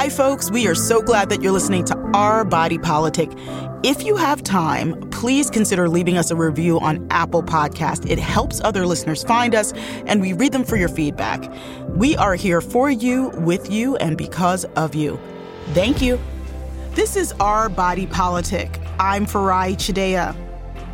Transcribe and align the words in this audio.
Hi, 0.00 0.08
folks. 0.08 0.50
We 0.50 0.66
are 0.66 0.74
so 0.74 1.02
glad 1.02 1.28
that 1.28 1.42
you're 1.42 1.52
listening 1.52 1.84
to 1.84 1.94
Our 2.14 2.42
Body 2.42 2.78
Politic. 2.78 3.30
If 3.82 4.02
you 4.02 4.16
have 4.16 4.42
time, 4.42 4.98
please 5.10 5.50
consider 5.50 5.90
leaving 5.90 6.16
us 6.16 6.30
a 6.30 6.36
review 6.36 6.80
on 6.80 7.06
Apple 7.10 7.42
Podcast. 7.42 8.10
It 8.10 8.18
helps 8.18 8.62
other 8.62 8.86
listeners 8.86 9.22
find 9.22 9.54
us, 9.54 9.74
and 10.06 10.22
we 10.22 10.32
read 10.32 10.52
them 10.52 10.64
for 10.64 10.76
your 10.76 10.88
feedback. 10.88 11.52
We 11.86 12.16
are 12.16 12.34
here 12.34 12.62
for 12.62 12.90
you, 12.90 13.28
with 13.40 13.70
you, 13.70 13.96
and 13.96 14.16
because 14.16 14.64
of 14.74 14.94
you. 14.94 15.20
Thank 15.74 16.00
you. 16.00 16.18
This 16.92 17.14
is 17.14 17.32
Our 17.32 17.68
Body 17.68 18.06
Politic. 18.06 18.80
I'm 18.98 19.26
Farai 19.26 19.74
Chideya. 19.74 20.34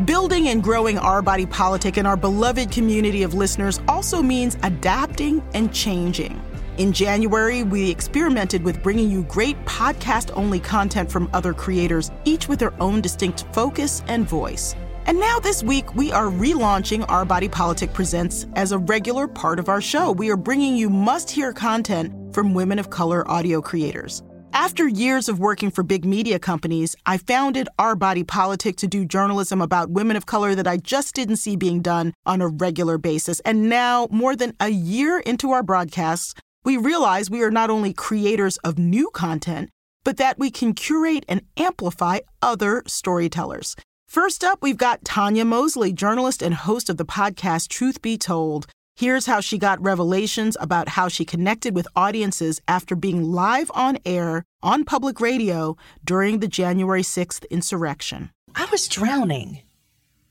Building 0.04 0.48
and 0.48 0.64
growing 0.64 0.98
our 0.98 1.23
body 1.23 1.46
politic 1.46 1.96
in 1.96 2.06
our 2.06 2.16
beloved 2.16 2.73
community 2.73 3.23
of 3.23 3.34
listeners 3.34 3.78
also 3.86 4.20
means 4.20 4.56
adapting 4.64 5.45
and 5.54 5.73
changing. 5.73 6.42
In 6.78 6.92
January, 6.92 7.62
we 7.62 7.90
experimented 7.90 8.62
with 8.62 8.82
bringing 8.82 9.10
you 9.10 9.22
great 9.22 9.56
podcast 9.64 10.30
only 10.36 10.60
content 10.60 11.10
from 11.10 11.30
other 11.32 11.54
creators, 11.54 12.10
each 12.26 12.48
with 12.48 12.58
their 12.58 12.74
own 12.82 13.00
distinct 13.00 13.46
focus 13.54 14.02
and 14.08 14.28
voice. 14.28 14.76
And 15.06 15.18
now 15.18 15.38
this 15.38 15.62
week, 15.62 15.94
we 15.94 16.12
are 16.12 16.26
relaunching 16.26 17.06
Our 17.08 17.24
Body 17.24 17.48
Politic 17.48 17.94
Presents 17.94 18.46
as 18.56 18.72
a 18.72 18.78
regular 18.78 19.26
part 19.26 19.58
of 19.58 19.70
our 19.70 19.80
show. 19.80 20.12
We 20.12 20.28
are 20.28 20.36
bringing 20.36 20.76
you 20.76 20.90
must 20.90 21.30
hear 21.30 21.54
content 21.54 22.12
from 22.34 22.52
women 22.52 22.78
of 22.78 22.90
color 22.90 23.27
audio 23.30 23.62
creators. 23.62 24.22
After 24.52 24.88
years 24.88 25.28
of 25.28 25.38
working 25.38 25.70
for 25.70 25.82
big 25.82 26.04
media 26.04 26.38
companies, 26.38 26.96
I 27.04 27.18
founded 27.18 27.68
Our 27.78 27.94
Body 27.94 28.24
Politic 28.24 28.77
to 28.77 28.86
do 28.86 29.04
journalism 29.04 29.60
about 29.60 29.90
women 29.90 30.16
of 30.16 30.24
color 30.24 30.54
that 30.54 30.66
I 30.66 30.78
just 30.78 31.14
didn't 31.14 31.36
see 31.36 31.56
being 31.56 31.82
done 31.82 32.14
on 32.24 32.40
a 32.40 32.48
regular 32.48 32.96
basis. 32.96 33.40
And 33.40 33.68
now, 33.68 34.08
more 34.10 34.34
than 34.34 34.54
a 34.58 34.68
year 34.68 35.18
into 35.20 35.50
our 35.50 35.62
broadcasts, 35.62 36.34
we 36.67 36.77
realize 36.77 37.31
we 37.31 37.45
are 37.45 37.50
not 37.50 37.70
only 37.70 37.92
creators 37.92 38.56
of 38.59 38.77
new 38.77 39.09
content, 39.11 39.70
but 40.05 40.17
that 40.17 40.36
we 40.36 40.50
can 40.50 40.75
curate 40.75 41.25
and 41.28 41.42
amplify 41.56 42.19
other 42.42 42.83
storytellers. 42.89 43.77
First 44.08 44.42
up, 44.42 44.58
we've 44.62 44.77
got 44.77 45.05
Tanya 45.05 45.45
Mosley, 45.45 45.92
journalist 45.92 46.42
and 46.42 46.55
host 46.55 46.91
of 46.91 46.97
the 46.97 47.05
podcast 47.05 47.69
Truth 47.69 48.03
Be 48.03 48.19
Told. 48.19 48.67
Here's 48.97 49.27
how 49.27 49.41
she 49.41 49.58
got 49.58 49.81
revelations 49.81 50.56
about 50.58 50.89
how 50.89 51.06
she 51.06 51.25
connected 51.25 51.73
with 51.73 51.86
audiences 51.95 52.61
after 52.67 52.97
being 52.97 53.30
live 53.30 53.70
on 53.73 53.98
air 54.05 54.42
on 54.61 54.84
public 54.84 55.20
radio 55.20 55.77
during 56.05 56.41
the 56.41 56.48
January 56.48 57.03
6th 57.03 57.48
insurrection. 57.48 58.30
I 58.56 58.67
was 58.73 58.89
drowning, 58.89 59.62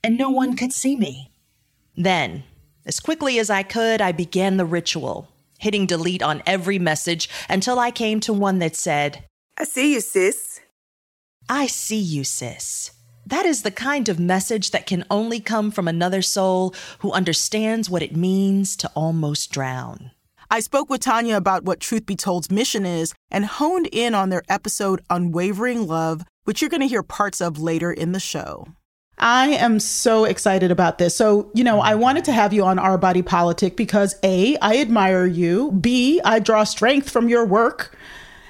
and 0.03 0.17
no 0.17 0.31
one 0.31 0.57
could 0.57 0.73
see 0.73 0.97
me. 0.97 1.31
Then, 1.95 2.43
as 2.85 2.99
quickly 2.99 3.39
as 3.39 3.49
I 3.49 3.63
could, 3.63 4.01
I 4.01 4.11
began 4.11 4.57
the 4.57 4.65
ritual 4.65 5.29
hitting 5.65 5.87
delete 5.87 6.21
on 6.21 6.43
every 6.45 6.77
message 6.77 7.27
until 7.49 7.79
I 7.79 7.89
came 7.89 8.19
to 8.19 8.31
one 8.31 8.59
that 8.59 8.75
said, 8.75 9.25
I 9.57 9.63
see 9.63 9.93
you, 9.93 9.99
sis. 9.99 10.61
I 11.49 11.65
see 11.65 11.97
you, 11.97 12.23
sis. 12.23 12.91
That 13.25 13.47
is 13.47 13.63
the 13.63 13.71
kind 13.71 14.07
of 14.07 14.19
message 14.19 14.69
that 14.69 14.85
can 14.85 15.03
only 15.09 15.39
come 15.39 15.71
from 15.71 15.87
another 15.87 16.21
soul 16.21 16.75
who 16.99 17.11
understands 17.11 17.89
what 17.89 18.03
it 18.03 18.15
means 18.15 18.75
to 18.75 18.91
almost 18.93 19.51
drown. 19.51 20.11
I 20.51 20.59
spoke 20.59 20.91
with 20.91 21.01
Tanya 21.01 21.35
about 21.35 21.63
what 21.63 21.79
Truth 21.79 22.05
Be 22.05 22.15
Told's 22.15 22.51
mission 22.51 22.85
is 22.85 23.15
and 23.31 23.43
honed 23.45 23.89
in 23.91 24.13
on 24.13 24.29
their 24.29 24.43
episode 24.47 25.01
Unwavering 25.09 25.87
Love, 25.87 26.21
which 26.43 26.61
you're 26.61 26.69
going 26.69 26.81
to 26.81 26.87
hear 26.87 27.01
parts 27.01 27.41
of 27.41 27.57
later 27.59 27.91
in 27.91 28.11
the 28.11 28.19
show. 28.19 28.67
I 29.17 29.47
am 29.47 29.79
so 29.79 30.25
excited 30.25 30.71
about 30.71 30.97
this. 30.97 31.15
So, 31.15 31.49
you 31.53 31.63
know, 31.63 31.79
I 31.79 31.95
wanted 31.95 32.25
to 32.25 32.33
have 32.33 32.51
you 32.51 32.65
on 32.65 32.77
Our 32.77 32.97
Body 32.97 33.21
Politic 33.21 33.77
because 33.77 34.15
A, 34.23 34.57
I 34.57 34.77
admire 34.79 35.25
you. 35.25 35.71
B, 35.71 36.19
I 36.25 36.39
draw 36.39 36.63
strength 36.65 37.09
from 37.09 37.29
your 37.29 37.45
work. 37.45 37.97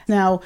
Now, 0.07 0.41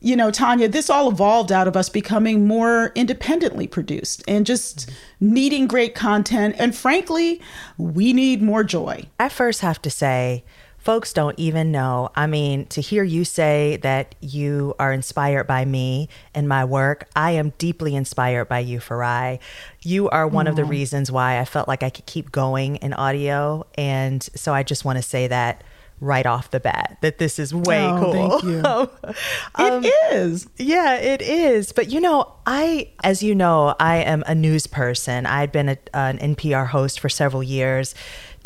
you 0.00 0.14
know, 0.14 0.30
Tanya, 0.30 0.68
this 0.68 0.88
all 0.88 1.10
evolved 1.10 1.50
out 1.50 1.66
of 1.66 1.76
us 1.76 1.88
becoming 1.88 2.46
more 2.46 2.92
independently 2.94 3.66
produced 3.66 4.22
and 4.28 4.46
just 4.46 4.90
needing 5.20 5.66
great 5.66 5.94
content. 5.94 6.54
And 6.58 6.76
frankly, 6.76 7.40
we 7.76 8.12
need 8.12 8.42
more 8.42 8.62
joy. 8.62 9.06
I 9.18 9.28
first 9.28 9.62
have 9.62 9.82
to 9.82 9.90
say, 9.90 10.44
folks 10.86 11.12
don't 11.12 11.36
even 11.36 11.72
know. 11.72 12.10
I 12.14 12.28
mean, 12.28 12.66
to 12.66 12.80
hear 12.80 13.02
you 13.02 13.24
say 13.24 13.78
that 13.82 14.14
you 14.20 14.72
are 14.78 14.92
inspired 14.92 15.48
by 15.48 15.64
me 15.64 16.08
and 16.32 16.48
my 16.48 16.64
work, 16.64 17.08
I 17.16 17.32
am 17.32 17.52
deeply 17.58 17.96
inspired 17.96 18.44
by 18.44 18.60
you, 18.60 18.78
Farai. 18.78 19.40
You 19.82 20.08
are 20.10 20.28
one 20.28 20.46
of 20.46 20.54
the 20.54 20.64
reasons 20.64 21.10
why 21.10 21.40
I 21.40 21.44
felt 21.44 21.66
like 21.66 21.82
I 21.82 21.90
could 21.90 22.06
keep 22.06 22.30
going 22.30 22.76
in 22.76 22.92
audio. 22.92 23.66
And 23.76 24.22
so 24.36 24.54
I 24.54 24.62
just 24.62 24.84
want 24.84 24.98
to 24.98 25.02
say 25.02 25.26
that 25.26 25.64
right 26.00 26.26
off 26.26 26.50
the 26.50 26.60
bat 26.60 26.98
that 27.00 27.18
this 27.18 27.38
is 27.38 27.54
way 27.54 27.84
oh, 27.84 28.00
cool. 28.00 28.30
Thank 28.30 28.42
you. 28.44 28.60
um, 29.56 29.84
it 29.84 29.92
is. 30.12 30.46
Yeah, 30.56 30.96
it 30.98 31.20
is. 31.20 31.72
But 31.72 31.90
you 31.90 32.00
know, 32.00 32.32
I, 32.46 32.92
as 33.02 33.24
you 33.24 33.34
know, 33.34 33.74
I 33.80 33.96
am 33.96 34.22
a 34.26 34.36
news 34.36 34.68
person. 34.68 35.26
I'd 35.26 35.50
been 35.50 35.70
a, 35.70 35.78
an 35.94 36.18
NPR 36.18 36.68
host 36.68 37.00
for 37.00 37.08
several 37.08 37.42
years 37.42 37.94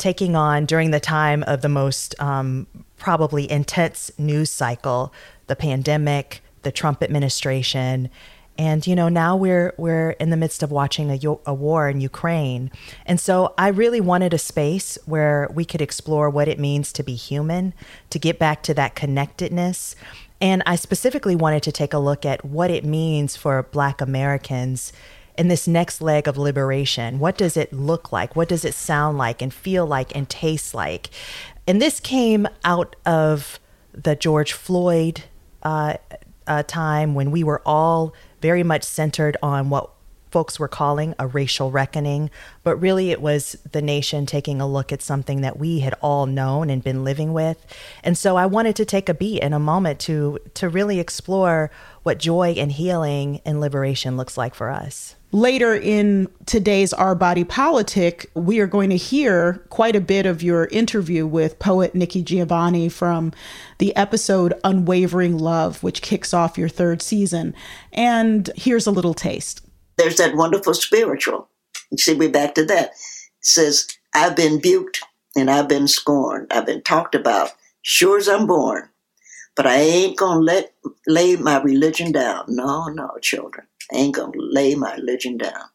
taking 0.01 0.35
on 0.35 0.65
during 0.65 0.89
the 0.89 0.99
time 0.99 1.43
of 1.43 1.61
the 1.61 1.69
most 1.69 2.15
um, 2.19 2.65
probably 2.97 3.49
intense 3.49 4.11
news 4.17 4.49
cycle, 4.49 5.13
the 5.45 5.55
pandemic, 5.55 6.41
the 6.63 6.71
Trump 6.71 7.03
administration. 7.03 8.09
And 8.57 8.85
you 8.85 8.95
know 8.95 9.09
now 9.09 9.35
we're 9.37 9.73
we're 9.77 10.11
in 10.11 10.29
the 10.29 10.37
midst 10.37 10.61
of 10.61 10.71
watching 10.71 11.09
a, 11.09 11.19
a 11.45 11.53
war 11.53 11.87
in 11.87 12.01
Ukraine, 12.01 12.69
and 13.05 13.19
so 13.19 13.53
I 13.57 13.69
really 13.69 14.01
wanted 14.01 14.33
a 14.33 14.37
space 14.37 14.97
where 15.05 15.47
we 15.53 15.63
could 15.63 15.81
explore 15.81 16.29
what 16.29 16.49
it 16.49 16.59
means 16.59 16.91
to 16.93 17.03
be 17.03 17.15
human, 17.15 17.73
to 18.09 18.19
get 18.19 18.37
back 18.37 18.61
to 18.63 18.73
that 18.73 18.93
connectedness, 18.93 19.95
and 20.41 20.61
I 20.65 20.75
specifically 20.75 21.35
wanted 21.35 21.63
to 21.63 21.71
take 21.71 21.93
a 21.93 21.97
look 21.97 22.25
at 22.25 22.43
what 22.43 22.69
it 22.69 22.83
means 22.83 23.37
for 23.37 23.63
Black 23.63 24.01
Americans 24.01 24.91
in 25.41 25.47
this 25.47 25.67
next 25.67 26.01
leg 26.01 26.27
of 26.27 26.37
liberation? 26.37 27.17
What 27.17 27.35
does 27.35 27.57
it 27.57 27.73
look 27.73 28.11
like? 28.11 28.35
What 28.35 28.47
does 28.47 28.63
it 28.63 28.75
sound 28.75 29.17
like 29.17 29.41
and 29.41 29.51
feel 29.51 29.87
like 29.87 30.15
and 30.15 30.29
taste 30.29 30.75
like? 30.75 31.09
And 31.65 31.81
this 31.81 31.99
came 31.99 32.47
out 32.63 32.95
of 33.07 33.59
the 33.91 34.15
George 34.15 34.53
Floyd 34.53 35.23
uh, 35.63 35.95
uh, 36.45 36.61
time 36.67 37.15
when 37.15 37.31
we 37.31 37.43
were 37.43 37.59
all 37.65 38.13
very 38.39 38.61
much 38.61 38.83
centered 38.83 39.35
on 39.41 39.71
what 39.71 39.89
folks 40.29 40.59
were 40.59 40.67
calling 40.67 41.15
a 41.17 41.25
racial 41.25 41.71
reckoning, 41.71 42.29
but 42.63 42.75
really 42.75 43.09
it 43.09 43.19
was 43.19 43.57
the 43.71 43.81
nation 43.81 44.27
taking 44.27 44.61
a 44.61 44.67
look 44.67 44.91
at 44.91 45.01
something 45.01 45.41
that 45.41 45.57
we 45.57 45.79
had 45.79 45.95
all 46.01 46.27
known 46.27 46.69
and 46.69 46.83
been 46.83 47.03
living 47.03 47.33
with. 47.33 47.65
And 48.03 48.15
so 48.15 48.37
I 48.37 48.45
wanted 48.45 48.75
to 48.75 48.85
take 48.85 49.09
a 49.09 49.15
beat 49.15 49.41
and 49.41 49.55
a 49.55 49.59
moment 49.59 49.99
to 50.01 50.37
to 50.53 50.69
really 50.69 50.99
explore 50.99 51.71
what 52.03 52.19
joy 52.19 52.53
and 52.57 52.71
healing 52.71 53.41
and 53.43 53.59
liberation 53.59 54.17
looks 54.17 54.37
like 54.37 54.53
for 54.53 54.69
us. 54.69 55.15
Later 55.33 55.73
in 55.73 56.27
today's 56.45 56.91
Our 56.91 57.15
Body 57.15 57.45
Politic, 57.45 58.29
we 58.33 58.59
are 58.59 58.67
going 58.67 58.89
to 58.89 58.97
hear 58.97 59.65
quite 59.69 59.95
a 59.95 60.01
bit 60.01 60.25
of 60.25 60.43
your 60.43 60.65
interview 60.65 61.25
with 61.25 61.57
poet 61.57 61.95
Nikki 61.95 62.21
Giovanni 62.21 62.89
from 62.89 63.31
the 63.77 63.95
episode 63.95 64.53
Unwavering 64.65 65.37
Love, 65.37 65.81
which 65.83 66.01
kicks 66.01 66.33
off 66.33 66.57
your 66.57 66.67
third 66.67 67.01
season. 67.01 67.55
And 67.93 68.49
here's 68.57 68.87
a 68.87 68.91
little 68.91 69.13
taste. 69.13 69.65
There's 69.97 70.17
that 70.17 70.35
wonderful 70.35 70.73
spiritual. 70.73 71.47
You 71.91 71.97
see, 71.97 72.13
we're 72.13 72.29
back 72.29 72.53
to 72.55 72.65
that. 72.65 72.89
It 72.89 72.95
says, 73.39 73.87
I've 74.13 74.35
been 74.35 74.59
buked 74.59 74.99
and 75.37 75.49
I've 75.49 75.69
been 75.69 75.87
scorned. 75.87 76.51
I've 76.51 76.65
been 76.65 76.81
talked 76.81 77.15
about, 77.15 77.51
sure 77.83 78.17
as 78.17 78.27
I'm 78.27 78.47
born. 78.47 78.89
But 79.55 79.65
I 79.65 79.77
ain't 79.77 80.17
gonna 80.17 80.41
let 80.41 80.73
lay 81.07 81.37
my 81.37 81.61
religion 81.61 82.11
down. 82.11 82.45
No, 82.49 82.87
no, 82.87 83.11
children 83.21 83.67
ain't 83.93 84.15
going 84.15 84.33
to 84.33 84.39
lay 84.39 84.75
my 84.75 84.95
religion 84.95 85.37
down. 85.37 85.69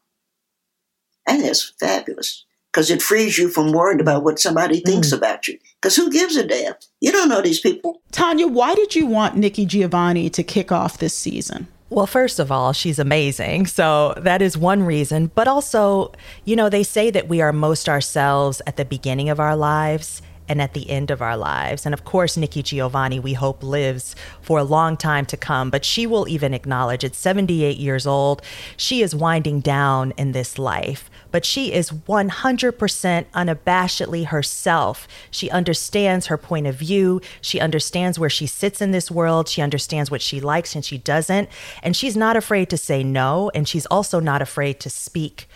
And 1.27 1.43
it's 1.43 1.73
fabulous 1.79 2.45
because 2.71 2.89
it 2.89 3.01
frees 3.01 3.37
you 3.37 3.49
from 3.49 3.71
worrying 3.71 3.99
about 3.99 4.23
what 4.23 4.39
somebody 4.39 4.79
thinks 4.79 5.09
mm. 5.09 5.17
about 5.17 5.47
you. 5.47 5.57
Because 5.81 5.95
who 5.95 6.11
gives 6.11 6.35
a 6.35 6.45
damn? 6.45 6.73
You 7.01 7.11
don't 7.11 7.29
know 7.29 7.41
these 7.41 7.59
people. 7.59 8.01
Tanya, 8.11 8.47
why 8.47 8.75
did 8.75 8.95
you 8.95 9.05
want 9.05 9.35
Nikki 9.35 9.65
Giovanni 9.65 10.29
to 10.29 10.43
kick 10.43 10.71
off 10.71 10.97
this 10.97 11.15
season? 11.15 11.67
Well, 11.89 12.07
first 12.07 12.39
of 12.39 12.51
all, 12.51 12.73
she's 12.73 12.99
amazing. 12.99 13.67
So 13.67 14.13
that 14.17 14.41
is 14.41 14.57
one 14.57 14.83
reason. 14.83 15.31
But 15.33 15.47
also, 15.47 16.11
you 16.43 16.55
know, 16.55 16.69
they 16.69 16.83
say 16.83 17.09
that 17.11 17.29
we 17.29 17.41
are 17.41 17.53
most 17.53 17.87
ourselves 17.87 18.61
at 18.67 18.75
the 18.75 18.85
beginning 18.85 19.29
of 19.29 19.39
our 19.39 19.55
lives 19.55 20.21
and 20.47 20.61
at 20.61 20.73
the 20.73 20.89
end 20.89 21.11
of 21.11 21.21
our 21.21 21.37
lives. 21.37 21.85
And 21.85 21.93
of 21.93 22.05
course, 22.05 22.37
Nikki 22.37 22.63
Giovanni, 22.63 23.19
we 23.19 23.33
hope, 23.33 23.63
lives 23.63 24.15
for 24.41 24.59
a 24.59 24.63
long 24.63 24.97
time 24.97 25.25
to 25.27 25.37
come, 25.37 25.69
but 25.69 25.85
she 25.85 26.07
will 26.07 26.27
even 26.27 26.53
acknowledge 26.53 27.03
at 27.03 27.15
78 27.15 27.77
years 27.77 28.07
old, 28.07 28.41
she 28.75 29.01
is 29.01 29.15
winding 29.15 29.61
down 29.61 30.13
in 30.17 30.31
this 30.31 30.57
life. 30.57 31.09
But 31.31 31.45
she 31.45 31.73
is 31.73 31.91
100% 31.91 33.25
unabashedly 33.33 34.25
herself. 34.27 35.07
She 35.29 35.49
understands 35.49 36.27
her 36.27 36.37
point 36.37 36.67
of 36.67 36.75
view. 36.75 37.21
She 37.41 37.59
understands 37.59 38.17
where 38.17 38.29
she 38.29 38.47
sits 38.47 38.81
in 38.81 38.91
this 38.91 39.11
world. 39.11 39.47
She 39.49 39.61
understands 39.61 40.09
what 40.09 40.21
she 40.21 40.39
likes 40.39 40.75
and 40.75 40.83
she 40.83 40.97
doesn't. 40.97 41.49
And 41.83 41.95
she's 41.95 42.15
not 42.15 42.37
afraid 42.37 42.69
to 42.69 42.77
say 42.77 43.03
no. 43.03 43.51
And 43.53 43.67
she's 43.67 43.85
also 43.87 44.19
not 44.19 44.41
afraid 44.41 44.79
to 44.81 44.89
speak 44.89 45.47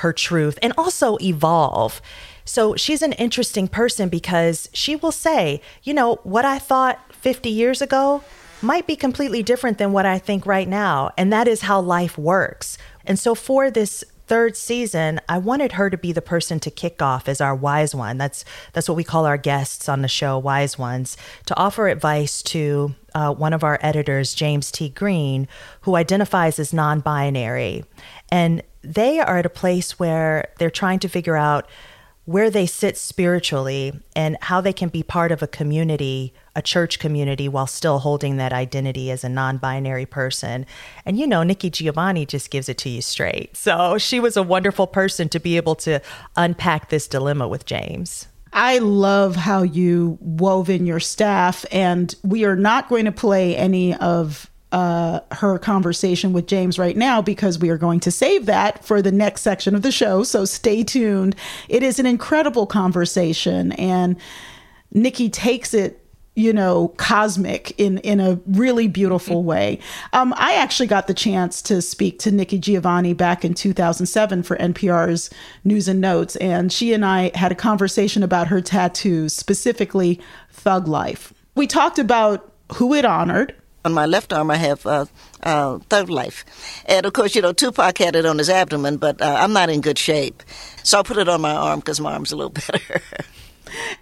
her 0.00 0.12
truth 0.12 0.58
and 0.62 0.72
also 0.78 1.18
evolve. 1.20 2.00
So 2.44 2.76
she's 2.76 3.02
an 3.02 3.12
interesting 3.12 3.68
person 3.68 4.08
because 4.08 4.68
she 4.72 4.96
will 4.96 5.12
say, 5.12 5.60
you 5.82 5.94
know, 5.94 6.16
what 6.22 6.44
I 6.44 6.58
thought 6.58 7.00
50 7.14 7.48
years 7.48 7.82
ago 7.82 8.22
might 8.62 8.86
be 8.86 8.96
completely 8.96 9.42
different 9.42 9.78
than 9.78 9.92
what 9.92 10.06
I 10.06 10.18
think 10.18 10.46
right 10.46 10.68
now. 10.68 11.10
And 11.16 11.32
that 11.32 11.48
is 11.48 11.62
how 11.62 11.80
life 11.80 12.18
works. 12.18 12.76
And 13.06 13.18
so 13.18 13.34
for 13.34 13.70
this 13.70 14.04
third 14.30 14.56
season, 14.56 15.20
I 15.28 15.38
wanted 15.38 15.72
her 15.72 15.90
to 15.90 15.98
be 15.98 16.12
the 16.12 16.22
person 16.22 16.60
to 16.60 16.70
kick 16.70 17.02
off 17.02 17.28
as 17.28 17.40
our 17.40 17.52
wise 17.52 17.96
one. 17.96 18.16
That's 18.16 18.44
that's 18.72 18.88
what 18.88 18.94
we 18.94 19.02
call 19.02 19.26
our 19.26 19.36
guests 19.36 19.88
on 19.88 20.02
the 20.02 20.08
show, 20.08 20.38
wise 20.38 20.78
ones, 20.78 21.16
to 21.46 21.56
offer 21.58 21.88
advice 21.88 22.40
to 22.44 22.94
uh, 23.12 23.34
one 23.34 23.52
of 23.52 23.64
our 23.64 23.80
editors, 23.82 24.32
James 24.32 24.70
T. 24.70 24.88
Green, 24.88 25.48
who 25.80 25.96
identifies 25.96 26.60
as 26.60 26.72
non-binary, 26.72 27.84
and 28.30 28.62
they 28.82 29.18
are 29.18 29.38
at 29.38 29.46
a 29.46 29.50
place 29.50 29.98
where 29.98 30.52
they're 30.58 30.70
trying 30.70 31.00
to 31.00 31.08
figure 31.08 31.36
out 31.36 31.68
where 32.30 32.48
they 32.48 32.64
sit 32.64 32.96
spiritually 32.96 33.92
and 34.14 34.36
how 34.40 34.60
they 34.60 34.72
can 34.72 34.88
be 34.88 35.02
part 35.02 35.32
of 35.32 35.42
a 35.42 35.48
community, 35.48 36.32
a 36.54 36.62
church 36.62 37.00
community, 37.00 37.48
while 37.48 37.66
still 37.66 37.98
holding 37.98 38.36
that 38.36 38.52
identity 38.52 39.10
as 39.10 39.24
a 39.24 39.28
non 39.28 39.56
binary 39.56 40.06
person. 40.06 40.64
And 41.04 41.18
you 41.18 41.26
know, 41.26 41.42
Nikki 41.42 41.70
Giovanni 41.70 42.24
just 42.24 42.52
gives 42.52 42.68
it 42.68 42.78
to 42.78 42.88
you 42.88 43.02
straight. 43.02 43.56
So 43.56 43.98
she 43.98 44.20
was 44.20 44.36
a 44.36 44.44
wonderful 44.44 44.86
person 44.86 45.28
to 45.30 45.40
be 45.40 45.56
able 45.56 45.74
to 45.76 46.00
unpack 46.36 46.88
this 46.88 47.08
dilemma 47.08 47.48
with 47.48 47.66
James. 47.66 48.28
I 48.52 48.78
love 48.78 49.34
how 49.34 49.62
you 49.62 50.16
wove 50.20 50.70
in 50.70 50.86
your 50.86 51.00
staff, 51.00 51.64
and 51.72 52.14
we 52.22 52.44
are 52.44 52.56
not 52.56 52.88
going 52.88 53.06
to 53.06 53.12
play 53.12 53.56
any 53.56 53.96
of 53.96 54.49
uh, 54.72 55.20
her 55.32 55.58
conversation 55.58 56.32
with 56.32 56.46
James 56.46 56.78
right 56.78 56.96
now 56.96 57.20
because 57.20 57.58
we 57.58 57.70
are 57.70 57.78
going 57.78 58.00
to 58.00 58.10
save 58.10 58.46
that 58.46 58.84
for 58.84 59.02
the 59.02 59.12
next 59.12 59.42
section 59.42 59.74
of 59.74 59.82
the 59.82 59.92
show. 59.92 60.22
So 60.22 60.44
stay 60.44 60.84
tuned. 60.84 61.34
It 61.68 61.82
is 61.82 61.98
an 61.98 62.06
incredible 62.06 62.66
conversation, 62.66 63.72
and 63.72 64.16
Nikki 64.92 65.28
takes 65.28 65.74
it 65.74 66.00
you 66.36 66.52
know 66.52 66.88
cosmic 66.96 67.78
in 67.78 67.98
in 67.98 68.20
a 68.20 68.38
really 68.46 68.86
beautiful 68.86 69.42
way 69.42 69.80
um, 70.12 70.32
i 70.36 70.54
actually 70.54 70.86
got 70.86 71.08
the 71.08 71.12
chance 71.12 71.60
to 71.60 71.82
speak 71.82 72.20
to 72.20 72.30
nikki 72.30 72.56
giovanni 72.56 73.12
back 73.12 73.44
in 73.44 73.52
2007 73.52 74.44
for 74.44 74.56
npr's 74.58 75.28
news 75.64 75.88
and 75.88 76.00
notes 76.00 76.36
and 76.36 76.72
she 76.72 76.92
and 76.92 77.04
i 77.04 77.32
had 77.34 77.50
a 77.50 77.56
conversation 77.56 78.22
about 78.22 78.46
her 78.46 78.60
tattoos 78.60 79.34
specifically 79.34 80.20
thug 80.50 80.86
life 80.86 81.34
we 81.56 81.66
talked 81.66 81.98
about 81.98 82.52
who 82.74 82.94
it 82.94 83.04
honored 83.04 83.52
on 83.84 83.92
my 83.92 84.06
left 84.06 84.32
arm, 84.32 84.50
I 84.50 84.56
have 84.56 84.84
uh, 84.86 85.06
uh, 85.42 85.78
Thug 85.88 86.10
Life. 86.10 86.44
And 86.86 87.06
of 87.06 87.12
course, 87.12 87.34
you 87.34 87.42
know, 87.42 87.52
Tupac 87.52 87.98
had 87.98 88.16
it 88.16 88.26
on 88.26 88.38
his 88.38 88.50
abdomen, 88.50 88.98
but 88.98 89.20
uh, 89.20 89.36
I'm 89.38 89.52
not 89.52 89.70
in 89.70 89.80
good 89.80 89.98
shape. 89.98 90.42
So 90.82 91.00
I 91.00 91.02
put 91.02 91.16
it 91.16 91.28
on 91.28 91.40
my 91.40 91.54
arm 91.54 91.80
because 91.80 92.00
my 92.00 92.12
arm's 92.12 92.32
a 92.32 92.36
little 92.36 92.50
better. 92.72 93.00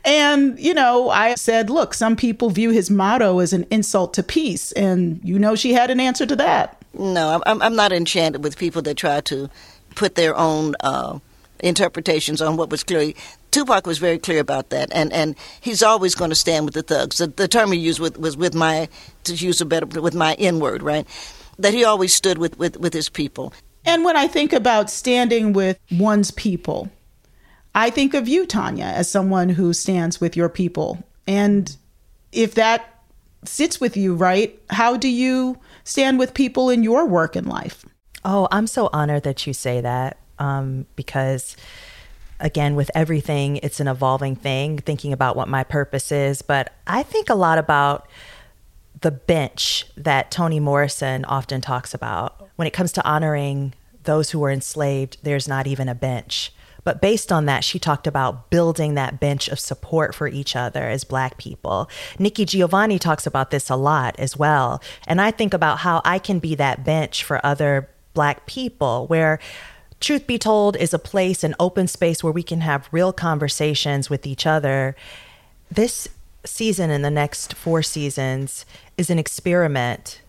and, 0.05 0.59
you 0.59 0.75
know, 0.75 1.11
I 1.11 1.35
said, 1.35 1.71
look, 1.71 1.95
some 1.95 2.17
people 2.17 2.51
view 2.51 2.71
his 2.71 2.91
motto 2.91 3.39
as 3.39 3.53
an 3.53 3.67
insult 3.71 4.15
to 4.15 4.23
peace. 4.23 4.73
And, 4.73 5.21
you 5.23 5.39
know, 5.39 5.55
she 5.55 5.73
had 5.73 5.91
an 5.91 6.01
answer 6.01 6.27
to 6.27 6.37
that. 6.37 6.77
No, 6.95 7.41
I'm, 7.47 7.63
I'm 7.63 7.77
not 7.77 7.93
enchanted 7.93 8.43
with 8.43 8.59
people 8.59 8.83
that 8.83 8.97
try 8.97 9.21
to 9.23 9.49
put 9.95 10.15
their 10.15 10.37
own 10.37 10.75
uh, 10.81 11.19
interpretations 11.61 12.41
on 12.41 12.57
what 12.57 12.71
was 12.71 12.83
clearly 12.83 13.17
Tupac 13.51 13.87
was 13.87 13.99
very 13.99 14.19
clear 14.19 14.41
about 14.41 14.71
that, 14.71 14.91
and, 14.93 15.13
and 15.13 15.35
he's 15.61 15.83
always 15.83 16.15
going 16.15 16.31
to 16.31 16.37
stand 16.37 16.65
with 16.65 16.75
the 16.75 16.83
thugs. 16.83 17.19
The, 17.19 17.29
the 17.29 17.49
term 17.49 17.73
he 17.73 17.79
used 17.79 18.01
with, 18.01 18.19
was 18.19 18.37
with 18.37 18.55
my, 18.55 18.89
to 19.25 19.35
use 19.35 19.61
a 19.61 19.65
better, 19.65 19.87
with 19.87 20.15
my 20.15 20.35
N 20.35 20.61
word, 20.61 20.83
right? 20.83 21.07
That 21.59 21.75
he 21.75 21.85
always 21.85 22.15
stood 22.15 22.39
with, 22.39 22.59
with, 22.59 22.77
with 22.79 22.93
his 22.93 23.09
people. 23.09 23.53
And 23.85 24.05
when 24.05 24.17
I 24.17 24.27
think 24.27 24.53
about 24.53 24.91
standing 24.91 25.53
with 25.53 25.79
one's 25.91 26.31
people, 26.31 26.91
I 27.75 27.91
think 27.91 28.15
of 28.15 28.29
you, 28.29 28.45
Tanya, 28.45 28.85
as 28.85 29.11
someone 29.11 29.49
who 29.49 29.73
stands 29.73 30.21
with 30.21 30.37
your 30.37 30.49
people. 30.49 31.03
And 31.27 31.75
if 32.33 32.55
that 32.55 33.03
sits 33.45 33.81
with 33.81 33.97
you, 33.97 34.15
right, 34.15 34.61
how 34.71 34.97
do 34.97 35.09
you 35.09 35.59
stand 35.85 36.19
with 36.19 36.35
people 36.35 36.71
in 36.71 36.83
your 36.83 37.07
work 37.07 37.37
and 37.37 37.47
life? 37.47 37.85
Oh, 38.25 38.49
I'm 38.51 38.67
so 38.67 38.91
honored 38.93 39.23
that 39.23 39.47
you 39.47 39.53
say 39.53 39.81
that 39.81 40.19
um, 40.39 40.87
because 40.97 41.57
again, 42.41 42.75
with 42.75 42.91
everything, 42.95 43.57
it's 43.59 43.81
an 43.81 43.89
evolving 43.89 44.37
thing, 44.37 44.79
thinking 44.79 45.13
about 45.13 45.37
what 45.37 45.49
my 45.49 45.65
purpose 45.65 46.13
is. 46.13 46.43
But 46.43 46.73
I 46.87 47.03
think 47.03 47.29
a 47.29 47.35
lot 47.35 47.59
about 47.59 48.09
the 49.01 49.11
bench 49.11 49.87
that 49.97 50.31
Toni 50.31 50.61
Morrison 50.61 51.25
often 51.25 51.61
talks 51.61 51.95
about. 51.95 52.49
When 52.57 52.67
it 52.67 52.73
comes 52.73 52.93
to 52.93 53.05
honoring 53.07 53.75
those 54.05 54.31
who 54.31 54.39
were 54.39 54.51
enslaved, 54.51 55.19
there's 55.23 55.49
not 55.49 55.67
even 55.67 55.89
a 55.89 55.95
bench. 55.95 56.53
But 56.85 57.03
based 57.03 57.31
on 57.31 57.45
that, 57.47 57.65
she 57.65 57.79
talked 57.79 58.07
about 58.07 58.51
building 58.51 58.95
that 58.95 59.21
bench 59.21 59.49
of 59.49 59.61
support 59.61 60.15
for 60.15 60.27
each 60.27 60.57
other 60.57 60.89
as 60.89 61.05
Black 61.05 61.37
people. 61.37 61.91
Nikki 62.19 62.45
Giovanni 62.45 62.99
talks 62.99 63.27
about 63.27 63.51
this 63.51 63.69
a 63.69 63.77
lot 63.77 64.19
as 64.19 64.37
well. 64.37 64.81
And 65.07 65.21
I 65.21 65.31
think 65.31 65.53
about 65.53 65.81
how 65.81 66.01
I 66.05 66.19
can 66.19 66.39
be 66.39 66.55
that 66.55 66.85
bench 66.85 67.25
for 67.25 67.45
other 67.45 67.91
Black 68.15 68.47
people 68.47 69.07
where 69.07 69.39
truth 70.01 70.27
be 70.27 70.39
told, 70.39 70.77
is 70.77 70.95
a 70.95 70.99
place, 70.99 71.45
an 71.45 71.55
open 71.59 71.89
space 71.89 72.23
where 72.23 72.33
we 72.33 72.43
can 72.43 72.61
have 72.61 72.89
real 72.93 73.13
conversations 73.13 74.09
with 74.09 74.27
each 74.27 74.47
other. 74.47 74.97
This 75.71 76.09
season 76.45 76.91
and 76.91 77.05
the 77.05 77.11
next 77.11 77.55
four 77.55 77.83
seasons 77.83 78.65
is 78.97 79.11
an 79.11 79.19
experiment. 79.19 80.21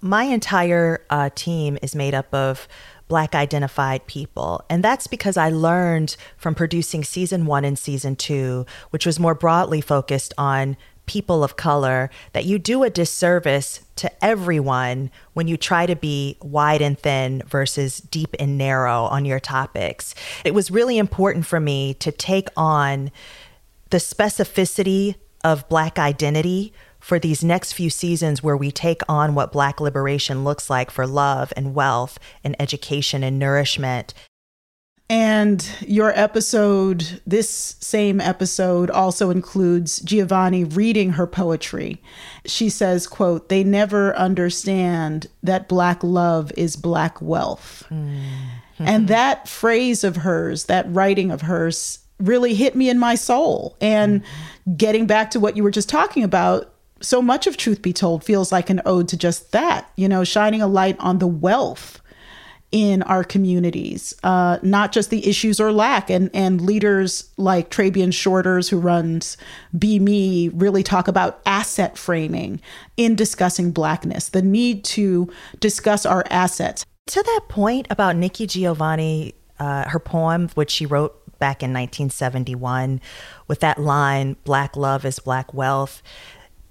My 0.00 0.24
entire 0.24 1.04
uh, 1.10 1.30
team 1.34 1.78
is 1.82 1.94
made 1.94 2.14
up 2.14 2.32
of 2.32 2.68
Black 3.08 3.34
identified 3.34 4.06
people. 4.06 4.64
And 4.68 4.82
that's 4.82 5.06
because 5.06 5.36
I 5.36 5.48
learned 5.48 6.16
from 6.36 6.54
producing 6.54 7.04
season 7.04 7.46
one 7.46 7.64
and 7.64 7.78
season 7.78 8.16
two, 8.16 8.66
which 8.90 9.06
was 9.06 9.20
more 9.20 9.34
broadly 9.34 9.80
focused 9.80 10.34
on 10.36 10.76
people 11.06 11.44
of 11.44 11.56
color 11.56 12.10
that 12.32 12.44
you 12.44 12.58
do 12.58 12.82
a 12.82 12.90
disservice 12.90 13.80
to 13.96 14.24
everyone 14.24 15.10
when 15.32 15.48
you 15.48 15.56
try 15.56 15.86
to 15.86 15.96
be 15.96 16.36
wide 16.42 16.82
and 16.82 16.98
thin 16.98 17.42
versus 17.46 17.98
deep 17.98 18.34
and 18.38 18.56
narrow 18.56 19.04
on 19.04 19.24
your 19.24 19.40
topics. 19.40 20.14
It 20.44 20.54
was 20.54 20.70
really 20.70 20.98
important 20.98 21.46
for 21.46 21.60
me 21.60 21.94
to 21.94 22.12
take 22.12 22.48
on 22.56 23.10
the 23.90 23.98
specificity 23.98 25.16
of 25.44 25.68
Black 25.68 25.98
identity 25.98 26.72
for 26.98 27.18
these 27.18 27.44
next 27.44 27.72
few 27.72 27.88
seasons 27.88 28.42
where 28.42 28.56
we 28.56 28.70
take 28.70 29.00
on 29.08 29.34
what 29.34 29.52
Black 29.52 29.80
liberation 29.80 30.44
looks 30.44 30.68
like 30.68 30.90
for 30.90 31.06
love 31.06 31.52
and 31.56 31.74
wealth 31.74 32.18
and 32.42 32.56
education 32.58 33.22
and 33.22 33.38
nourishment 33.38 34.12
and 35.08 35.68
your 35.86 36.10
episode, 36.18 37.20
this 37.26 37.76
same 37.78 38.20
episode, 38.20 38.90
also 38.90 39.30
includes 39.30 40.00
Giovanni 40.00 40.64
reading 40.64 41.10
her 41.10 41.26
poetry. 41.28 42.02
She 42.44 42.68
says, 42.68 43.06
quote, 43.06 43.48
they 43.48 43.62
never 43.62 44.16
understand 44.16 45.28
that 45.44 45.68
black 45.68 46.02
love 46.02 46.50
is 46.56 46.74
black 46.74 47.22
wealth. 47.22 47.84
Mm-hmm. 47.88 48.84
And 48.84 49.08
that 49.08 49.48
phrase 49.48 50.02
of 50.02 50.16
hers, 50.16 50.64
that 50.64 50.92
writing 50.92 51.30
of 51.30 51.42
hers, 51.42 52.00
really 52.18 52.54
hit 52.54 52.74
me 52.74 52.90
in 52.90 52.98
my 52.98 53.14
soul. 53.14 53.76
And 53.80 54.22
mm-hmm. 54.22 54.74
getting 54.74 55.06
back 55.06 55.30
to 55.30 55.40
what 55.40 55.56
you 55.56 55.62
were 55.62 55.70
just 55.70 55.88
talking 55.88 56.24
about, 56.24 56.72
so 57.00 57.22
much 57.22 57.46
of 57.46 57.56
Truth 57.56 57.82
Be 57.82 57.92
Told 57.92 58.24
feels 58.24 58.50
like 58.50 58.70
an 58.70 58.82
ode 58.84 59.08
to 59.08 59.16
just 59.16 59.52
that, 59.52 59.90
you 59.96 60.08
know, 60.08 60.24
shining 60.24 60.62
a 60.62 60.66
light 60.66 60.96
on 60.98 61.18
the 61.18 61.26
wealth 61.26 62.00
in 62.72 63.02
our 63.02 63.22
communities, 63.22 64.14
uh, 64.24 64.58
not 64.62 64.92
just 64.92 65.10
the 65.10 65.26
issues 65.26 65.60
or 65.60 65.72
lack. 65.72 66.10
And, 66.10 66.30
and 66.34 66.60
leaders 66.60 67.30
like 67.36 67.70
Trabian 67.70 68.12
Shorters, 68.12 68.68
who 68.68 68.78
runs 68.78 69.36
BMe, 69.76 70.50
really 70.54 70.82
talk 70.82 71.08
about 71.08 71.40
asset 71.46 71.96
framing 71.96 72.60
in 72.96 73.14
discussing 73.14 73.70
Blackness, 73.70 74.30
the 74.30 74.42
need 74.42 74.84
to 74.84 75.32
discuss 75.60 76.04
our 76.04 76.24
assets. 76.30 76.84
To 77.08 77.22
that 77.22 77.40
point 77.48 77.86
about 77.88 78.16
Nikki 78.16 78.46
Giovanni, 78.46 79.34
uh, 79.60 79.88
her 79.88 80.00
poem, 80.00 80.48
which 80.54 80.70
she 80.70 80.86
wrote 80.86 81.22
back 81.38 81.62
in 81.62 81.70
1971, 81.70 83.00
with 83.46 83.60
that 83.60 83.78
line, 83.78 84.36
Black 84.44 84.76
love 84.76 85.04
is 85.04 85.18
Black 85.20 85.54
wealth 85.54 86.02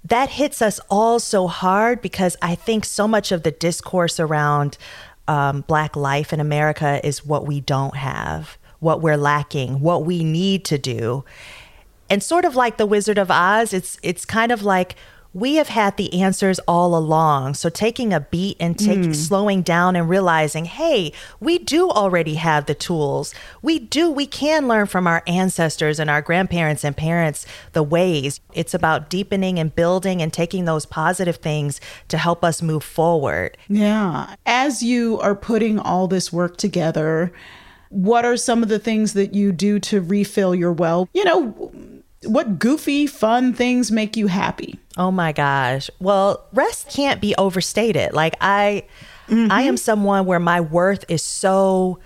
that 0.08 0.30
hits 0.30 0.62
us 0.62 0.78
all 0.88 1.18
so 1.18 1.48
hard 1.48 2.00
because 2.00 2.36
I 2.40 2.54
think 2.54 2.84
so 2.84 3.08
much 3.08 3.32
of 3.32 3.42
the 3.42 3.50
discourse 3.50 4.20
around 4.20 4.78
um, 5.28 5.62
Black 5.62 5.96
life 5.96 6.32
in 6.32 6.40
America 6.40 7.04
is 7.06 7.24
what 7.24 7.46
we 7.46 7.60
don't 7.60 7.96
have, 7.96 8.58
what 8.80 9.00
we're 9.00 9.16
lacking, 9.16 9.80
what 9.80 10.04
we 10.04 10.24
need 10.24 10.64
to 10.66 10.78
do. 10.78 11.24
And 12.08 12.22
sort 12.22 12.44
of 12.44 12.54
like 12.54 12.76
the 12.76 12.86
Wizard 12.86 13.18
of 13.18 13.30
Oz, 13.30 13.72
it's 13.72 13.98
it's 14.02 14.24
kind 14.24 14.52
of 14.52 14.62
like 14.62 14.94
we 15.36 15.56
have 15.56 15.68
had 15.68 15.98
the 15.98 16.22
answers 16.22 16.58
all 16.60 16.96
along. 16.96 17.52
So 17.52 17.68
taking 17.68 18.14
a 18.14 18.20
beat 18.20 18.56
and 18.58 18.78
take, 18.78 19.00
mm. 19.00 19.14
slowing 19.14 19.60
down 19.60 19.94
and 19.94 20.08
realizing, 20.08 20.64
hey, 20.64 21.12
we 21.40 21.58
do 21.58 21.90
already 21.90 22.36
have 22.36 22.64
the 22.64 22.74
tools. 22.74 23.34
We 23.60 23.78
do, 23.78 24.10
we 24.10 24.26
can 24.26 24.66
learn 24.66 24.86
from 24.86 25.06
our 25.06 25.22
ancestors 25.26 26.00
and 26.00 26.08
our 26.08 26.22
grandparents 26.22 26.84
and 26.84 26.96
parents 26.96 27.44
the 27.74 27.82
ways. 27.82 28.40
It's 28.54 28.72
about 28.72 29.10
deepening 29.10 29.58
and 29.58 29.74
building 29.74 30.22
and 30.22 30.32
taking 30.32 30.64
those 30.64 30.86
positive 30.86 31.36
things 31.36 31.82
to 32.08 32.16
help 32.16 32.42
us 32.42 32.62
move 32.62 32.82
forward. 32.82 33.58
Yeah. 33.68 34.36
As 34.46 34.82
you 34.82 35.20
are 35.20 35.34
putting 35.34 35.78
all 35.78 36.08
this 36.08 36.32
work 36.32 36.56
together, 36.56 37.30
what 37.90 38.24
are 38.24 38.38
some 38.38 38.62
of 38.62 38.70
the 38.70 38.78
things 38.78 39.12
that 39.12 39.34
you 39.34 39.52
do 39.52 39.80
to 39.80 40.00
refill 40.00 40.54
your 40.54 40.72
well? 40.72 41.10
You 41.12 41.24
know, 41.24 41.72
what 42.26 42.58
goofy, 42.58 43.06
fun 43.06 43.52
things 43.52 43.90
make 43.90 44.16
you 44.16 44.26
happy? 44.26 44.78
Oh 44.96 45.10
my 45.10 45.32
gosh. 45.32 45.90
Well, 46.00 46.46
rest 46.52 46.88
can't 46.88 47.20
be 47.20 47.34
overstated. 47.36 48.12
Like 48.12 48.36
I 48.40 48.84
mm-hmm. 49.28 49.50
I 49.50 49.62
am 49.62 49.76
someone 49.76 50.26
where 50.26 50.40
my 50.40 50.60
worth 50.60 51.04
is 51.08 51.22
so 51.22 51.98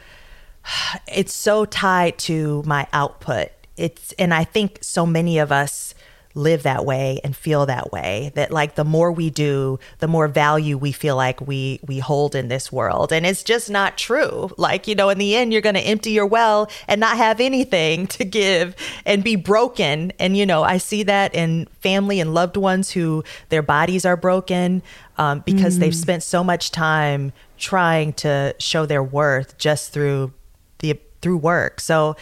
it's 1.09 1.33
so 1.33 1.65
tied 1.65 2.19
to 2.19 2.63
my 2.65 2.87
output. 2.93 3.49
It's 3.77 4.13
and 4.13 4.35
I 4.35 4.45
think 4.45 4.79
so 4.83 5.07
many 5.07 5.39
of 5.39 5.53
us 5.53 5.95
live 6.35 6.63
that 6.63 6.85
way 6.85 7.21
and 7.25 7.35
feel 7.35 7.67
that 7.67 7.93
way 7.93 8.31
that 8.35 8.51
like 8.51 8.75
the 8.77 8.85
more 8.85 9.11
we 9.11 9.31
do 9.31 9.79
the 9.99 10.07
more 10.07 10.29
value 10.29 10.79
we 10.79 10.93
feel 10.93 11.17
like 11.17 11.41
we 11.41 11.81
we 11.87 11.99
hold 11.99 12.35
in 12.35 12.49
this 12.49 12.71
world. 12.71 13.13
And 13.13 13.27
it's 13.27 13.43
just 13.43 13.71
not 13.71 13.99
true. 13.99 14.51
Like 14.57 14.87
you 14.87 14.95
know 14.95 15.09
in 15.09 15.19
the 15.19 15.35
end 15.35 15.53
you're 15.53 15.63
going 15.63 15.75
to 15.75 15.81
empty 15.81 16.11
your 16.13 16.27
well 16.27 16.71
and 16.89 17.01
not 17.01 17.17
have 17.17 17.41
anything 17.41 18.07
to 18.09 18.25
give 18.25 18.77
and 19.05 19.25
be 19.25 19.37
broken. 19.37 20.13
And 20.19 20.37
you 20.37 20.47
know 20.47 20.63
i 20.63 20.79
see 20.79 21.03
that 21.05 21.35
in 21.35 21.67
family 21.81 22.21
and 22.21 22.35
loved 22.35 22.57
ones 22.57 22.91
who 22.91 23.25
their 23.49 23.63
bodies 23.63 24.05
are 24.05 24.17
broken 24.17 24.83
um, 25.19 25.41
because 25.41 25.77
mm. 25.77 25.81
they've 25.81 25.97
spent 25.97 26.23
so 26.23 26.43
much 26.43 26.71
time 26.71 27.33
trying 27.59 28.13
to 28.15 28.55
show 28.59 28.87
their 28.87 29.03
worth 29.03 29.59
just 29.59 29.93
through 29.93 30.33
the 30.79 30.99
through 31.21 31.37
work. 31.37 31.81
So 31.81 32.17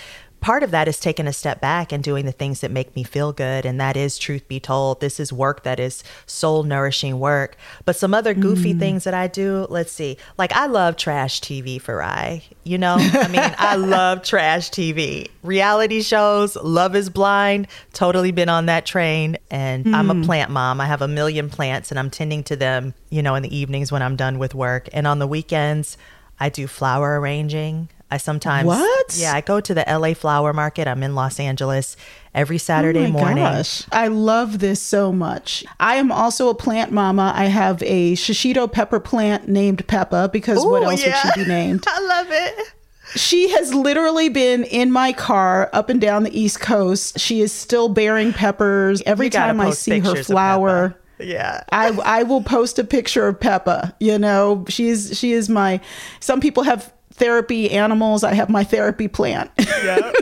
part 0.49 0.62
of 0.62 0.71
that 0.71 0.88
is 0.88 0.99
taking 0.99 1.26
a 1.26 1.33
step 1.35 1.61
back 1.61 1.93
and 1.93 2.02
doing 2.02 2.25
the 2.25 2.33
things 2.33 2.62
that 2.62 2.71
make 2.71 2.97
me 2.97 3.02
feel 3.02 3.35
good. 3.35 3.67
And 3.67 3.78
that 3.83 3.99
is, 3.99 4.17
truth 4.17 4.49
be 4.49 4.59
told, 4.59 5.02
this 5.02 5.21
is 5.21 5.31
work 5.31 5.62
that 5.64 5.78
is 5.78 6.02
soul 6.25 6.62
nourishing 6.62 7.21
work. 7.21 7.59
But 7.85 7.97
some 7.97 8.14
other 8.14 8.33
goofy 8.33 8.73
mm. 8.73 8.78
things 8.78 9.05
that 9.05 9.12
I 9.12 9.26
do, 9.26 9.67
let's 9.69 9.93
see, 9.93 10.17
like 10.38 10.50
I 10.52 10.64
love 10.64 10.97
trash 10.97 11.43
TV 11.43 11.78
for 11.78 12.02
I, 12.02 12.43
you 12.64 12.78
know, 12.78 12.97
I 12.99 13.28
mean, 13.28 13.55
I 13.59 13.76
love 13.99 14.23
trash 14.23 14.71
TV, 14.71 15.28
reality 15.43 16.00
shows, 16.00 16.57
Love 16.57 16.97
is 16.97 17.11
Blind, 17.11 17.69
totally 17.93 18.33
been 18.33 18.49
on 18.49 18.64
that 18.67 18.87
train. 18.87 19.37
And 19.50 19.85
mm. 19.85 19.95
I'm 19.95 20.11
a 20.11 20.14
mm. 20.14 20.25
plant 20.25 20.50
mom. 20.50 20.81
I 20.81 20.87
have 20.87 21.02
a 21.02 21.09
million 21.09 21.50
plants 21.50 21.90
and 21.90 21.99
I'm 21.99 22.09
tending 22.09 22.43
to 22.45 22.57
them, 22.57 22.95
you 23.11 23.21
know, 23.21 23.35
in 23.35 23.43
the 23.43 23.55
evenings 23.55 23.93
when 23.93 24.00
I'm 24.00 24.17
done 24.17 24.38
with 24.38 24.55
work. 24.55 24.88
And 24.95 25.07
on 25.07 25.19
the 25.19 25.26
weekends, 25.26 25.99
I 26.40 26.49
do 26.49 26.67
flower 26.67 27.21
arranging. 27.21 27.90
I 28.11 28.17
sometimes 28.17 28.67
What? 28.67 29.17
Yeah, 29.17 29.35
I 29.35 29.43
go 29.43 29.61
to 29.61 29.75
the 29.75 29.85
LA 29.87 30.15
flower 30.15 30.53
market. 30.53 30.88
I'm 30.88 31.03
in 31.03 31.15
Los 31.15 31.38
Angeles 31.38 31.97
every 32.35 32.59
Saturday 32.59 33.07
oh 33.07 33.11
morning. 33.11 33.45
Gosh. 33.45 33.85
I 33.93 34.09
love 34.09 34.61
this 34.61 34.81
so 34.81 35.12
much. 35.12 35.65
I 35.79 35.97
am 35.97 36.11
also 36.11 36.49
a 36.49 36.55
plant 36.55 36.91
mama. 36.91 37.33
I 37.35 37.47
have 37.47 37.83
a 37.83 38.15
shishito 38.15 38.71
pepper 38.71 39.00
plant 39.00 39.49
named 39.49 39.87
Peppa 39.87 40.31
because 40.33 40.65
Ooh, 40.65 40.71
what 40.71 40.83
else 40.85 41.05
yeah. 41.05 41.21
would 41.25 41.35
she 41.35 41.45
be 41.45 41.49
named? 41.49 41.85
I 41.88 42.00
love 42.00 42.27
it. 42.31 42.73
She 43.15 43.50
has 43.50 43.75
literally 43.75 44.29
been 44.29 44.65
in 44.65 44.91
my 44.91 45.12
car 45.12 45.71
up 45.73 45.88
and 45.88 46.00
down 46.00 46.25
the 46.25 46.38
East 46.38 46.61
Coast. 46.61 47.19
She 47.19 47.41
is 47.41 47.53
still 47.53 47.88
bearing 47.88 48.33
peppers. 48.33 49.03
Every 49.07 49.31
time 49.31 49.61
I 49.61 49.71
see 49.71 49.99
her 50.00 50.23
flower, 50.23 50.95
yeah. 51.19 51.65
I 51.73 51.88
I 52.05 52.23
will 52.25 52.43
post 52.43 52.79
a 52.79 52.85
picture 52.85 53.27
of 53.27 53.41
Peppa. 53.41 53.95
You 53.99 54.19
know, 54.19 54.65
she's 54.69 55.19
she 55.19 55.33
is 55.33 55.49
my 55.49 55.81
some 56.21 56.41
people 56.41 56.65
have 56.65 56.93
therapy 57.19 57.71
animals. 57.71 58.25
I 58.25 58.35
have 58.35 58.49
my 58.49 58.65
therapy 58.65 59.09
plant. 59.09 59.51
yeah. 59.59 60.13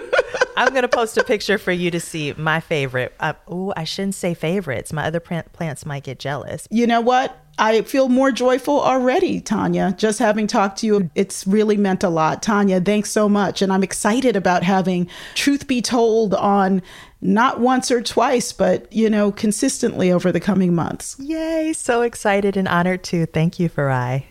I'm 0.56 0.70
going 0.70 0.82
to 0.82 0.88
post 0.88 1.18
a 1.18 1.24
picture 1.24 1.58
for 1.58 1.70
you 1.70 1.90
to 1.90 2.00
see 2.00 2.32
my 2.36 2.60
favorite. 2.60 3.14
Uh, 3.20 3.34
oh, 3.46 3.74
I 3.76 3.84
shouldn't 3.84 4.14
say 4.14 4.32
favorites. 4.32 4.92
My 4.92 5.04
other 5.04 5.20
plants 5.20 5.84
might 5.84 6.04
get 6.04 6.18
jealous. 6.18 6.66
You 6.70 6.86
know 6.86 7.02
what? 7.02 7.38
I 7.58 7.82
feel 7.82 8.08
more 8.08 8.32
joyful 8.32 8.80
already, 8.80 9.40
Tanya. 9.40 9.94
Just 9.96 10.18
having 10.18 10.46
talked 10.46 10.78
to 10.78 10.86
you, 10.86 11.10
it's 11.14 11.46
really 11.46 11.76
meant 11.76 12.04
a 12.04 12.08
lot. 12.08 12.42
Tanya, 12.42 12.80
thanks 12.80 13.10
so 13.10 13.28
much. 13.28 13.62
And 13.62 13.72
I'm 13.72 13.82
excited 13.82 14.36
about 14.36 14.62
having 14.62 15.08
truth 15.34 15.66
be 15.66 15.80
told 15.80 16.34
on 16.34 16.82
not 17.20 17.60
once 17.60 17.90
or 17.90 18.02
twice, 18.02 18.52
but, 18.52 18.90
you 18.92 19.08
know, 19.08 19.32
consistently 19.32 20.12
over 20.12 20.32
the 20.32 20.40
coming 20.40 20.74
months. 20.74 21.16
Yay. 21.18 21.72
So 21.72 22.02
excited 22.02 22.56
and 22.56 22.68
honored 22.68 23.02
too. 23.02 23.26
Thank 23.26 23.58
you, 23.58 23.70
Farai. 23.70 24.24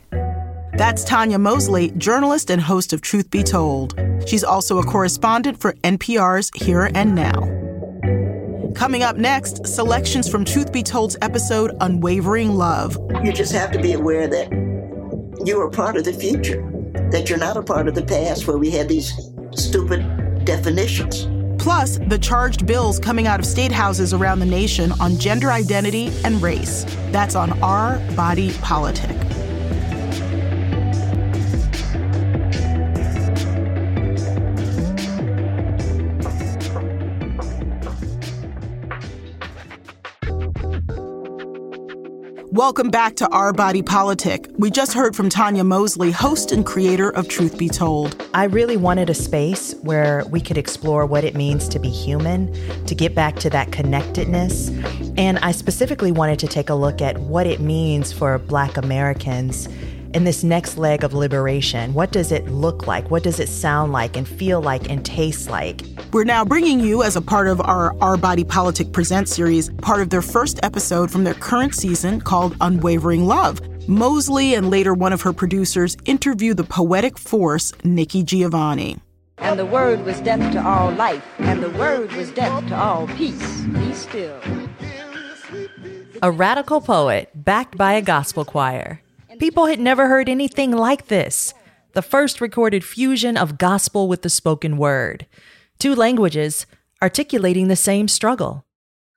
That's 0.77 1.05
Tanya 1.05 1.39
Mosley, 1.39 1.91
journalist 1.91 2.49
and 2.49 2.61
host 2.61 2.91
of 2.91 2.99
Truth 2.99 3.31
Be 3.31 3.43
Told. 3.43 3.97
She's 4.27 4.43
also 4.43 4.77
a 4.77 4.83
correspondent 4.83 5.57
for 5.57 5.71
NPR's 5.85 6.51
Here 6.53 6.91
and 6.93 7.15
Now. 7.15 7.49
Coming 8.75 9.01
up 9.01 9.15
next, 9.15 9.65
selections 9.65 10.27
from 10.27 10.43
Truth 10.43 10.73
Be 10.73 10.83
Told's 10.83 11.15
episode 11.21 11.71
Unwavering 11.79 12.55
Love. 12.55 12.97
You 13.23 13.31
just 13.31 13.53
have 13.53 13.71
to 13.71 13.81
be 13.81 13.93
aware 13.93 14.27
that 14.27 14.51
you 15.45 15.61
are 15.61 15.69
part 15.69 15.95
of 15.95 16.03
the 16.03 16.11
future, 16.11 16.61
that 17.09 17.29
you're 17.29 17.39
not 17.39 17.55
a 17.55 17.63
part 17.63 17.87
of 17.87 17.95
the 17.95 18.03
past 18.03 18.45
where 18.45 18.57
we 18.57 18.69
had 18.69 18.89
these 18.89 19.13
stupid 19.53 20.43
definitions. 20.43 21.29
Plus, 21.57 21.99
the 22.09 22.19
charged 22.19 22.65
bills 22.67 22.99
coming 22.99 23.27
out 23.27 23.39
of 23.39 23.45
state 23.45 23.71
houses 23.71 24.13
around 24.13 24.39
the 24.39 24.45
nation 24.45 24.91
on 24.99 25.17
gender 25.19 25.53
identity 25.53 26.11
and 26.25 26.41
race. 26.41 26.83
That's 27.11 27.33
on 27.33 27.57
Our 27.63 27.97
Body 28.17 28.51
Politic. 28.61 29.15
Welcome 42.55 42.89
back 42.89 43.17
to 43.17 43.27
Our 43.31 43.51
Body 43.51 43.81
Politic. 43.81 44.47
We 44.57 44.71
just 44.71 44.93
heard 44.93 45.13
from 45.13 45.27
Tanya 45.27 45.65
Mosley, 45.65 46.11
host 46.11 46.53
and 46.53 46.65
creator 46.65 47.09
of 47.09 47.27
Truth 47.27 47.57
Be 47.57 47.67
Told. 47.67 48.25
I 48.33 48.45
really 48.45 48.77
wanted 48.77 49.09
a 49.09 49.13
space 49.13 49.75
where 49.81 50.23
we 50.29 50.39
could 50.39 50.57
explore 50.57 51.05
what 51.05 51.25
it 51.25 51.35
means 51.35 51.67
to 51.67 51.79
be 51.79 51.89
human, 51.89 52.53
to 52.85 52.95
get 52.95 53.13
back 53.13 53.35
to 53.39 53.49
that 53.49 53.73
connectedness. 53.73 54.69
And 55.17 55.37
I 55.39 55.51
specifically 55.51 56.13
wanted 56.13 56.39
to 56.39 56.47
take 56.47 56.69
a 56.69 56.75
look 56.75 57.01
at 57.01 57.17
what 57.17 57.45
it 57.45 57.59
means 57.59 58.13
for 58.13 58.39
Black 58.39 58.77
Americans 58.77 59.67
in 60.15 60.23
this 60.23 60.43
next 60.43 60.77
leg 60.77 61.03
of 61.03 61.13
liberation? 61.13 61.93
What 61.93 62.11
does 62.11 62.31
it 62.31 62.47
look 62.47 62.87
like? 62.87 63.11
What 63.11 63.21
does 63.21 63.39
it 63.39 63.49
sound 63.49 63.91
like 63.91 64.15
and 64.15 64.25
feel 64.25 64.61
like 64.61 64.89
and 64.89 65.05
taste 65.05 65.49
like? 65.49 65.81
We're 66.13 66.23
now 66.23 66.45
bringing 66.45 66.79
you, 66.79 67.03
as 67.03 67.17
a 67.17 67.21
part 67.21 67.47
of 67.47 67.59
our 67.59 67.93
Our 68.01 68.15
Body 68.15 68.45
Politic 68.45 68.93
Present 68.93 69.27
series, 69.27 69.69
part 69.81 70.01
of 70.01 70.09
their 70.09 70.21
first 70.21 70.59
episode 70.63 71.11
from 71.11 71.25
their 71.25 71.33
current 71.33 71.75
season 71.75 72.21
called 72.21 72.55
Unwavering 72.61 73.25
Love. 73.25 73.59
Mosley 73.89 74.55
and 74.55 74.69
later 74.69 74.93
one 74.93 75.11
of 75.11 75.21
her 75.21 75.33
producers 75.33 75.97
interview 76.05 76.53
the 76.53 76.63
poetic 76.63 77.19
force, 77.19 77.73
Nikki 77.83 78.23
Giovanni. 78.23 78.97
And 79.37 79.59
the 79.59 79.65
word 79.65 80.05
was 80.05 80.21
death 80.21 80.53
to 80.53 80.65
all 80.65 80.91
life, 80.93 81.23
and 81.39 81.61
the 81.61 81.69
word 81.71 82.11
was 82.13 82.31
death 82.31 82.65
to 82.69 82.75
all 82.75 83.05
peace. 83.07 83.61
Be 83.63 83.93
still. 83.93 84.39
A 86.23 86.31
radical 86.31 86.79
poet 86.79 87.29
backed 87.35 87.77
by 87.77 87.93
a 87.93 88.01
gospel 88.01 88.45
choir. 88.45 89.01
People 89.39 89.65
had 89.65 89.79
never 89.79 90.07
heard 90.07 90.29
anything 90.29 90.71
like 90.71 91.07
this. 91.07 91.53
The 91.93 92.01
first 92.01 92.41
recorded 92.41 92.83
fusion 92.83 93.37
of 93.37 93.57
gospel 93.57 94.07
with 94.07 94.21
the 94.21 94.29
spoken 94.29 94.77
word. 94.77 95.25
Two 95.79 95.95
languages 95.95 96.65
articulating 97.01 97.67
the 97.67 97.75
same 97.75 98.07
struggle. 98.07 98.65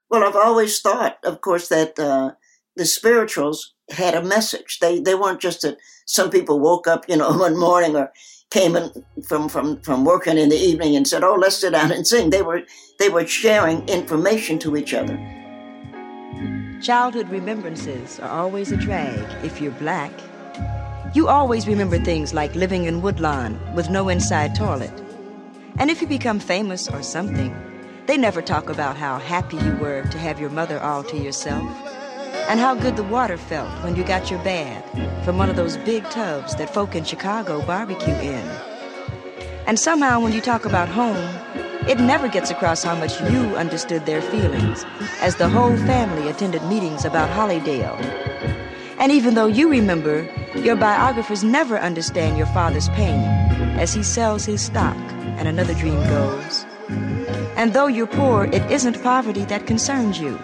Well, 0.09 0.23
I've 0.23 0.35
always 0.35 0.79
thought, 0.81 1.19
of 1.23 1.41
course, 1.41 1.69
that 1.69 1.97
uh, 1.99 2.31
the 2.75 2.85
spirituals 2.85 3.73
had 3.89 4.15
a 4.15 4.23
message. 4.23 4.79
They 4.79 4.99
they 4.99 5.15
weren't 5.15 5.41
just 5.41 5.61
that 5.61 5.77
some 6.05 6.29
people 6.29 6.59
woke 6.59 6.87
up, 6.87 7.05
you 7.07 7.17
know, 7.17 7.31
one 7.37 7.57
morning 7.57 7.95
or 7.95 8.11
came 8.49 8.75
in 8.75 8.91
from, 9.27 9.47
from, 9.47 9.79
from 9.81 10.05
working 10.05 10.37
in 10.37 10.49
the 10.49 10.57
evening 10.57 10.95
and 10.95 11.07
said, 11.07 11.23
"Oh, 11.23 11.35
let's 11.35 11.57
sit 11.57 11.73
down 11.73 11.91
and 11.91 12.05
sing." 12.05 12.29
They 12.29 12.41
were 12.41 12.63
they 12.97 13.09
were 13.09 13.25
sharing 13.27 13.87
information 13.87 14.59
to 14.59 14.75
each 14.75 14.93
other. 14.93 15.17
Childhood 16.81 17.27
remembrances 17.27 18.21
are 18.21 18.29
always 18.29 18.71
a 18.71 18.77
drag 18.77 19.19
if 19.43 19.59
you're 19.59 19.73
black. 19.73 20.13
You 21.13 21.27
always 21.27 21.67
remember 21.67 21.99
things 21.99 22.33
like 22.33 22.55
living 22.55 22.85
in 22.85 23.01
Woodlawn 23.01 23.59
with 23.75 23.89
no 23.89 24.07
inside 24.07 24.55
toilet. 24.55 24.93
And 25.77 25.91
if 25.91 26.01
you 26.01 26.07
become 26.07 26.39
famous 26.39 26.87
or 26.87 27.03
something, 27.03 27.53
they 28.05 28.15
never 28.15 28.41
talk 28.41 28.69
about 28.69 28.95
how 28.95 29.19
happy 29.19 29.57
you 29.57 29.75
were 29.75 30.03
to 30.03 30.17
have 30.17 30.39
your 30.39 30.51
mother 30.51 30.79
all 30.79 31.03
to 31.03 31.17
yourself 31.17 31.69
and 32.47 32.61
how 32.61 32.75
good 32.75 32.95
the 32.95 33.03
water 33.03 33.37
felt 33.37 33.69
when 33.83 33.97
you 33.97 34.05
got 34.05 34.31
your 34.31 34.41
bath 34.45 34.85
from 35.25 35.37
one 35.37 35.49
of 35.49 35.57
those 35.57 35.75
big 35.77 36.05
tubs 36.05 36.55
that 36.55 36.73
folk 36.73 36.95
in 36.95 37.03
Chicago 37.03 37.61
barbecue 37.65 38.15
in. 38.15 38.47
And 39.67 39.77
somehow, 39.77 40.21
when 40.21 40.31
you 40.31 40.39
talk 40.39 40.63
about 40.63 40.87
home, 40.87 41.27
it 41.87 41.99
never 41.99 42.27
gets 42.27 42.51
across 42.51 42.83
how 42.83 42.95
much 42.95 43.19
you 43.31 43.55
understood 43.55 44.05
their 44.05 44.21
feelings, 44.21 44.85
as 45.21 45.35
the 45.37 45.49
whole 45.49 45.75
family 45.77 46.27
attended 46.27 46.63
meetings 46.63 47.05
about 47.05 47.29
Hollydale. 47.29 47.97
And 48.99 49.11
even 49.11 49.33
though 49.33 49.47
you 49.47 49.69
remember, 49.69 50.29
your 50.55 50.75
biographers 50.75 51.43
never 51.43 51.79
understand 51.79 52.37
your 52.37 52.47
father's 52.47 52.89
pain 52.89 53.23
as 53.79 53.93
he 53.93 54.03
sells 54.03 54.45
his 54.45 54.61
stock 54.61 54.97
and 55.37 55.47
another 55.47 55.73
dream 55.73 55.99
goes. 56.03 56.65
And 57.55 57.73
though 57.73 57.87
you're 57.87 58.07
poor, 58.07 58.45
it 58.45 58.69
isn't 58.69 59.01
poverty 59.01 59.45
that 59.45 59.67
concerns 59.67 60.19
you. 60.19 60.37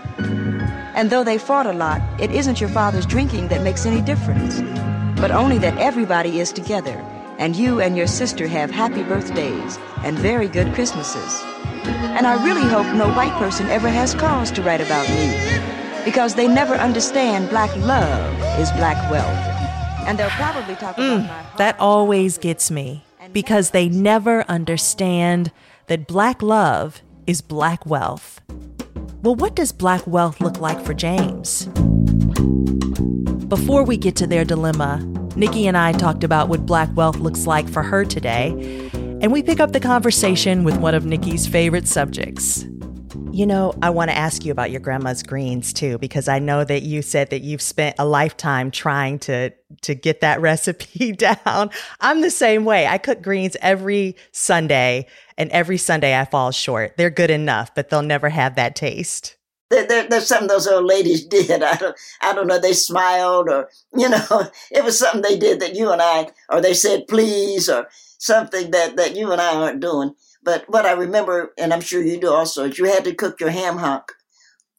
And 0.96 1.10
though 1.10 1.25
they 1.25 1.38
fought 1.38 1.68
a 1.68 1.74
lot, 1.74 2.01
it 2.20 2.32
isn't 2.32 2.62
your 2.62 2.70
father's 2.70 3.06
drinking 3.06 3.50
that 3.50 3.62
makes 3.62 3.86
any 3.86 4.01
difference, 4.01 4.62
but 5.20 5.32
only 5.32 5.58
that 5.58 5.77
everybody 5.77 6.39
is 6.39 6.54
together 6.54 6.98
and 7.38 7.56
you 7.56 7.82
and 7.82 7.98
your 7.98 8.08
sister 8.08 8.48
have 8.48 8.72
happy 8.72 9.04
birthdays 9.04 9.77
and 10.06 10.18
very 10.20 10.48
good 10.48 10.74
Christmases. 10.74 11.44
And 12.16 12.26
I 12.26 12.42
really 12.46 12.68
hope 12.70 12.86
no 12.96 13.12
white 13.14 13.34
person 13.34 13.68
ever 13.68 13.90
has 13.90 14.14
cause 14.14 14.52
to 14.52 14.62
write 14.62 14.80
about 14.80 15.10
me. 15.10 15.34
Because 16.06 16.36
they 16.36 16.48
never 16.48 16.76
understand 16.76 17.50
black 17.50 17.76
love 17.78 18.34
is 18.60 18.72
black 18.74 19.12
wealth. 19.12 20.08
And 20.08 20.18
they'll 20.18 20.30
probably 20.30 20.76
talk 20.76 20.98
about 20.98 21.20
my 21.22 21.28
Mm, 21.28 21.58
That 21.58 21.80
always 21.80 22.38
gets 22.38 22.70
me 22.70 23.04
because 23.34 23.72
they 23.72 23.90
never 23.90 24.44
understand 24.44 25.52
that 25.88 26.08
black 26.08 26.42
love 26.42 27.02
is 27.26 27.42
black 27.42 27.86
wealth. 27.86 28.40
Well, 29.24 29.36
what 29.36 29.56
does 29.56 29.72
black 29.72 30.06
wealth 30.06 30.40
look 30.40 30.60
like 30.60 30.80
for 30.80 30.94
James? 30.94 31.66
Before 33.48 33.84
we 33.84 33.98
get 33.98 34.16
to 34.18 34.28
their 34.28 34.46
dilemma, 34.46 35.00
Nikki 35.36 35.68
and 35.68 35.76
I 35.76 35.92
talked 35.92 36.24
about 36.24 36.50
what 36.50 36.66
black 36.66 36.90
wealth 36.96 37.18
looks 37.18 37.46
like 37.48 37.68
for 37.68 37.84
her 37.84 38.06
today, 38.06 38.90
and 39.25 39.32
we 39.32 39.41
pick 39.41 39.60
up 39.60 39.72
the 39.72 39.79
conversation 39.79 40.63
with 40.63 40.77
one 40.77 40.94
of 40.94 41.03
Nikki's 41.03 41.48
favorite 41.48 41.88
subjects. 41.88 42.63
You 43.32 43.48
know, 43.48 43.74
I 43.82 43.89
want 43.89 44.12
to 44.12 44.15
ask 44.15 44.46
you 44.46 44.51
about 44.51 44.70
your 44.70 44.79
grandma's 44.79 45.24
greens 45.24 45.74
too, 45.74 45.98
because 45.98 46.27
I 46.27 46.38
know 46.38 46.63
that 46.63 46.84
you 46.84 47.01
said 47.01 47.32
that 47.32 47.41
you've 47.41 47.63
spent 47.63 47.96
a 47.98 48.05
lifetime 48.05 48.70
trying 48.70 49.17
to 49.20 49.50
to 49.82 49.96
get 49.96 50.22
that 50.22 50.41
recipe 50.41 51.12
down. 51.44 51.72
I'm 52.01 52.22
the 52.22 52.29
same 52.29 52.65
way. 52.65 52.86
I 52.86 53.00
cook 53.00 53.24
greens 53.24 53.58
every 53.63 54.15
Sunday, 54.32 55.08
and 55.39 55.50
every 55.50 55.79
Sunday 55.79 56.15
I 56.15 56.25
fall 56.25 56.51
short. 56.51 56.96
They're 56.96 57.10
good 57.10 57.32
enough, 57.32 57.74
but 57.74 57.89
they'll 57.89 58.03
never 58.03 58.29
have 58.29 58.53
that 58.58 58.75
taste. 58.75 59.35
There, 59.69 59.88
there, 59.88 60.07
there's 60.07 60.27
something 60.27 60.48
those 60.48 60.67
old 60.67 60.86
ladies 60.86 61.25
did. 61.27 61.63
I 61.63 61.75
don't, 61.75 61.95
I 62.22 62.34
don't 62.34 62.48
know. 62.48 62.60
They 62.60 62.74
smiled, 62.74 63.50
or 63.50 63.69
you 63.95 64.10
know, 64.10 64.50
it 64.72 64.84
was 64.84 65.00
something 65.00 65.22
they 65.22 65.38
did 65.38 65.60
that 65.60 65.75
you 65.75 65.91
and 65.91 66.01
I, 66.01 66.27
or 66.50 66.62
they 66.62 66.74
said 66.74 67.07
please, 67.07 67.69
or 67.69 67.88
something 68.17 68.72
that 68.72 68.95
that 68.98 69.15
you 69.15 69.31
and 69.31 69.41
I 69.41 69.55
aren't 69.55 69.81
doing. 69.81 70.13
But 70.43 70.65
what 70.67 70.86
I 70.86 70.91
remember, 70.91 71.53
and 71.57 71.74
I'm 71.74 71.81
sure 71.81 72.03
you 72.03 72.19
do 72.19 72.29
also, 72.29 72.65
is 72.65 72.77
you 72.77 72.86
had 72.86 73.03
to 73.05 73.15
cook 73.15 73.39
your 73.39 73.50
ham 73.50 73.77
hock 73.77 74.13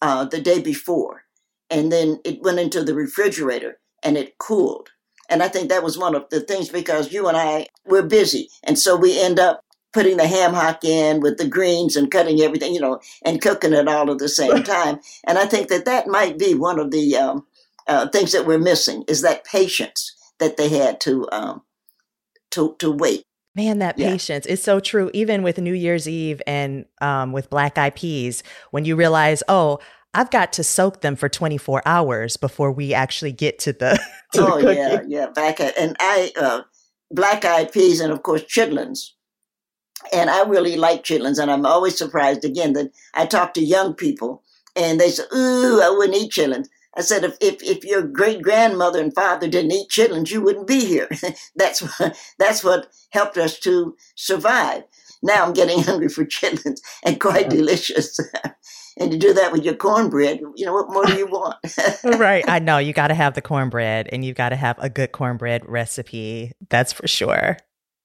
uh, 0.00 0.24
the 0.24 0.40
day 0.40 0.60
before, 0.60 1.22
and 1.70 1.90
then 1.90 2.20
it 2.24 2.42
went 2.42 2.60
into 2.60 2.84
the 2.84 2.94
refrigerator 2.94 3.78
and 4.02 4.16
it 4.16 4.38
cooled. 4.38 4.90
And 5.28 5.42
I 5.42 5.48
think 5.48 5.68
that 5.68 5.82
was 5.82 5.98
one 5.98 6.14
of 6.14 6.26
the 6.30 6.40
things 6.40 6.68
because 6.68 7.12
you 7.12 7.26
and 7.26 7.36
I 7.36 7.66
we're 7.84 8.06
busy, 8.06 8.48
and 8.62 8.78
so 8.78 8.94
we 8.96 9.20
end 9.20 9.40
up 9.40 9.60
putting 9.96 10.18
the 10.18 10.26
ham 10.28 10.52
hock 10.52 10.84
in 10.84 11.20
with 11.20 11.38
the 11.38 11.48
greens 11.48 11.96
and 11.96 12.10
cutting 12.10 12.42
everything, 12.42 12.74
you 12.74 12.80
know, 12.80 13.00
and 13.24 13.40
cooking 13.40 13.72
it 13.72 13.88
all 13.88 14.10
at 14.10 14.18
the 14.18 14.28
same 14.28 14.62
time. 14.62 15.00
And 15.26 15.38
I 15.38 15.46
think 15.46 15.68
that 15.68 15.86
that 15.86 16.06
might 16.06 16.38
be 16.38 16.54
one 16.54 16.78
of 16.78 16.90
the 16.90 17.16
um, 17.16 17.46
uh, 17.86 18.06
things 18.10 18.32
that 18.32 18.44
we're 18.44 18.58
missing 18.58 19.04
is 19.08 19.22
that 19.22 19.44
patience 19.46 20.14
that 20.38 20.58
they 20.58 20.68
had 20.68 21.00
to 21.00 21.26
um, 21.32 21.62
to 22.50 22.76
to 22.80 22.90
wait. 22.92 23.22
Man, 23.54 23.78
that 23.78 23.98
Yeah. 23.98 24.10
patience 24.10 24.44
is 24.44 24.62
so 24.62 24.80
true. 24.80 25.10
Even 25.14 25.42
with 25.42 25.56
New 25.56 25.72
Year's 25.72 26.06
Eve 26.06 26.42
and 26.46 26.84
um, 27.00 27.32
with 27.32 27.48
black 27.48 27.78
eyed 27.78 27.96
peas, 27.96 28.42
when 28.70 28.84
you 28.84 28.96
realize, 28.96 29.42
oh, 29.48 29.78
I've 30.12 30.30
got 30.30 30.52
to 30.54 30.62
soak 30.62 31.00
them 31.00 31.16
for 31.16 31.30
24 31.30 31.80
hours 31.86 32.36
before 32.36 32.70
we 32.70 32.92
actually 32.92 33.32
get 33.32 33.58
to 33.60 33.72
the, 33.72 33.98
to 34.32 34.42
oh 34.42 34.58
cooking. 34.60 34.76
yeah, 34.76 35.00
yeah, 35.08 35.26
back 35.28 35.58
at 35.60 35.78
and 35.78 35.96
I 36.00 36.32
uh, 36.38 36.62
black 37.10 37.46
eyed 37.46 37.72
peas 37.72 38.00
and 38.00 38.12
of 38.12 38.22
course 38.22 38.42
chitlins. 38.42 39.12
And 40.12 40.30
I 40.30 40.44
really 40.44 40.76
like 40.76 41.04
chitlins, 41.04 41.38
and 41.38 41.50
I'm 41.50 41.66
always 41.66 41.96
surprised 41.96 42.44
again 42.44 42.72
that 42.74 42.90
I 43.14 43.26
talk 43.26 43.54
to 43.54 43.64
young 43.64 43.94
people 43.94 44.42
and 44.76 45.00
they 45.00 45.10
say, 45.10 45.24
"Ooh, 45.34 45.80
I 45.82 45.90
wouldn't 45.90 46.16
eat 46.16 46.32
chitlins." 46.32 46.68
I 46.96 47.00
said, 47.00 47.24
"If 47.24 47.36
if, 47.40 47.62
if 47.62 47.84
your 47.84 48.02
great 48.02 48.42
grandmother 48.42 49.00
and 49.00 49.14
father 49.14 49.48
didn't 49.48 49.72
eat 49.72 49.90
chitlins, 49.90 50.30
you 50.30 50.40
wouldn't 50.40 50.66
be 50.66 50.84
here. 50.84 51.08
that's 51.56 51.80
what 51.98 52.16
that's 52.38 52.62
what 52.62 52.88
helped 53.10 53.38
us 53.38 53.58
to 53.60 53.96
survive." 54.14 54.84
Now 55.22 55.44
I'm 55.44 55.54
getting 55.54 55.82
hungry 55.82 56.08
for 56.08 56.24
chitlins 56.24 56.80
and 57.04 57.20
quite 57.20 57.48
delicious. 57.48 58.20
and 58.98 59.10
to 59.10 59.18
do 59.18 59.32
that 59.32 59.50
with 59.50 59.64
your 59.64 59.74
cornbread, 59.74 60.40
you 60.54 60.66
know 60.66 60.74
what 60.74 60.92
more 60.92 61.06
do 61.06 61.14
you 61.14 61.26
want? 61.26 61.56
right. 62.04 62.44
I 62.46 62.58
know 62.58 62.78
you 62.78 62.92
got 62.92 63.08
to 63.08 63.14
have 63.14 63.34
the 63.34 63.42
cornbread 63.42 64.08
and 64.12 64.24
you've 64.24 64.36
got 64.36 64.50
to 64.50 64.56
have 64.56 64.76
a 64.78 64.90
good 64.90 65.12
cornbread 65.12 65.68
recipe. 65.68 66.52
That's 66.68 66.92
for 66.92 67.08
sure. 67.08 67.56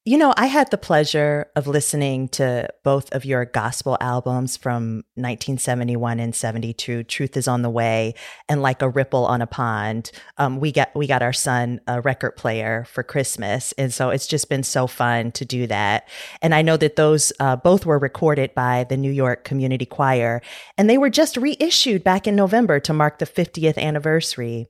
You 0.03 0.17
know, 0.17 0.33
I 0.35 0.47
had 0.47 0.71
the 0.71 0.79
pleasure 0.79 1.51
of 1.55 1.67
listening 1.67 2.27
to 2.29 2.67
both 2.83 3.13
of 3.13 3.23
your 3.23 3.45
gospel 3.45 3.99
albums 4.01 4.57
from 4.57 5.03
1971 5.13 6.19
and 6.19 6.35
72, 6.35 7.03
Truth 7.03 7.37
is 7.37 7.47
on 7.47 7.61
the 7.61 7.69
Way 7.69 8.15
and 8.49 8.63
Like 8.63 8.81
a 8.81 8.89
Ripple 8.89 9.27
on 9.27 9.43
a 9.43 9.47
Pond. 9.47 10.11
Um, 10.39 10.59
we 10.59 10.71
got 10.71 10.89
we 10.95 11.05
got 11.05 11.21
our 11.21 11.33
son 11.33 11.81
a 11.85 12.01
record 12.01 12.31
player 12.31 12.83
for 12.89 13.03
Christmas, 13.03 13.73
and 13.73 13.93
so 13.93 14.09
it's 14.09 14.25
just 14.25 14.49
been 14.49 14.63
so 14.63 14.87
fun 14.87 15.31
to 15.33 15.45
do 15.45 15.67
that. 15.67 16.07
And 16.41 16.55
I 16.55 16.63
know 16.63 16.77
that 16.77 16.95
those 16.95 17.31
uh, 17.39 17.57
both 17.57 17.85
were 17.85 17.99
recorded 17.99 18.55
by 18.55 18.85
the 18.85 18.97
New 18.97 19.11
York 19.11 19.43
Community 19.43 19.85
Choir, 19.85 20.41
and 20.79 20.89
they 20.89 20.97
were 20.97 21.11
just 21.11 21.37
reissued 21.37 22.03
back 22.03 22.25
in 22.25 22.35
November 22.35 22.79
to 22.79 22.91
mark 22.91 23.19
the 23.19 23.27
50th 23.27 23.77
anniversary. 23.77 24.67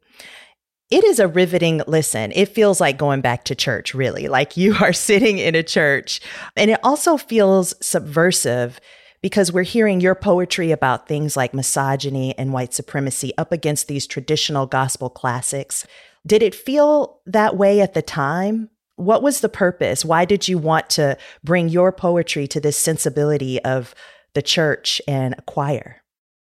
It 0.92 1.06
is 1.06 1.20
a 1.20 1.28
riveting 1.28 1.82
listen. 1.88 2.34
It 2.36 2.50
feels 2.50 2.82
like 2.82 2.98
going 2.98 3.22
back 3.22 3.46
to 3.46 3.56
church, 3.56 3.94
really, 3.94 4.28
like 4.28 4.58
you 4.58 4.76
are 4.76 4.92
sitting 5.10 5.38
in 5.38 5.56
a 5.56 5.64
church. 5.64 6.20
And 6.58 6.70
it 6.70 6.82
also 6.84 7.16
feels 7.16 7.74
subversive 7.82 8.80
because 9.22 9.54
we're 9.54 9.64
hearing 9.64 10.02
your 10.02 10.16
poetry 10.16 10.72
about 10.72 11.08
things 11.08 11.38
like 11.38 11.54
misogyny 11.54 12.38
and 12.38 12.52
white 12.52 12.74
supremacy 12.74 13.32
up 13.38 13.54
against 13.54 13.88
these 13.88 14.06
traditional 14.06 14.66
gospel 14.66 15.10
classics. 15.10 15.88
Did 16.28 16.44
it 16.44 16.54
feel 16.54 17.22
that 17.26 17.56
way 17.56 17.80
at 17.80 17.94
the 17.94 18.02
time? 18.02 18.70
What 18.98 19.24
was 19.24 19.40
the 19.40 19.50
purpose? 19.50 20.04
Why 20.04 20.26
did 20.26 20.48
you 20.48 20.58
want 20.58 20.90
to 20.92 21.18
bring 21.44 21.70
your 21.70 21.94
poetry 21.94 22.48
to 22.48 22.60
this 22.60 22.78
sensibility 22.78 23.64
of 23.64 23.96
the 24.34 24.42
church 24.42 25.02
and 25.08 25.36
a 25.38 25.42
choir? 25.44 26.04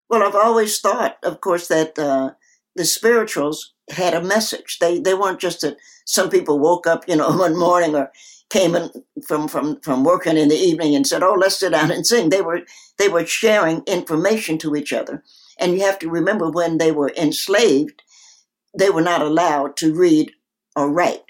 Well, 0.09 0.23
I've 0.23 0.35
always 0.35 0.81
thought, 0.81 1.19
of 1.23 1.41
course, 1.41 1.69
that 1.69 1.99
uh, 1.99 2.33
the 2.75 2.85
spirituals 2.85 3.75
had 3.91 4.15
a 4.15 4.23
message. 4.23 4.79
They 4.81 5.01
they 5.01 5.15
weren't 5.15 5.41
just 5.41 5.61
that 5.63 5.77
some 6.05 6.31
people 6.31 6.59
woke 6.59 6.87
up, 6.87 7.05
you 7.09 7.17
know, 7.17 7.31
one 7.37 7.59
morning 7.59 7.95
or 7.95 8.11
came 8.51 8.75
in 8.75 8.91
from 9.27 9.49
from 9.49 9.81
from 9.81 10.05
working 10.05 10.37
in 10.37 10.49
the 10.49 10.57
evening 10.57 10.95
and 10.95 11.07
said, 11.07 11.23
"Oh, 11.23 11.35
let's 11.35 11.59
sit 11.59 11.73
down 11.73 11.91
and 11.91 12.07
sing." 12.07 12.29
They 12.29 12.43
were 12.43 12.61
they 12.99 13.09
were 13.09 13.27
sharing 13.27 13.83
information 13.87 14.59
to 14.59 14.77
each 14.77 14.93
other, 14.93 15.23
and 15.59 15.75
you 15.75 15.81
have 15.83 15.99
to 16.01 16.11
remember 16.11 16.51
when 16.51 16.79
they 16.79 16.93
were 16.93 17.13
enslaved, 17.17 18.03
they 18.79 18.91
were 18.91 19.03
not 19.03 19.23
allowed 19.23 19.77
to 19.79 19.95
read 19.95 20.33
or 20.77 20.91
write. 20.91 21.23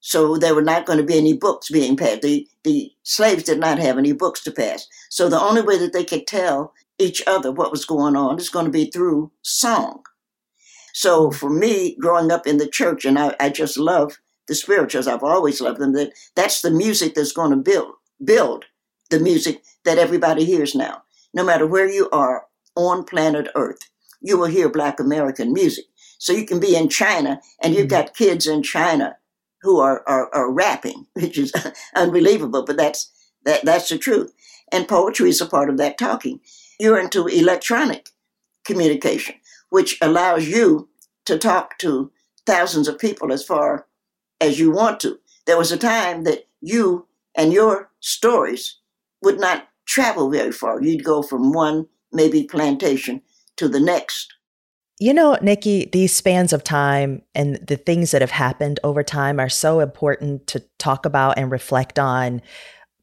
So 0.00 0.36
there 0.36 0.54
were 0.54 0.62
not 0.62 0.86
going 0.86 0.98
to 0.98 1.04
be 1.04 1.18
any 1.18 1.32
books 1.32 1.70
being 1.70 1.96
passed. 1.96 2.22
The 2.22 2.46
the 2.64 2.92
slaves 3.02 3.44
did 3.44 3.58
not 3.58 3.78
have 3.78 3.98
any 3.98 4.12
books 4.12 4.42
to 4.44 4.52
pass. 4.52 4.86
So 5.10 5.28
the 5.28 5.40
only 5.40 5.62
way 5.62 5.78
that 5.78 5.92
they 5.92 6.04
could 6.04 6.26
tell 6.26 6.74
each 6.98 7.22
other 7.26 7.52
what 7.52 7.70
was 7.70 7.84
going 7.84 8.16
on 8.16 8.38
is 8.38 8.48
going 8.48 8.66
to 8.66 8.70
be 8.70 8.90
through 8.90 9.32
song. 9.42 10.02
So 10.96 11.30
for 11.30 11.50
me, 11.50 11.94
growing 12.00 12.32
up 12.32 12.46
in 12.46 12.56
the 12.56 12.66
church, 12.66 13.04
and 13.04 13.18
I, 13.18 13.36
I 13.38 13.50
just 13.50 13.76
love 13.76 14.18
the 14.48 14.54
spirituals, 14.54 15.06
I've 15.06 15.22
always 15.22 15.60
loved 15.60 15.78
them, 15.78 15.92
that 15.92 16.12
that's 16.34 16.62
the 16.62 16.70
music 16.70 17.12
that's 17.14 17.32
going 17.32 17.50
to 17.50 17.56
build 17.58 17.92
build 18.24 18.64
the 19.10 19.20
music 19.20 19.62
that 19.84 19.98
everybody 19.98 20.46
hears 20.46 20.74
now. 20.74 21.02
No 21.34 21.44
matter 21.44 21.66
where 21.66 21.86
you 21.86 22.08
are 22.12 22.46
on 22.76 23.04
planet 23.04 23.48
Earth, 23.54 23.90
you 24.22 24.38
will 24.38 24.46
hear 24.46 24.70
black 24.70 24.98
American 24.98 25.52
music. 25.52 25.84
So 26.16 26.32
you 26.32 26.46
can 26.46 26.60
be 26.60 26.74
in 26.74 26.88
China 26.88 27.42
and 27.62 27.74
you've 27.74 27.88
mm-hmm. 27.88 28.04
got 28.06 28.14
kids 28.14 28.46
in 28.46 28.62
China 28.62 29.18
who 29.60 29.78
are, 29.80 30.02
are, 30.06 30.34
are 30.34 30.50
rapping, 30.50 31.06
which 31.12 31.36
is 31.36 31.52
unbelievable, 31.94 32.64
but 32.64 32.78
that's 32.78 33.12
that 33.44 33.66
that's 33.66 33.90
the 33.90 33.98
truth. 33.98 34.32
And 34.72 34.88
poetry 34.88 35.28
is 35.28 35.42
a 35.42 35.46
part 35.46 35.68
of 35.68 35.76
that 35.76 35.98
talking. 35.98 36.40
You're 36.80 36.98
into 36.98 37.26
electronic 37.26 38.08
communication, 38.64 39.34
which 39.70 39.98
allows 40.00 40.48
you 40.48 40.88
to 41.26 41.38
talk 41.38 41.78
to 41.78 42.10
thousands 42.46 42.88
of 42.88 42.98
people 42.98 43.32
as 43.32 43.44
far 43.44 43.86
as 44.40 44.58
you 44.58 44.70
want 44.70 45.00
to. 45.00 45.18
There 45.46 45.58
was 45.58 45.72
a 45.72 45.76
time 45.76 46.24
that 46.24 46.46
you 46.60 47.06
and 47.34 47.52
your 47.52 47.90
stories 48.00 48.78
would 49.22 49.40
not 49.40 49.68
travel 49.86 50.30
very 50.30 50.52
far. 50.52 50.82
You'd 50.82 51.04
go 51.04 51.22
from 51.22 51.52
one 51.52 51.86
maybe 52.12 52.44
plantation 52.44 53.22
to 53.56 53.68
the 53.68 53.80
next. 53.80 54.32
You 54.98 55.12
know, 55.12 55.36
Nikki, 55.42 55.90
these 55.92 56.14
spans 56.14 56.52
of 56.52 56.64
time 56.64 57.22
and 57.34 57.56
the 57.56 57.76
things 57.76 58.12
that 58.12 58.22
have 58.22 58.30
happened 58.30 58.80
over 58.82 59.02
time 59.02 59.38
are 59.38 59.48
so 59.48 59.80
important 59.80 60.46
to 60.48 60.60
talk 60.78 61.04
about 61.04 61.36
and 61.36 61.50
reflect 61.50 61.98
on 61.98 62.40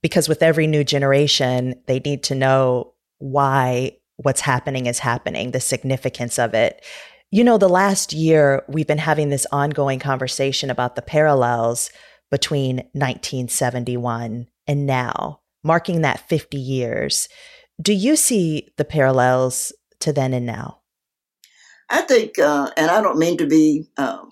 because 0.01 0.27
with 0.27 0.43
every 0.43 0.67
new 0.67 0.83
generation, 0.83 1.75
they 1.85 1.99
need 1.99 2.23
to 2.23 2.35
know 2.35 2.93
why 3.19 3.97
what's 4.17 4.41
happening 4.41 4.85
is 4.85 4.99
happening, 4.99 5.51
the 5.51 5.59
significance 5.59 6.37
of 6.37 6.53
it. 6.53 6.83
You 7.31 7.43
know, 7.43 7.57
the 7.57 7.69
last 7.69 8.13
year, 8.13 8.63
we've 8.67 8.87
been 8.87 8.99
having 8.99 9.29
this 9.29 9.47
ongoing 9.51 9.99
conversation 9.99 10.69
about 10.69 10.95
the 10.95 11.01
parallels 11.01 11.89
between 12.29 12.77
1971 12.93 14.47
and 14.67 14.85
now, 14.85 15.41
marking 15.63 16.01
that 16.01 16.27
50 16.29 16.57
years. 16.57 17.27
Do 17.81 17.93
you 17.93 18.15
see 18.15 18.69
the 18.77 18.85
parallels 18.85 19.73
to 20.01 20.13
then 20.13 20.33
and 20.33 20.45
now? 20.45 20.81
I 21.89 22.01
think, 22.01 22.39
uh, 22.39 22.71
and 22.77 22.89
I 22.89 23.01
don't 23.01 23.17
mean 23.19 23.37
to 23.37 23.47
be 23.47 23.87
um, 23.97 24.29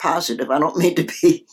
positive, 0.00 0.50
I 0.50 0.58
don't 0.58 0.76
mean 0.78 0.94
to 0.96 1.06
be 1.22 1.46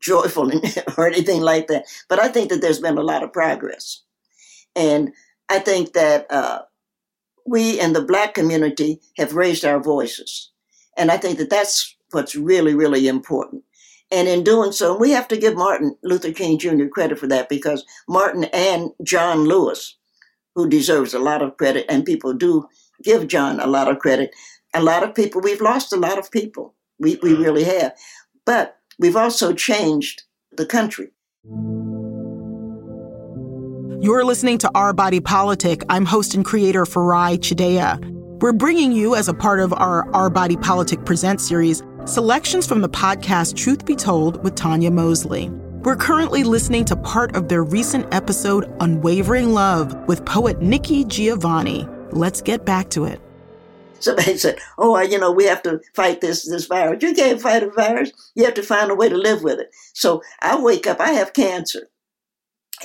joyful 0.00 0.50
or 0.96 1.06
anything 1.06 1.40
like 1.40 1.68
that, 1.68 1.86
but 2.08 2.20
I 2.20 2.28
think 2.28 2.50
that 2.50 2.60
there's 2.60 2.80
been 2.80 2.98
a 2.98 3.02
lot 3.02 3.22
of 3.22 3.32
progress. 3.32 4.02
And 4.74 5.12
I 5.48 5.58
think 5.58 5.94
that 5.94 6.26
uh, 6.30 6.62
we 7.46 7.80
in 7.80 7.92
the 7.92 8.02
black 8.02 8.34
community 8.34 9.00
have 9.16 9.34
raised 9.34 9.64
our 9.64 9.80
voices. 9.80 10.50
And 10.96 11.10
I 11.10 11.16
think 11.16 11.38
that 11.38 11.50
that's 11.50 11.96
what's 12.10 12.34
really, 12.34 12.74
really 12.74 13.08
important. 13.08 13.62
And 14.10 14.28
in 14.28 14.44
doing 14.44 14.72
so, 14.72 14.96
we 14.96 15.10
have 15.10 15.28
to 15.28 15.36
give 15.36 15.56
Martin 15.56 15.96
Luther 16.02 16.32
King 16.32 16.58
Jr. 16.58 16.86
credit 16.86 17.18
for 17.18 17.26
that 17.26 17.48
because 17.48 17.84
Martin 18.08 18.44
and 18.44 18.90
John 19.02 19.44
Lewis, 19.44 19.96
who 20.54 20.68
deserves 20.68 21.12
a 21.12 21.18
lot 21.18 21.42
of 21.42 21.56
credit, 21.56 21.86
and 21.88 22.04
people 22.04 22.32
do 22.32 22.68
give 23.02 23.26
John 23.26 23.58
a 23.60 23.66
lot 23.66 23.88
of 23.88 23.98
credit. 23.98 24.30
A 24.74 24.82
lot 24.82 25.02
of 25.02 25.14
people, 25.14 25.40
we've 25.40 25.60
lost 25.60 25.92
a 25.92 25.96
lot 25.96 26.18
of 26.18 26.30
people. 26.30 26.74
We, 26.98 27.18
we 27.22 27.34
mm. 27.34 27.44
really 27.44 27.64
have. 27.64 27.94
But 28.44 28.78
we've 28.98 29.16
also 29.16 29.52
changed 29.52 30.22
the 30.52 30.66
country. 30.66 31.08
You're 34.06 34.24
listening 34.24 34.58
to 34.58 34.70
Our 34.72 34.92
Body 34.92 35.18
Politic. 35.18 35.82
I'm 35.88 36.04
host 36.04 36.36
and 36.36 36.44
creator 36.44 36.84
Farai 36.84 37.36
Chideya. 37.38 37.98
We're 38.40 38.52
bringing 38.52 38.92
you, 38.92 39.16
as 39.16 39.26
a 39.26 39.34
part 39.34 39.58
of 39.58 39.72
our 39.72 40.08
Our 40.14 40.30
Body 40.30 40.56
Politic 40.56 41.04
Present 41.04 41.40
series, 41.40 41.82
selections 42.04 42.68
from 42.68 42.82
the 42.82 42.88
podcast 42.88 43.56
Truth 43.56 43.84
Be 43.84 43.96
Told 43.96 44.44
with 44.44 44.54
Tanya 44.54 44.92
Mosley. 44.92 45.48
We're 45.82 45.96
currently 45.96 46.44
listening 46.44 46.84
to 46.84 46.94
part 46.94 47.34
of 47.34 47.48
their 47.48 47.64
recent 47.64 48.06
episode, 48.14 48.72
Unwavering 48.78 49.52
Love, 49.52 49.92
with 50.06 50.24
poet 50.24 50.62
Nikki 50.62 51.04
Giovanni. 51.04 51.88
Let's 52.12 52.40
get 52.40 52.64
back 52.64 52.90
to 52.90 53.06
it. 53.06 53.20
Somebody 53.98 54.38
said, 54.38 54.60
"Oh, 54.78 55.00
you 55.00 55.18
know, 55.18 55.32
we 55.32 55.46
have 55.46 55.64
to 55.64 55.80
fight 55.94 56.20
this 56.20 56.48
this 56.48 56.66
virus. 56.66 57.02
You 57.02 57.12
can't 57.12 57.42
fight 57.42 57.64
a 57.64 57.70
virus. 57.70 58.12
You 58.36 58.44
have 58.44 58.54
to 58.54 58.62
find 58.62 58.88
a 58.88 58.94
way 58.94 59.08
to 59.08 59.16
live 59.16 59.42
with 59.42 59.58
it." 59.58 59.70
So 59.94 60.22
I 60.40 60.60
wake 60.60 60.86
up. 60.86 61.00
I 61.00 61.10
have 61.10 61.32
cancer, 61.32 61.88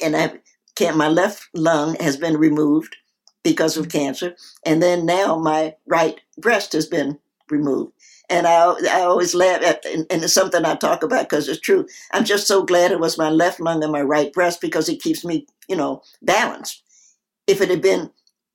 and 0.02 0.18
I 0.18 0.40
can't. 0.82 0.98
My 0.98 1.08
left 1.08 1.50
lung 1.54 1.96
has 2.00 2.18
been 2.18 2.38
removed 2.38 2.96
because 3.44 3.78
of 3.78 3.90
cancer, 3.90 4.36
and 4.66 4.82
then 4.82 5.06
now 5.06 5.38
my 5.38 5.76
right 5.86 6.20
breast 6.38 6.74
has 6.74 6.86
been 6.86 7.20
removed. 7.50 7.94
And 8.30 8.48
I, 8.48 8.74
I 8.90 9.02
always 9.02 9.36
laugh 9.36 9.62
at, 9.62 9.86
and, 9.86 10.06
and 10.10 10.24
it's 10.24 10.34
something 10.34 10.64
I 10.64 10.76
talk 10.76 11.04
about 11.04 11.30
because 11.30 11.50
it's 11.50 11.60
true. 11.60 11.86
I'm 12.14 12.24
just 12.24 12.48
so 12.48 12.64
glad 12.64 12.92
it 12.92 13.00
was 13.00 13.18
my 13.18 13.30
left 13.30 13.60
lung 13.60 13.84
and 13.84 13.92
my 13.92 14.02
right 14.02 14.32
breast 14.32 14.62
because 14.62 14.88
it 14.88 15.02
keeps 15.02 15.26
me, 15.26 15.48
you 15.68 15.76
know, 15.76 16.02
balanced. 16.22 16.82
If 17.48 17.60
it 17.60 17.70
had 17.70 17.82
been 17.82 18.12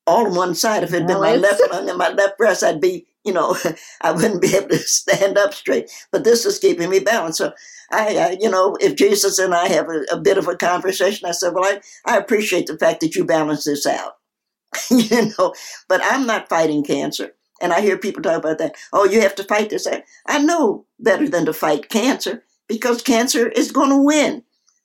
all 0.07 0.27
on 0.27 0.35
one 0.35 0.55
side. 0.55 0.83
If 0.83 0.93
it 0.93 1.01
had 1.01 1.07
been 1.07 1.21
my 1.21 1.37
left 1.37 1.61
lung 1.71 1.89
and 1.89 1.99
my 1.99 2.11
left 2.11 2.39
breast, 2.39 2.62
I'd 2.62 2.81
be, 2.81 3.07
you 3.27 3.33
know, 3.33 3.57
I 4.01 4.12
wouldn't 4.12 4.41
be 4.41 4.55
able 4.55 4.69
to 4.69 4.79
stand 4.79 5.37
up 5.37 5.53
straight. 5.53 5.91
But 6.12 6.25
this 6.25 6.47
is 6.47 6.59
keeping 6.59 6.89
me 6.89 7.01
balanced. 7.01 7.39
So 7.39 7.53
I, 7.91 8.17
I 8.17 8.37
you 8.41 8.49
know, 8.49 8.77
if 8.81 8.97
Jesus 8.97 9.39
and 9.39 9.55
I 9.55 9.69
have 9.69 9.89
a, 9.89 10.05
a, 10.12 10.19
bit 10.19 10.39
of 10.39 10.49
a 10.49 10.57
conversation, 10.57 11.29
I 11.29 11.33
said, 11.33 11.53
well, 11.53 11.65
I, 11.65 11.81
I 12.07 12.17
appreciate 12.17 12.67
the 12.67 12.79
fact 12.79 13.01
that 13.01 13.17
you 13.17 13.25
balance 13.25 13.65
this 13.65 13.85
out, 13.85 14.12
you 14.91 15.33
know, 15.37 15.55
but 15.89 16.01
I'm 16.03 16.27
not 16.27 16.49
fighting 16.49 16.85
cancer. 16.85 17.33
And 17.61 17.73
I 17.73 17.81
hear 17.81 17.99
people 17.99 18.23
talk 18.23 18.39
about 18.39 18.59
that. 18.59 18.77
Oh, 18.93 19.05
you 19.05 19.23
have 19.23 19.35
to 19.37 19.45
fight 19.45 19.71
this. 19.71 19.87
I, 19.87 20.05
I 20.27 20.39
know 20.39 20.85
better 21.01 21.29
than 21.29 21.47
to 21.47 21.53
fight 21.53 21.89
cancer 21.89 22.45
because 22.69 23.03
cancer 23.03 23.49
is 23.49 23.73
going 23.73 23.91
to 23.91 24.03
win. 24.03 24.43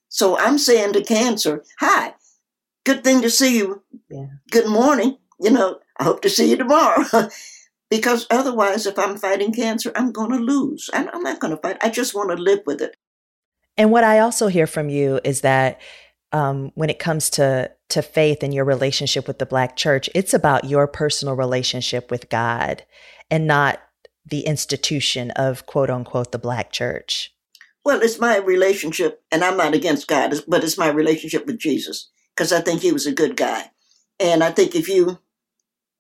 So 0.08 0.38
I'm 0.38 0.58
saying 0.58 0.94
to 0.94 1.04
cancer, 1.04 1.64
hi, 1.80 2.16
good 2.86 3.04
thing 3.04 3.22
to 3.22 3.30
see 3.30 3.58
you. 3.58 3.84
Yeah. 4.10 4.28
Good 4.52 4.68
morning. 4.68 5.18
You 5.40 5.52
know, 5.52 5.80
I 5.98 6.04
hope 6.06 6.22
to 6.22 6.30
see 6.30 6.50
you 6.50 6.58
tomorrow. 6.58 7.04
because 7.92 8.26
otherwise, 8.32 8.88
if 8.88 8.98
I'm 8.98 9.18
fighting 9.18 9.52
cancer, 9.52 9.92
I'm 9.96 10.14
going 10.14 10.32
to 10.32 10.38
lose. 10.38 10.90
I'm, 10.94 11.10
I'm 11.14 11.22
not 11.22 11.42
going 11.42 11.54
to 11.54 11.62
fight. 11.62 11.78
I 11.82 11.90
just 11.90 12.16
want 12.16 12.32
to 12.32 12.42
live 12.42 12.62
with 12.66 12.82
it. 12.82 12.96
And 13.78 13.92
what 13.92 14.06
I 14.06 14.20
also 14.20 14.48
hear 14.48 14.66
from 14.66 14.90
you 14.90 15.20
is 15.26 15.42
that 15.42 15.82
um, 16.32 16.72
when 16.76 16.90
it 16.90 17.00
comes 17.00 17.30
to 17.32 17.70
to 17.90 18.02
faith 18.02 18.42
and 18.42 18.54
your 18.54 18.64
relationship 18.64 19.28
with 19.28 19.40
the 19.40 19.46
Black 19.46 19.76
Church, 19.76 20.10
it's 20.16 20.34
about 20.34 20.64
your 20.64 20.88
personal 20.88 21.36
relationship 21.36 22.10
with 22.10 22.30
God, 22.30 22.86
and 23.30 23.46
not 23.46 23.82
the 24.26 24.42
institution 24.42 25.32
of 25.32 25.66
quote 25.66 25.90
unquote 25.90 26.32
the 26.32 26.40
Black 26.40 26.72
Church. 26.72 27.34
Well, 27.84 28.02
it's 28.02 28.20
my 28.20 28.38
relationship, 28.38 29.22
and 29.32 29.44
I'm 29.44 29.58
not 29.58 29.74
against 29.74 30.08
God, 30.08 30.34
but 30.48 30.64
it's 30.64 30.78
my 30.78 30.88
relationship 30.88 31.46
with 31.46 31.60
Jesus 31.60 32.10
because 32.34 32.54
I 32.54 32.62
think 32.62 32.82
he 32.82 32.94
was 32.94 33.06
a 33.06 33.12
good 33.12 33.36
guy. 33.36 33.72
And 34.18 34.44
I 34.44 34.52
think 34.52 34.76
if 34.76 34.88
you 34.88 35.20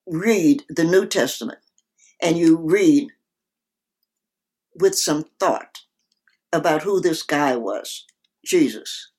read 0.08 0.64
the 0.70 0.86
New 0.86 1.06
Testament 1.06 1.60
and 2.22 2.38
you 2.38 2.58
read 2.58 3.10
with 4.80 4.96
some 4.96 5.26
thought 5.40 5.80
about 6.54 6.84
who 6.84 7.02
this 7.02 7.24
guy 7.24 7.56
was, 7.56 8.06
Jesus. 8.46 9.12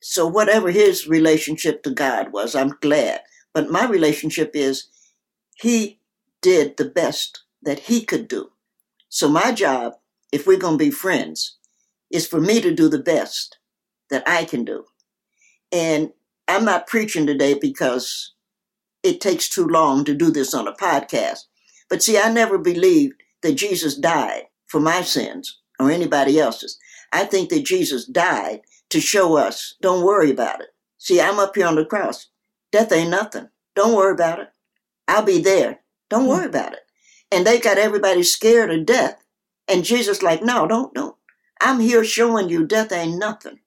So, 0.00 0.26
whatever 0.26 0.70
his 0.70 1.08
relationship 1.08 1.82
to 1.82 1.90
God 1.90 2.32
was, 2.32 2.54
I'm 2.54 2.74
glad. 2.80 3.20
But 3.52 3.70
my 3.70 3.86
relationship 3.86 4.52
is 4.54 4.88
he 5.56 6.00
did 6.40 6.76
the 6.76 6.84
best 6.84 7.42
that 7.62 7.80
he 7.80 8.04
could 8.04 8.28
do. 8.28 8.50
So, 9.08 9.28
my 9.28 9.52
job, 9.52 9.94
if 10.30 10.46
we're 10.46 10.58
going 10.58 10.78
to 10.78 10.84
be 10.84 10.90
friends, 10.90 11.56
is 12.10 12.26
for 12.26 12.40
me 12.40 12.60
to 12.60 12.74
do 12.74 12.88
the 12.88 12.98
best 13.02 13.58
that 14.10 14.22
I 14.26 14.44
can 14.44 14.64
do. 14.64 14.84
And 15.72 16.12
I'm 16.46 16.64
not 16.64 16.86
preaching 16.86 17.26
today 17.26 17.54
because 17.60 18.34
it 19.02 19.20
takes 19.20 19.48
too 19.48 19.66
long 19.66 20.04
to 20.04 20.14
do 20.14 20.30
this 20.30 20.54
on 20.54 20.66
a 20.66 20.72
podcast. 20.72 21.44
But 21.88 22.02
see, 22.02 22.18
I 22.18 22.32
never 22.32 22.58
believed 22.58 23.14
that 23.42 23.54
Jesus 23.54 23.96
died 23.96 24.44
for 24.66 24.80
my 24.80 25.02
sins 25.02 25.60
or 25.78 25.90
anybody 25.90 26.38
else's. 26.38 26.78
I 27.12 27.24
think 27.24 27.48
that 27.50 27.64
Jesus 27.64 28.04
died 28.04 28.60
to 28.90 29.00
show 29.00 29.36
us, 29.36 29.76
don't 29.80 30.04
worry 30.04 30.30
about 30.30 30.60
it. 30.60 30.68
See, 30.98 31.20
I'm 31.20 31.38
up 31.38 31.54
here 31.54 31.66
on 31.66 31.76
the 31.76 31.84
cross. 31.84 32.28
Death 32.72 32.92
ain't 32.92 33.10
nothing. 33.10 33.48
Don't 33.74 33.96
worry 33.96 34.12
about 34.12 34.40
it. 34.40 34.48
I'll 35.06 35.22
be 35.22 35.40
there. 35.40 35.80
Don't 36.10 36.24
hmm. 36.24 36.30
worry 36.30 36.46
about 36.46 36.74
it. 36.74 36.80
And 37.30 37.46
they 37.46 37.58
got 37.60 37.78
everybody 37.78 38.22
scared 38.22 38.70
of 38.70 38.86
death. 38.86 39.22
And 39.66 39.84
Jesus 39.84 40.22
like, 40.22 40.42
no, 40.42 40.66
don't, 40.66 40.94
don't. 40.94 41.16
I'm 41.60 41.80
here 41.80 42.04
showing 42.04 42.48
you 42.48 42.66
death 42.66 42.92
ain't 42.92 43.18
nothing 43.18 43.60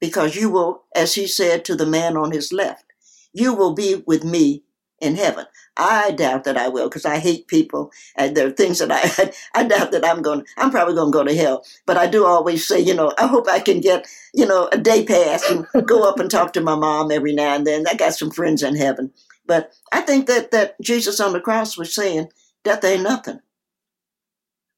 because 0.00 0.36
you 0.36 0.50
will, 0.50 0.84
as 0.94 1.14
he 1.14 1.26
said 1.26 1.64
to 1.64 1.74
the 1.74 1.86
man 1.86 2.16
on 2.16 2.30
his 2.30 2.52
left, 2.52 2.84
you 3.32 3.54
will 3.54 3.74
be 3.74 4.02
with 4.06 4.24
me 4.24 4.63
in 5.04 5.16
heaven. 5.16 5.46
I 5.76 6.12
doubt 6.12 6.44
that 6.44 6.56
I 6.56 6.68
will 6.68 6.88
because 6.88 7.04
I 7.04 7.18
hate 7.18 7.48
people 7.48 7.90
and 8.16 8.36
there 8.36 8.46
are 8.46 8.52
things 8.52 8.78
that 8.78 8.90
I, 8.90 9.32
I 9.60 9.64
doubt 9.64 9.92
that 9.92 10.04
I'm 10.04 10.22
going, 10.22 10.44
I'm 10.56 10.70
probably 10.70 10.94
going 10.94 11.12
to 11.12 11.18
go 11.18 11.24
to 11.24 11.36
hell. 11.36 11.64
But 11.86 11.96
I 11.96 12.06
do 12.06 12.24
always 12.24 12.66
say, 12.66 12.80
you 12.80 12.94
know, 12.94 13.12
I 13.18 13.26
hope 13.26 13.48
I 13.48 13.60
can 13.60 13.80
get, 13.80 14.06
you 14.32 14.46
know, 14.46 14.68
a 14.72 14.78
day 14.78 15.04
pass 15.04 15.48
and 15.50 15.66
go 15.86 16.08
up 16.08 16.18
and 16.18 16.30
talk 16.30 16.52
to 16.54 16.60
my 16.60 16.76
mom 16.76 17.10
every 17.10 17.34
now 17.34 17.54
and 17.54 17.66
then. 17.66 17.84
I 17.88 17.94
got 17.94 18.14
some 18.14 18.30
friends 18.30 18.62
in 18.62 18.76
heaven. 18.76 19.12
But 19.46 19.72
I 19.92 20.00
think 20.00 20.26
that, 20.26 20.50
that 20.52 20.80
Jesus 20.80 21.20
on 21.20 21.32
the 21.32 21.40
cross 21.40 21.76
was 21.76 21.94
saying, 21.94 22.28
death 22.62 22.84
ain't 22.84 23.02
nothing. 23.02 23.40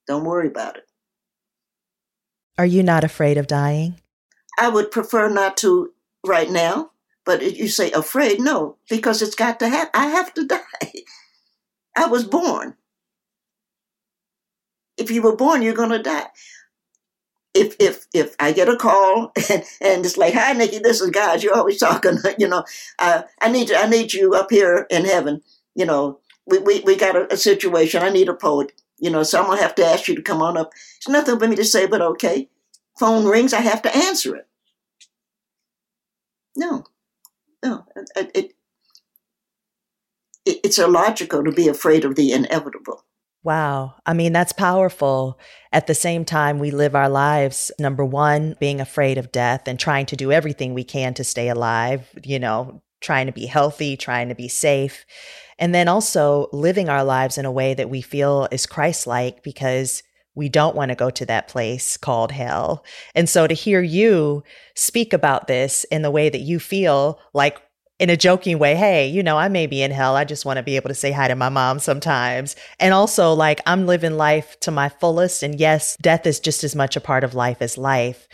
Don't 0.07 0.25
worry 0.25 0.49
about 0.49 0.77
it. 0.77 0.85
Are 2.59 2.67
you 2.67 2.83
not 2.83 3.05
afraid 3.05 3.37
of 3.37 3.47
dying? 3.47 4.01
I 4.59 4.71
would 4.71 4.91
prefer 4.91 5.29
not 5.29 5.57
to 5.59 5.93
right 6.25 6.51
now. 6.51 6.91
But 7.27 7.43
you 7.57 7.69
say 7.69 7.93
afraid, 7.93 8.41
no, 8.41 8.79
because 8.91 9.23
it's 9.23 9.35
got 9.35 9.59
to 9.61 9.69
happen. 9.69 9.91
I 9.95 10.07
have 10.09 10.33
to 10.35 10.47
die. 10.49 10.93
I 11.97 12.07
was 12.07 12.25
born. 12.25 12.77
If 14.97 15.11
you 15.11 15.23
were 15.23 15.37
born, 15.37 15.63
you're 15.63 15.75
to 15.75 16.03
die. 16.03 16.29
If 17.55 17.77
if 17.81 18.07
if 18.15 18.37
I 18.41 18.53
get 18.53 18.69
a 18.69 18.77
call 18.77 19.33
and, 19.51 19.65
and 19.81 20.07
it's 20.07 20.19
like, 20.19 20.35
"Hi, 20.35 20.53
Nikki, 20.55 20.79
this 20.79 21.01
is 21.01 21.11
God. 21.11 21.43
You're 21.43 21.57
always 21.57 21.79
talking. 21.81 22.19
You 22.39 22.49
know, 22.49 22.65
uh, 22.99 23.23
I 23.41 23.51
need 23.51 23.73
I 23.73 23.89
need 23.89 24.13
you 24.15 24.35
up 24.35 24.51
here 24.51 24.87
in 24.91 25.05
heaven. 25.05 25.43
You 25.75 25.87
know, 25.87 26.21
we 26.47 26.59
we, 26.61 26.81
we 26.81 26.97
got 26.97 27.17
a, 27.17 27.33
a 27.33 27.37
situation. 27.37 28.03
I 28.03 28.11
need 28.11 28.29
a 28.29 28.35
poet. 28.35 28.73
You 28.99 29.11
know, 29.11 29.23
so 29.25 29.41
I'm 29.41 29.47
gonna 29.47 29.63
have 29.63 29.75
to 29.77 29.87
ask 29.87 30.09
you 30.09 30.15
to 30.17 30.23
come 30.23 30.43
on 30.43 30.57
up. 30.57 30.73
It's 30.99 31.09
nothing 31.09 31.39
for 31.39 31.49
me 31.49 31.57
to 31.57 31.65
say, 31.65 31.87
but 31.87 32.03
okay 32.03 32.49
phone 32.99 33.27
rings, 33.27 33.53
I 33.53 33.61
have 33.61 33.83
to 33.83 33.97
answer 33.97 34.37
it. 34.37 34.49
No, 36.57 36.85
no, 37.63 37.85
it, 37.95 38.31
it, 38.35 38.53
it, 40.45 40.61
it's 40.65 40.79
illogical 40.79 41.45
to 41.45 41.53
be 41.53 41.69
afraid 41.69 42.05
of 42.05 42.15
the 42.15 42.33
inevitable. 42.33 43.05
Wow. 43.43 43.95
I 44.05 44.13
mean, 44.13 44.33
that's 44.33 44.53
powerful. 44.53 45.39
At 45.73 45.87
the 45.87 45.95
same 45.95 46.25
time, 46.25 46.59
we 46.59 46.73
live 46.73 46.97
our 46.97 47.09
lives, 47.09 47.71
number 47.79 48.05
one, 48.05 48.57
being 48.59 48.81
afraid 48.81 49.19
of 49.19 49.31
death 49.31 49.69
and 49.69 49.79
trying 49.79 50.07
to 50.07 50.17
do 50.17 50.33
everything 50.33 50.75
we 50.75 50.83
can 50.83 51.15
to 51.15 51.23
stay 51.23 51.49
alive, 51.49 52.09
you 52.25 52.41
know, 52.41 52.83
trying 53.01 53.27
to 53.27 53.33
be 53.33 53.47
healthy, 53.47 53.97
trying 53.97 54.29
to 54.31 54.35
be 54.35 54.49
safe. 54.49 55.07
And 55.61 55.73
then 55.73 55.87
also 55.87 56.49
living 56.53 56.89
our 56.89 57.05
lives 57.05 57.39
in 57.39 57.45
a 57.45 57.53
way 57.53 57.73
that 57.75 57.89
we 57.89 58.01
feel 58.01 58.49
is 58.51 58.67
Christ 58.67 59.07
like 59.07 59.45
because 59.45 60.03
we 60.37 60.49
don't 60.49 60.77
want 60.77 60.91
to 60.91 60.95
go 60.95 61.11
to 61.11 61.27
that 61.27 61.49
place 61.49 61.97
called 61.97 62.31
hell. 62.31 62.85
And 63.15 63.29
so 63.29 63.47
to 63.47 63.55
hear 63.55 63.83
you 63.83 64.45
speak 64.75 65.13
about 65.13 65.49
this 65.49 65.85
in 65.91 66.03
the 66.03 66.11
way 66.11 66.29
that 66.29 66.43
you 66.43 66.61
feel 66.61 67.19
like 67.35 67.61
in 67.99 68.11
a 68.11 68.17
joking 68.17 68.59
way, 68.59 68.75
hey, 68.75 69.09
you 69.09 69.23
know, 69.23 69.39
I 69.39 69.49
may 69.49 69.67
be 69.67 69.83
in 69.83 69.91
hell. 69.91 70.15
I 70.17 70.25
just 70.25 70.45
want 70.45 70.59
to 70.59 70.63
be 70.63 70.77
able 70.77 70.89
to 70.91 70.95
say 70.95 71.11
hi 71.11 71.29
to 71.29 71.35
my 71.35 71.49
mom 71.49 71.79
sometimes. 71.79 72.55
And 72.79 72.93
also, 72.93 73.33
like, 73.33 73.63
I'm 73.65 73.87
living 73.87 74.19
life 74.19 74.61
to 74.61 74.71
my 74.71 74.91
fullest. 74.91 75.43
And 75.43 75.59
yes, 75.59 75.97
death 76.03 76.27
is 76.27 76.39
just 76.39 76.63
as 76.63 76.77
much 76.77 76.95
a 76.95 77.01
part 77.01 77.25
of 77.25 77.35
life 77.35 77.63
as 77.63 77.79
life. 77.79 78.29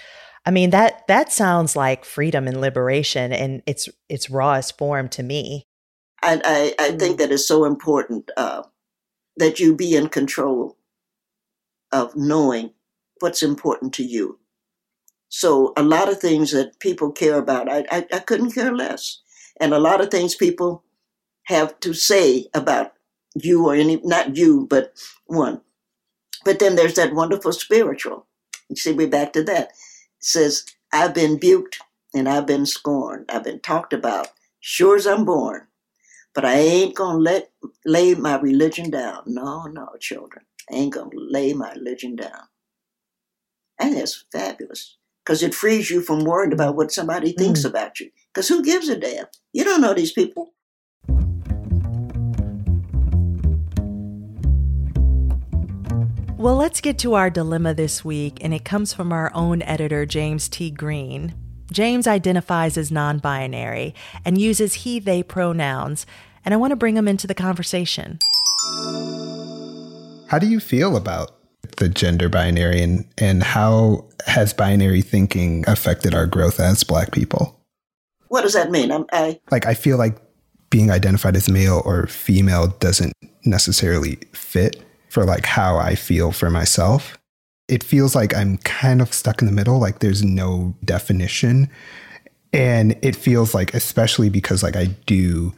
I 0.45 0.51
mean 0.51 0.71
that 0.71 1.07
that 1.07 1.31
sounds 1.31 1.77
like 1.77 2.05
freedom 2.05 2.49
and 2.49 2.61
liberation 2.61 3.33
in 3.33 3.63
its 3.65 3.89
its 4.09 4.29
rawest 4.29 4.77
form 4.77 5.09
to 5.11 5.23
me. 5.23 5.69
I 6.21 6.75
I, 6.79 6.87
I 6.87 6.91
think 6.97 7.19
that 7.19 7.31
is 7.31 7.47
so 7.47 7.65
important 7.65 8.29
uh, 8.37 8.63
that 9.37 9.61
you 9.61 9.77
be 9.77 9.95
in 9.95 10.09
control 10.09 10.77
of 11.93 12.17
knowing 12.17 12.73
what's 13.21 13.43
important 13.43 13.93
to 13.95 14.05
you. 14.05 14.39
So 15.29 15.73
a 15.77 15.83
lot 15.83 16.11
of 16.11 16.21
things 16.21 16.51
that 16.53 16.79
people 16.79 17.11
care 17.11 17.39
about, 17.39 17.71
I, 17.71 17.85
I, 17.91 18.07
I 18.13 18.19
couldn't 18.19 18.53
care 18.53 18.75
less. 18.75 19.21
And 19.61 19.73
a 19.73 19.79
lot 19.79 20.01
of 20.01 20.11
things 20.11 20.35
people 20.35 20.85
have 21.45 21.79
to 21.81 21.95
say 21.95 22.47
about 22.55 22.93
you 23.35 23.67
or 23.67 23.75
any, 23.75 24.01
not 24.05 24.37
you, 24.37 24.67
but 24.69 24.93
one. 25.27 25.61
But 26.45 26.59
then 26.59 26.77
there's 26.77 26.95
that 26.95 27.15
wonderful 27.15 27.53
spiritual. 27.53 28.27
You 28.69 28.77
see, 28.77 28.93
we're 28.93 29.09
back 29.09 29.33
to 29.35 29.43
that. 29.45 29.69
It 29.69 29.75
says, 30.21 30.67
I've 30.93 31.15
been 31.15 31.39
buked 31.39 31.79
and 32.15 32.29
I've 32.29 32.47
been 32.47 32.67
scorned. 32.67 33.27
I've 33.31 33.45
been 33.45 33.61
talked 33.61 33.93
about, 33.93 34.29
sure 34.61 34.97
as 34.97 35.07
I'm 35.07 35.25
born. 35.25 35.67
But 36.35 36.45
I 36.45 36.55
ain't 36.55 36.95
gonna 36.95 37.19
let 37.19 37.51
lay 37.85 38.15
my 38.15 38.39
religion 38.39 38.91
down. 38.91 39.23
No, 39.27 39.65
no, 39.65 39.91
children. 40.01 40.45
I 40.73 40.77
ain't 40.77 40.95
gonna 40.95 41.11
lay 41.13 41.53
my 41.53 41.73
religion 41.73 42.17
down. 42.17 42.49
And 43.79 43.97
that's 43.97 44.25
fabulous. 44.33 44.97
Because 45.25 45.43
it 45.43 45.55
frees 45.55 45.91
you 45.91 46.01
from 46.01 46.25
worrying 46.25 46.53
about 46.53 46.77
what 46.77 46.91
somebody 46.91 47.33
thinks 47.33 47.63
mm. 47.63 47.69
about 47.69 48.01
you. 48.01 48.11
Because 48.33 48.49
who 48.49 48.63
gives 48.63 48.89
a 48.89 48.97
damn? 48.97 49.27
You 49.53 49.65
don't 49.65 49.81
know 49.81 49.95
these 49.95 50.13
people. 50.13 50.55
Well, 56.43 56.57
let's 56.57 56.81
get 56.81 56.99
to 56.99 57.15
our 57.15 57.31
dilemma 57.31 57.73
this 57.73 58.05
week, 58.05 58.39
and 58.43 58.53
it 58.53 58.65
comes 58.65 58.93
from 58.93 59.13
our 59.13 59.31
own 59.33 59.63
editor, 59.63 60.05
James 60.05 60.49
T. 60.49 60.73
Green. 60.73 61.35
James 61.71 62.09
identifies 62.09 62.77
as 62.77 62.91
non 62.91 63.19
binary 63.19 63.95
and 64.25 64.41
uses 64.41 64.75
he, 64.75 64.99
they 64.99 65.23
pronouns, 65.23 66.05
and 66.45 66.53
I 66.53 66.57
want 66.57 66.73
to 66.73 66.77
bring 66.77 66.97
him 66.97 67.07
into 67.07 67.29
the 67.29 67.35
conversation. 67.35 68.19
How 70.33 70.39
do 70.39 70.47
you 70.47 70.61
feel 70.61 70.97
about 70.97 71.37
the 71.77 71.91
gender 71.91 72.31
binary 72.31 72.81
and, 72.81 73.07
and 73.19 73.43
how 73.43 74.09
has 74.27 74.55
binary 74.55 75.03
thinking 75.03 75.63
affected 75.69 76.15
our 76.15 76.27
growth 76.27 76.59
as 76.59 76.83
Black 76.85 77.13
people? 77.13 77.61
What 78.29 78.41
does 78.41 78.55
that 78.55 78.71
mean? 78.71 78.91
I'm, 78.91 79.05
I 79.13 79.39
like 79.51 79.67
I 79.67 79.75
feel 79.75 79.99
like 79.99 80.17
being 80.71 80.91
identified 80.91 81.37
as 81.37 81.51
male 81.51 81.83
or 81.85 82.07
female 82.07 82.69
doesn't 82.69 83.13
necessarily 83.45 84.17
fit 84.33 84.83
for 85.11 85.27
like 85.27 85.45
how 85.45 85.77
I 85.77 85.97
feel 85.97 86.33
for 86.33 86.49
myself. 86.49 87.19
It 87.69 87.85
feels 87.85 88.15
like 88.15 88.35
I'm 88.35 88.57
kind 88.57 89.03
of 89.03 89.13
stuck 89.13 89.43
in 89.43 89.47
the 89.47 89.53
middle, 89.53 89.79
like 89.79 89.99
there's 89.99 90.25
no 90.25 90.75
definition. 90.83 91.69
And 92.55 92.99
it 93.03 93.17
feels 93.17 93.53
like, 93.53 93.75
especially 93.75 94.31
because 94.31 94.63
like 94.63 94.77
I 94.77 94.87
do 95.05 95.53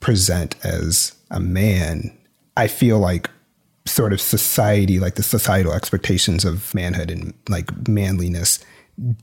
present 0.00 0.56
as 0.64 1.14
a 1.30 1.38
man, 1.38 2.18
I 2.56 2.66
feel 2.66 2.98
like 2.98 3.30
sort 3.84 4.12
of 4.12 4.20
society, 4.20 4.98
like 4.98 5.16
the 5.16 5.22
societal 5.22 5.72
expectations 5.72 6.44
of 6.44 6.74
manhood 6.74 7.10
and 7.10 7.34
like 7.48 7.88
manliness 7.88 8.64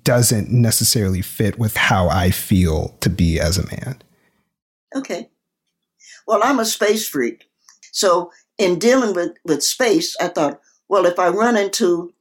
doesn't 0.03 0.51
necessarily 0.51 1.21
fit 1.21 1.57
with 1.57 1.77
how 1.77 2.09
I 2.09 2.31
feel 2.31 2.97
to 3.01 3.09
be 3.09 3.39
as 3.39 3.57
a 3.57 3.67
man. 3.67 4.01
Okay. 4.95 5.29
Well, 6.27 6.41
I'm 6.43 6.59
a 6.59 6.65
space 6.65 7.07
freak. 7.07 7.45
So 7.91 8.31
in 8.57 8.79
dealing 8.79 9.15
with, 9.15 9.37
with 9.45 9.63
space, 9.63 10.15
I 10.19 10.27
thought, 10.27 10.59
well, 10.89 11.05
if 11.05 11.19
I 11.19 11.29
run 11.29 11.55
into 11.55 12.13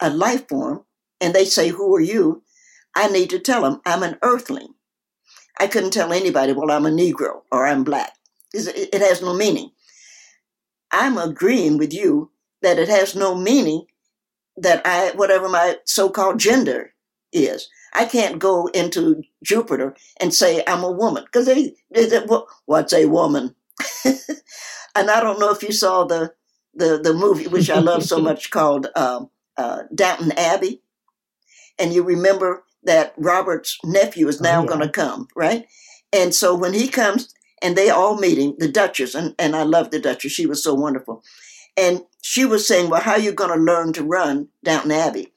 a 0.00 0.10
life 0.10 0.48
form 0.48 0.84
and 1.20 1.34
they 1.34 1.44
say, 1.44 1.68
Who 1.68 1.94
are 1.94 2.00
you? 2.00 2.42
I 2.94 3.08
need 3.08 3.30
to 3.30 3.38
tell 3.38 3.62
them 3.62 3.80
I'm 3.84 4.02
an 4.02 4.18
earthling. 4.22 4.74
I 5.58 5.66
couldn't 5.66 5.92
tell 5.92 6.12
anybody, 6.12 6.52
Well, 6.52 6.70
I'm 6.70 6.86
a 6.86 6.90
Negro 6.90 7.42
or 7.50 7.66
I'm 7.66 7.84
black. 7.84 8.12
It 8.52 9.00
has 9.00 9.22
no 9.22 9.34
meaning. 9.34 9.70
I'm 10.92 11.18
agreeing 11.18 11.78
with 11.78 11.92
you 11.92 12.30
that 12.62 12.78
it 12.78 12.88
has 12.88 13.14
no 13.14 13.34
meaning 13.34 13.86
that 14.56 14.82
I, 14.84 15.12
whatever 15.12 15.48
my 15.48 15.76
so 15.84 16.10
called 16.10 16.38
gender 16.38 16.94
is. 17.32 17.68
I 17.92 18.04
can't 18.04 18.38
go 18.38 18.66
into 18.68 19.22
Jupiter 19.42 19.96
and 20.20 20.32
say 20.32 20.62
I'm 20.66 20.84
a 20.84 20.92
woman 20.92 21.24
because 21.24 21.46
they, 21.46 21.74
they, 21.92 22.06
they, 22.06 22.20
what's 22.66 22.92
a 22.92 23.06
woman? 23.06 23.54
and 24.04 25.10
I 25.10 25.20
don't 25.20 25.40
know 25.40 25.50
if 25.50 25.62
you 25.62 25.72
saw 25.72 26.04
the 26.04 26.32
the 26.72 27.00
the 27.02 27.12
movie 27.12 27.48
which 27.48 27.68
I 27.68 27.80
love 27.80 28.04
so 28.04 28.20
much 28.20 28.50
called 28.52 28.88
um, 28.94 29.30
uh, 29.56 29.82
Downton 29.94 30.32
Abbey, 30.32 30.82
and 31.78 31.92
you 31.92 32.02
remember 32.02 32.64
that 32.84 33.14
Robert's 33.16 33.78
nephew 33.84 34.28
is 34.28 34.40
now 34.40 34.60
oh, 34.60 34.62
yeah. 34.62 34.68
going 34.68 34.80
to 34.80 34.88
come, 34.88 35.28
right? 35.34 35.66
And 36.12 36.34
so 36.34 36.54
when 36.54 36.72
he 36.72 36.88
comes, 36.88 37.32
and 37.62 37.76
they 37.76 37.90
all 37.90 38.16
meeting 38.16 38.56
the 38.58 38.68
Duchess, 38.68 39.14
and 39.14 39.34
and 39.38 39.56
I 39.56 39.62
love 39.62 39.90
the 39.90 40.00
Duchess; 40.00 40.32
she 40.32 40.46
was 40.46 40.62
so 40.62 40.74
wonderful, 40.74 41.22
and 41.76 42.02
she 42.22 42.44
was 42.44 42.66
saying, 42.66 42.90
"Well, 42.90 43.00
how 43.00 43.12
are 43.12 43.20
you 43.20 43.32
going 43.32 43.56
to 43.56 43.64
learn 43.64 43.92
to 43.94 44.04
run 44.04 44.48
Downton 44.64 44.92
Abbey?" 44.92 45.32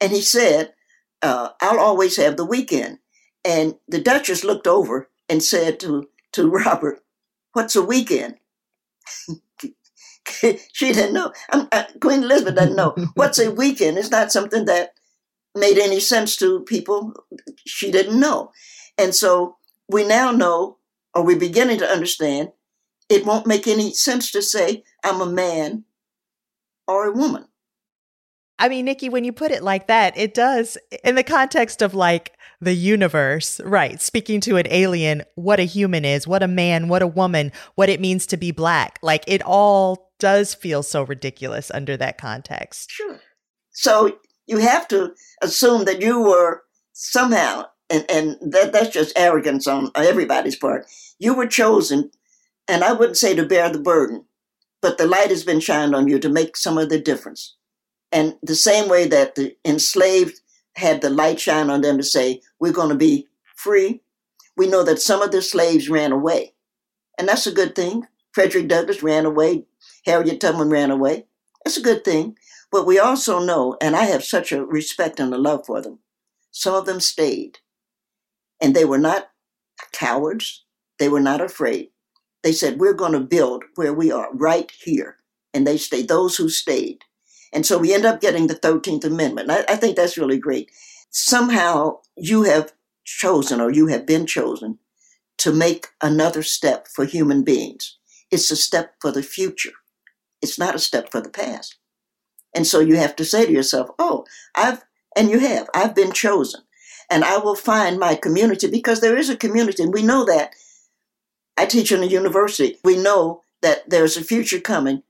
And 0.00 0.12
he 0.12 0.20
said, 0.20 0.74
uh, 1.22 1.50
"I'll 1.60 1.80
always 1.80 2.16
have 2.16 2.36
the 2.36 2.44
weekend." 2.44 2.98
And 3.44 3.76
the 3.86 4.00
Duchess 4.00 4.44
looked 4.44 4.66
over 4.66 5.08
and 5.28 5.42
said 5.42 5.80
to 5.80 6.08
to 6.32 6.48
Robert, 6.48 7.00
"What's 7.52 7.76
a 7.76 7.82
weekend?" 7.82 8.36
she 10.72 10.92
didn't 10.92 11.14
know. 11.14 11.32
Uh, 11.50 11.84
Queen 12.00 12.22
Elizabeth 12.22 12.54
doesn't 12.56 12.76
know. 12.76 12.94
What's 13.14 13.38
a 13.38 13.50
weekend? 13.62 13.98
It's 13.98 14.10
not 14.10 14.32
something 14.32 14.64
that 14.66 14.94
made 15.54 15.78
any 15.78 16.00
sense 16.00 16.36
to 16.36 16.60
people. 16.60 17.14
She 17.66 17.90
didn't 17.90 18.18
know. 18.18 18.52
And 18.96 19.14
so 19.14 19.56
we 19.88 20.04
now 20.04 20.30
know, 20.30 20.77
or 21.18 21.24
we're 21.24 21.36
beginning 21.36 21.78
to 21.78 21.90
understand, 21.90 22.50
it 23.08 23.26
won't 23.26 23.44
make 23.44 23.66
any 23.66 23.92
sense 23.92 24.30
to 24.30 24.40
say, 24.40 24.84
I'm 25.02 25.20
a 25.20 25.26
man 25.26 25.84
or 26.86 27.08
a 27.08 27.12
woman. 27.12 27.46
I 28.60 28.68
mean, 28.68 28.84
Nikki, 28.84 29.08
when 29.08 29.24
you 29.24 29.32
put 29.32 29.50
it 29.50 29.64
like 29.64 29.88
that, 29.88 30.16
it 30.16 30.32
does, 30.32 30.78
in 31.02 31.16
the 31.16 31.24
context 31.24 31.82
of 31.82 31.92
like 31.92 32.36
the 32.60 32.72
universe, 32.72 33.60
right? 33.64 34.00
Speaking 34.00 34.40
to 34.42 34.58
an 34.58 34.68
alien, 34.70 35.24
what 35.34 35.58
a 35.58 35.64
human 35.64 36.04
is, 36.04 36.28
what 36.28 36.44
a 36.44 36.48
man, 36.48 36.86
what 36.86 37.02
a 37.02 37.06
woman, 37.08 37.50
what 37.74 37.88
it 37.88 38.00
means 38.00 38.24
to 38.26 38.36
be 38.36 38.52
black. 38.52 39.00
Like 39.02 39.24
it 39.26 39.42
all 39.42 40.12
does 40.20 40.54
feel 40.54 40.84
so 40.84 41.02
ridiculous 41.02 41.72
under 41.72 41.96
that 41.96 42.16
context. 42.16 42.92
Sure. 42.92 43.18
So 43.72 44.18
you 44.46 44.58
have 44.58 44.86
to 44.88 45.14
assume 45.42 45.84
that 45.86 46.00
you 46.00 46.20
were 46.20 46.62
somehow, 46.92 47.64
and, 47.90 48.04
and 48.10 48.36
that, 48.52 48.72
that's 48.72 48.90
just 48.90 49.18
arrogance 49.18 49.66
on 49.66 49.90
everybody's 49.94 50.56
part. 50.56 50.86
You 51.18 51.34
were 51.34 51.46
chosen, 51.46 52.10
and 52.66 52.84
I 52.84 52.92
wouldn't 52.92 53.16
say 53.16 53.34
to 53.34 53.44
bear 53.44 53.70
the 53.70 53.80
burden, 53.80 54.24
but 54.80 54.98
the 54.98 55.06
light 55.06 55.30
has 55.30 55.44
been 55.44 55.60
shined 55.60 55.94
on 55.94 56.08
you 56.08 56.18
to 56.18 56.28
make 56.28 56.56
some 56.56 56.78
of 56.78 56.88
the 56.88 57.00
difference. 57.00 57.56
And 58.12 58.36
the 58.42 58.54
same 58.54 58.88
way 58.88 59.06
that 59.06 59.34
the 59.34 59.56
enslaved 59.64 60.40
had 60.76 61.00
the 61.00 61.10
light 61.10 61.40
shine 61.40 61.70
on 61.70 61.80
them 61.80 61.98
to 61.98 62.04
say, 62.04 62.40
we're 62.60 62.72
going 62.72 62.88
to 62.90 62.94
be 62.94 63.26
free. 63.56 64.00
We 64.56 64.68
know 64.68 64.82
that 64.84 65.00
some 65.00 65.22
of 65.22 65.30
the 65.30 65.42
slaves 65.42 65.88
ran 65.88 66.12
away. 66.12 66.54
And 67.18 67.28
that's 67.28 67.46
a 67.46 67.52
good 67.52 67.74
thing. 67.74 68.06
Frederick 68.32 68.68
Douglass 68.68 69.02
ran 69.02 69.26
away. 69.26 69.64
Harriet 70.06 70.40
Tubman 70.40 70.70
ran 70.70 70.90
away. 70.90 71.26
That's 71.64 71.76
a 71.76 71.82
good 71.82 72.04
thing. 72.04 72.36
But 72.70 72.86
we 72.86 72.98
also 72.98 73.40
know, 73.40 73.76
and 73.80 73.96
I 73.96 74.04
have 74.04 74.24
such 74.24 74.52
a 74.52 74.64
respect 74.64 75.18
and 75.18 75.34
a 75.34 75.38
love 75.38 75.66
for 75.66 75.82
them, 75.82 75.98
some 76.50 76.74
of 76.74 76.86
them 76.86 77.00
stayed. 77.00 77.58
And 78.60 78.74
they 78.74 78.84
were 78.84 78.98
not 78.98 79.30
cowards. 79.92 80.64
They 80.98 81.08
were 81.08 81.20
not 81.20 81.40
afraid. 81.40 81.90
They 82.42 82.52
said, 82.52 82.78
We're 82.78 82.94
going 82.94 83.12
to 83.12 83.20
build 83.20 83.64
where 83.74 83.94
we 83.94 84.10
are, 84.10 84.28
right 84.32 84.70
here. 84.82 85.16
And 85.54 85.66
they 85.66 85.76
stayed, 85.76 86.08
those 86.08 86.36
who 86.36 86.48
stayed. 86.48 87.02
And 87.52 87.64
so 87.64 87.78
we 87.78 87.94
end 87.94 88.04
up 88.04 88.20
getting 88.20 88.46
the 88.46 88.54
13th 88.54 89.04
Amendment. 89.04 89.50
I, 89.50 89.64
I 89.68 89.76
think 89.76 89.96
that's 89.96 90.18
really 90.18 90.38
great. 90.38 90.70
Somehow 91.10 91.98
you 92.16 92.42
have 92.42 92.72
chosen 93.04 93.60
or 93.60 93.70
you 93.70 93.86
have 93.86 94.06
been 94.06 94.26
chosen 94.26 94.78
to 95.38 95.52
make 95.52 95.88
another 96.02 96.42
step 96.42 96.86
for 96.88 97.04
human 97.04 97.42
beings. 97.42 97.96
It's 98.30 98.50
a 98.50 98.56
step 98.56 98.94
for 99.00 99.10
the 99.10 99.22
future. 99.22 99.72
It's 100.42 100.58
not 100.58 100.74
a 100.74 100.78
step 100.78 101.10
for 101.10 101.20
the 101.20 101.30
past. 101.30 101.76
And 102.54 102.66
so 102.66 102.80
you 102.80 102.96
have 102.96 103.16
to 103.16 103.24
say 103.24 103.46
to 103.46 103.52
yourself, 103.52 103.88
oh, 103.98 104.24
I've, 104.54 104.84
and 105.16 105.30
you 105.30 105.38
have, 105.38 105.68
I've 105.74 105.94
been 105.94 106.12
chosen. 106.12 106.62
And 107.10 107.24
I 107.24 107.38
will 107.38 107.54
find 107.54 107.98
my 107.98 108.14
community 108.14 108.68
because 108.70 109.00
there 109.00 109.16
is 109.16 109.30
a 109.30 109.36
community. 109.36 109.82
And 109.82 109.92
we 109.92 110.02
know 110.02 110.24
that. 110.26 110.52
I 111.56 111.66
teach 111.66 111.90
in 111.90 112.02
a 112.02 112.06
university. 112.06 112.76
We 112.84 112.96
know 112.96 113.42
that 113.62 113.88
there's 113.90 114.16
a 114.16 114.22
future 114.22 114.60
coming 114.60 115.02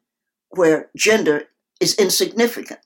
where 0.51 0.89
gender 0.97 1.45
is 1.81 1.95
insignificant. 1.97 2.81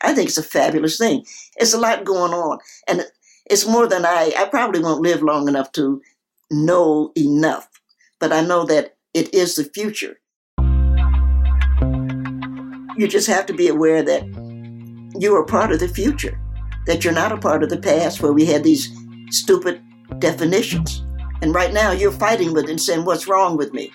I 0.00 0.14
think 0.14 0.28
it's 0.28 0.38
a 0.38 0.42
fabulous 0.42 0.96
thing. 0.96 1.26
It's 1.56 1.74
a 1.74 1.78
lot 1.78 2.04
going 2.04 2.32
on. 2.32 2.58
And 2.88 3.04
it's 3.50 3.66
more 3.66 3.86
than 3.86 4.06
I, 4.06 4.32
I 4.36 4.46
probably 4.46 4.80
won't 4.80 5.02
live 5.02 5.22
long 5.22 5.48
enough 5.48 5.72
to 5.72 6.00
know 6.50 7.12
enough. 7.16 7.68
But 8.18 8.32
I 8.32 8.40
know 8.40 8.64
that 8.64 8.96
it 9.12 9.34
is 9.34 9.56
the 9.56 9.64
future. 9.64 10.20
You 12.96 13.08
just 13.08 13.26
have 13.26 13.46
to 13.46 13.52
be 13.52 13.68
aware 13.68 14.02
that 14.02 14.24
you 15.18 15.34
are 15.36 15.44
part 15.44 15.72
of 15.72 15.80
the 15.80 15.88
future. 15.88 16.40
That 16.86 17.04
you're 17.04 17.12
not 17.12 17.32
a 17.32 17.36
part 17.36 17.62
of 17.62 17.70
the 17.70 17.78
past 17.78 18.20
where 18.20 18.32
we 18.32 18.44
had 18.44 18.62
these 18.62 18.94
stupid 19.30 19.82
definitions. 20.18 21.02
And 21.42 21.54
right 21.54 21.72
now 21.72 21.92
you're 21.92 22.12
fighting 22.12 22.52
with 22.52 22.64
it 22.64 22.70
and 22.70 22.80
saying, 22.80 23.04
What's 23.04 23.26
wrong 23.26 23.56
with 23.56 23.72
me? 23.72 23.92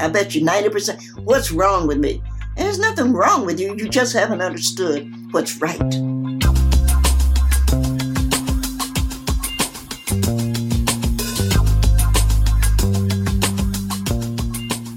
I 0.00 0.08
bet 0.08 0.34
you 0.34 0.42
90%, 0.42 1.24
What's 1.24 1.52
wrong 1.52 1.86
with 1.86 1.98
me? 1.98 2.22
And 2.56 2.66
there's 2.66 2.78
nothing 2.78 3.12
wrong 3.12 3.46
with 3.46 3.58
you, 3.60 3.74
you 3.76 3.88
just 3.88 4.12
haven't 4.12 4.42
understood 4.42 5.10
what's 5.32 5.56
right. 5.60 5.78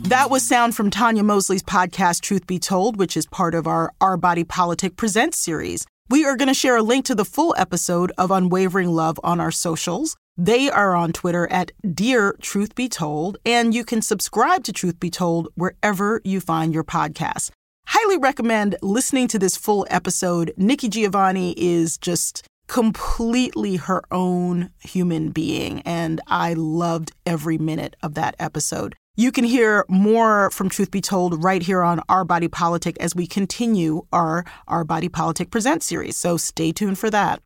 That 0.10 0.30
was 0.30 0.48
sound 0.48 0.76
from 0.76 0.90
Tanya 0.90 1.24
Mosley's 1.24 1.64
podcast, 1.64 2.22
Truth 2.22 2.48
Be 2.48 2.60
Told, 2.60 2.98
which 2.98 3.18
is 3.18 3.26
part 3.26 3.56
of 3.56 3.68
our 3.68 3.92
Our 4.00 4.18
Body 4.18 4.44
Politic 4.44 4.98
Presents 4.98 5.38
series. 5.38 5.86
We 6.08 6.24
are 6.24 6.38
going 6.38 6.50
to 6.50 6.54
share 6.54 6.78
a 6.78 6.84
link 6.84 7.06
to 7.06 7.16
the 7.16 7.26
full 7.26 7.56
episode 7.58 8.12
of 8.16 8.30
Unwavering 8.30 8.90
Love 8.92 9.20
on 9.24 9.40
our 9.40 9.50
socials. 9.50 10.16
They 10.38 10.70
are 10.70 10.96
on 10.96 11.14
Twitter 11.14 11.52
at 11.52 11.72
Dear 11.96 12.36
Truth 12.42 12.76
Be 12.76 12.88
Told, 12.88 13.40
and 13.44 13.74
you 13.74 13.84
can 13.84 14.04
subscribe 14.04 14.64
to 14.66 14.72
Truth 14.72 15.00
Be 15.00 15.10
Told 15.10 15.48
wherever 15.56 16.22
you 16.24 16.42
find 16.42 16.76
your 16.76 16.84
podcasts. 16.84 17.50
Highly 17.88 18.18
recommend 18.18 18.76
listening 18.84 19.28
to 19.30 19.40
this 19.40 19.58
full 19.58 19.88
episode. 19.90 20.54
Nikki 20.58 20.90
Giovanni 20.90 21.56
is 21.58 21.98
just 21.98 22.48
completely 22.68 23.78
her 23.78 24.04
own 24.12 24.70
human 24.84 25.32
being, 25.32 25.82
and 25.88 26.22
I 26.28 26.54
loved 26.54 27.14
every 27.26 27.58
minute 27.58 27.96
of 28.04 28.14
that 28.14 28.36
episode. 28.38 28.96
You 29.18 29.32
can 29.32 29.46
hear 29.46 29.86
more 29.88 30.52
from 30.52 30.68
Truth 30.68 30.92
Be 30.92 31.00
Told 31.00 31.42
right 31.42 31.64
here 31.64 31.82
on 31.82 32.02
Our 32.10 32.26
Body 32.26 32.50
Politic 32.50 32.98
as 33.00 33.16
we 33.16 33.28
continue 33.28 34.06
our 34.12 34.44
Our 34.68 34.84
Body 34.84 35.08
Politic 35.08 35.52
Present 35.52 35.84
series, 35.84 36.18
so 36.18 36.36
stay 36.36 36.74
tuned 36.74 37.00
for 37.00 37.10
that. 37.10 37.42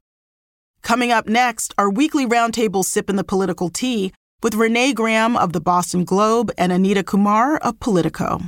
Coming 0.82 1.12
up 1.12 1.28
next, 1.28 1.76
our 1.78 1.88
weekly 1.88 2.26
roundtable 2.26 2.84
sip 2.84 3.08
in 3.08 3.18
the 3.18 3.24
political 3.24 3.70
tea 3.70 4.12
with 4.42 4.56
Renee 4.56 4.94
Graham 4.94 5.38
of 5.38 5.54
the 5.54 5.62
Boston 5.62 6.06
Globe 6.06 6.52
and 6.58 6.72
Anita 6.72 7.04
Kumar 7.04 7.58
of 7.58 7.80
Politico 7.80 8.42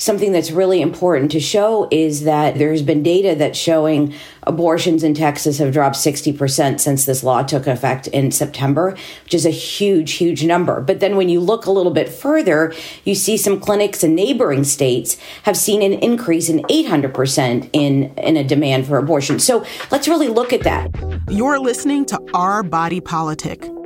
something 0.00 0.32
that's 0.32 0.50
really 0.50 0.80
important 0.80 1.30
to 1.30 1.38
show 1.38 1.86
is 1.90 2.24
that 2.24 2.56
there's 2.56 2.80
been 2.82 3.02
data 3.02 3.34
that's 3.34 3.58
showing 3.58 4.14
abortions 4.44 5.04
in 5.04 5.12
Texas 5.12 5.58
have 5.58 5.72
dropped 5.72 5.96
60% 5.96 6.80
since 6.80 7.04
this 7.04 7.22
law 7.22 7.42
took 7.42 7.66
effect 7.66 8.06
in 8.08 8.30
September, 8.32 8.96
which 9.24 9.34
is 9.34 9.44
a 9.44 9.50
huge, 9.50 10.12
huge 10.12 10.42
number. 10.42 10.80
But 10.80 11.00
then 11.00 11.16
when 11.16 11.28
you 11.28 11.38
look 11.38 11.66
a 11.66 11.70
little 11.70 11.92
bit 11.92 12.08
further, 12.08 12.72
you 13.04 13.14
see 13.14 13.36
some 13.36 13.60
clinics 13.60 14.02
in 14.02 14.14
neighboring 14.14 14.64
states 14.64 15.18
have 15.42 15.56
seen 15.56 15.82
an 15.82 15.92
increase 15.92 16.48
in 16.48 16.60
800% 16.60 17.68
in, 17.74 18.14
in 18.14 18.36
a 18.38 18.44
demand 18.44 18.86
for 18.86 18.96
abortion. 18.96 19.38
So 19.38 19.64
let's 19.90 20.08
really 20.08 20.28
look 20.28 20.54
at 20.54 20.62
that. 20.62 20.90
You're 21.28 21.58
listening 21.58 22.06
to 22.06 22.18
Our 22.32 22.62
Body 22.62 23.00
Politic. 23.00 23.79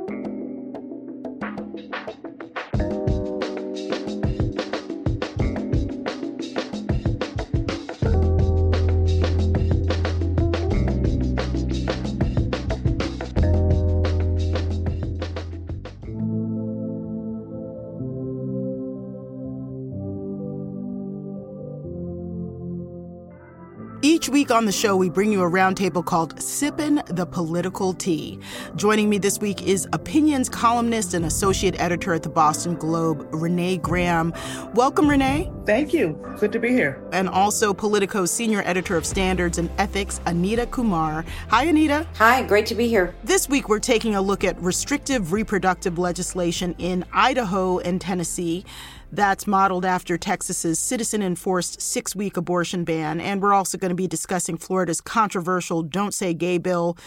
Each 24.25 24.31
week 24.31 24.49
on 24.49 24.65
the 24.65 24.71
show, 24.71 24.97
we 24.97 25.07
bring 25.11 25.31
you 25.31 25.43
a 25.43 25.47
roundtable 25.47 26.03
called 26.03 26.35
Sippin' 26.37 27.05
the 27.15 27.27
Political 27.27 27.93
Tea. 27.93 28.39
Joining 28.75 29.07
me 29.07 29.19
this 29.19 29.37
week 29.37 29.61
is 29.61 29.87
opinions 29.93 30.49
columnist 30.49 31.13
and 31.13 31.25
associate 31.25 31.79
editor 31.79 32.11
at 32.11 32.23
the 32.23 32.29
Boston 32.29 32.73
Globe, 32.73 33.27
Renee 33.31 33.77
Graham. 33.77 34.33
Welcome, 34.73 35.07
Renee. 35.07 35.51
Thank 35.67 35.93
you. 35.93 36.19
Good 36.39 36.51
to 36.53 36.59
be 36.59 36.69
here. 36.69 37.07
And 37.11 37.29
also 37.29 37.71
Politico's 37.71 38.31
senior 38.31 38.63
editor 38.65 38.97
of 38.97 39.05
standards 39.05 39.59
and 39.59 39.69
ethics, 39.77 40.19
Anita 40.25 40.65
Kumar. 40.65 41.23
Hi, 41.49 41.65
Anita. 41.65 42.07
Hi, 42.15 42.41
great 42.41 42.65
to 42.65 42.73
be 42.73 42.87
here. 42.87 43.13
This 43.23 43.47
week, 43.47 43.69
we're 43.69 43.77
taking 43.77 44.15
a 44.15 44.21
look 44.23 44.43
at 44.43 44.59
restrictive 44.59 45.33
reproductive 45.33 45.99
legislation 45.99 46.73
in 46.79 47.05
Idaho 47.13 47.77
and 47.77 48.01
Tennessee. 48.01 48.65
That's 49.15 49.47
modeled 49.47 49.85
after 49.85 50.17
Texas's 50.17 50.77
citizen 50.77 51.23
enforced 51.23 51.81
six 51.81 52.13
week 52.17 52.35
abortion 52.35 52.83
ban. 52.83 53.21
And 53.21 53.41
we're 53.41 53.53
also 53.53 53.77
going 53.77 53.89
to 53.89 53.95
be 53.95 54.07
discussing 54.07 54.57
Florida's 54.57 54.99
controversial 54.99 55.83
Don't 55.83 56.13
Say 56.13 56.33
Gay 56.33 56.57
bill, 56.57 56.97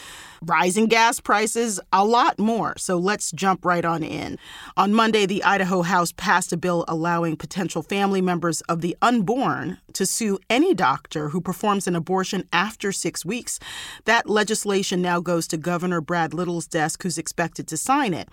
rising 0.40 0.86
gas 0.86 1.20
prices, 1.20 1.78
a 1.92 2.06
lot 2.06 2.38
more. 2.38 2.72
So 2.78 2.96
let's 2.96 3.30
jump 3.32 3.62
right 3.62 3.84
on 3.84 4.02
in. 4.02 4.38
On 4.74 4.94
Monday, 4.94 5.26
the 5.26 5.44
Idaho 5.44 5.82
House 5.82 6.12
passed 6.12 6.50
a 6.50 6.56
bill 6.56 6.86
allowing 6.88 7.36
potential 7.36 7.82
family 7.82 8.22
members 8.22 8.62
of 8.62 8.80
the 8.80 8.96
unborn 9.02 9.76
to 9.92 10.06
sue 10.06 10.38
any 10.48 10.72
doctor 10.72 11.28
who 11.28 11.42
performs 11.42 11.86
an 11.86 11.94
abortion 11.94 12.48
after 12.54 12.90
six 12.90 13.22
weeks. 13.26 13.60
That 14.06 14.30
legislation 14.30 15.02
now 15.02 15.20
goes 15.20 15.46
to 15.48 15.58
Governor 15.58 16.00
Brad 16.00 16.32
Little's 16.32 16.66
desk, 16.66 17.02
who's 17.02 17.18
expected 17.18 17.68
to 17.68 17.76
sign 17.76 18.14
it. 18.14 18.30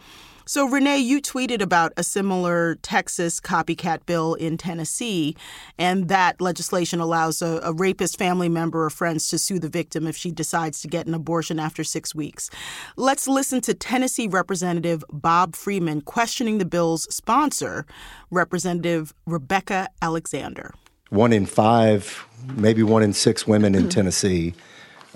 So, 0.47 0.67
Renee, 0.69 0.99
you 0.99 1.23
tweeted 1.23 1.59
about 1.59 1.91
a 1.97 2.03
similar 2.03 2.75
Texas 2.83 3.39
copycat 3.39 4.05
bill 4.05 4.35
in 4.35 4.57
Tennessee, 4.57 5.35
and 5.79 6.07
that 6.09 6.39
legislation 6.39 6.99
allows 6.99 7.41
a, 7.41 7.59
a, 7.63 7.73
rapist 7.73 8.19
family 8.19 8.47
member 8.47 8.85
or 8.85 8.91
friends 8.91 9.27
to 9.29 9.39
sue 9.39 9.57
the 9.57 9.69
victim 9.69 10.05
if 10.05 10.15
she 10.15 10.29
decides 10.29 10.81
to 10.81 10.87
get 10.87 11.07
an 11.07 11.15
abortion 11.15 11.59
after 11.59 11.83
six 11.83 12.13
weeks. 12.13 12.51
Let's 12.95 13.27
listen 13.27 13.59
to 13.61 13.73
Tennessee 13.73 14.27
Representative 14.27 15.03
Bob 15.11 15.55
Freeman 15.55 16.01
questioning 16.01 16.59
the 16.59 16.65
bill's 16.65 17.11
sponsor, 17.11 17.87
Representative 18.29 19.15
Rebecca 19.25 19.89
Alexander. 20.03 20.75
One 21.09 21.33
in 21.33 21.47
five, 21.47 22.23
maybe 22.55 22.83
one 22.83 23.01
in 23.01 23.13
six 23.13 23.47
women 23.47 23.73
in 23.73 23.89
Tennessee 23.89 24.53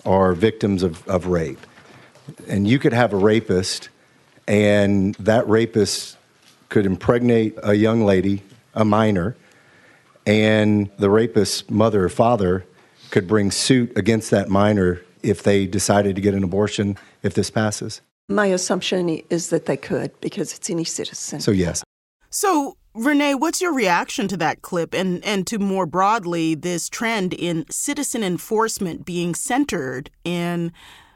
are 0.06 0.34
victims 0.34 0.82
of, 0.82 1.08
of 1.08 1.28
rape. 1.28 1.60
And 2.48 2.68
you 2.68 2.80
could 2.80 2.94
have 2.94 3.14
a 3.14 3.18
rapist 3.18 3.90
and 4.50 5.14
that 5.16 5.48
rapist 5.48 6.18
could 6.70 6.86
impregnate 6.86 7.56
a 7.64 7.76
young 7.76 8.04
lady, 8.04 8.42
a 8.74 8.84
minor, 8.84 9.38
and 10.26 10.90
the 10.98 11.10
rapist's 11.10 11.70
mother 11.70 12.04
or 12.04 12.10
father 12.10 12.66
could 13.12 13.28
bring 13.28 13.52
suit 13.52 13.96
against 13.96 14.32
that 14.32 14.50
minor 14.50 15.02
if 15.24 15.44
they 15.44 15.66
decided 15.66 16.16
to 16.16 16.22
get 16.22 16.34
an 16.34 16.44
abortion 16.44 16.98
if 17.24 17.34
this 17.36 17.50
passes? 17.50 18.02
My 18.28 18.48
assumption 18.48 19.22
is 19.30 19.50
that 19.50 19.66
they 19.66 19.78
could 19.78 20.20
because 20.20 20.54
it's 20.54 20.70
any 20.70 20.84
citizen. 20.84 21.40
So, 21.40 21.52
yes. 21.52 21.84
So, 22.30 22.76
Renee, 22.94 23.36
what's 23.36 23.62
your 23.62 23.74
reaction 23.74 24.28
to 24.30 24.38
that 24.38 24.62
clip 24.62 24.94
and, 24.94 25.24
and 25.24 25.46
to 25.48 25.60
more 25.60 25.86
broadly 25.86 26.56
this 26.56 26.90
trend 26.90 27.34
in 27.34 27.66
citizen 27.70 28.24
enforcement 28.24 29.06
being 29.06 29.36
centered 29.36 30.10
in 30.24 30.72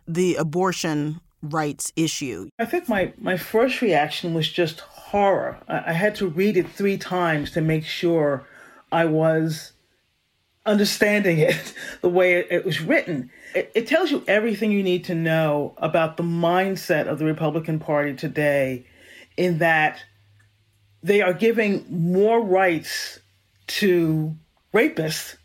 the 0.07 0.35
abortion 0.35 1.19
rights 1.43 1.91
issue? 1.95 2.49
I 2.57 2.65
think 2.65 2.89
my, 2.89 3.13
my 3.19 3.37
first 3.37 3.81
reaction 3.81 4.33
was 4.33 4.49
just 4.49 4.79
horror. 4.79 5.59
I, 5.67 5.91
I 5.91 5.93
had 5.93 6.15
to 6.15 6.27
read 6.27 6.57
it 6.57 6.69
three 6.69 6.97
times 6.97 7.51
to 7.51 7.61
make 7.61 7.85
sure 7.85 8.47
I 8.91 9.05
was 9.05 9.73
understanding 10.65 11.39
it 11.39 11.73
the 12.01 12.09
way 12.09 12.35
it, 12.35 12.47
it 12.49 12.65
was 12.65 12.81
written. 12.81 13.29
It, 13.53 13.71
it 13.75 13.87
tells 13.87 14.11
you 14.11 14.23
everything 14.27 14.71
you 14.71 14.83
need 14.83 15.05
to 15.05 15.15
know 15.15 15.73
about 15.77 16.17
the 16.17 16.23
mindset 16.23 17.07
of 17.07 17.19
the 17.19 17.25
Republican 17.25 17.79
Party 17.79 18.15
today, 18.15 18.85
in 19.35 19.57
that 19.59 20.03
they 21.01 21.21
are 21.21 21.33
giving 21.33 21.85
more 21.89 22.41
rights 22.41 23.19
to 23.65 24.35
rapists 24.73 25.35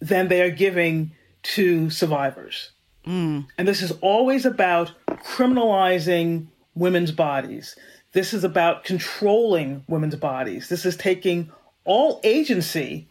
than 0.00 0.28
they 0.28 0.42
are 0.42 0.50
giving 0.50 1.12
to 1.42 1.90
survivors. 1.90 2.71
Mm. 3.06 3.46
And 3.58 3.68
this 3.68 3.82
is 3.82 3.92
always 4.00 4.44
about 4.44 4.92
criminalizing 5.08 6.46
women's 6.74 7.12
bodies. 7.12 7.76
This 8.12 8.34
is 8.34 8.44
about 8.44 8.84
controlling 8.84 9.84
women's 9.88 10.16
bodies. 10.16 10.68
This 10.68 10.84
is 10.84 10.96
taking 10.96 11.50
all 11.84 12.20
agency 12.22 13.08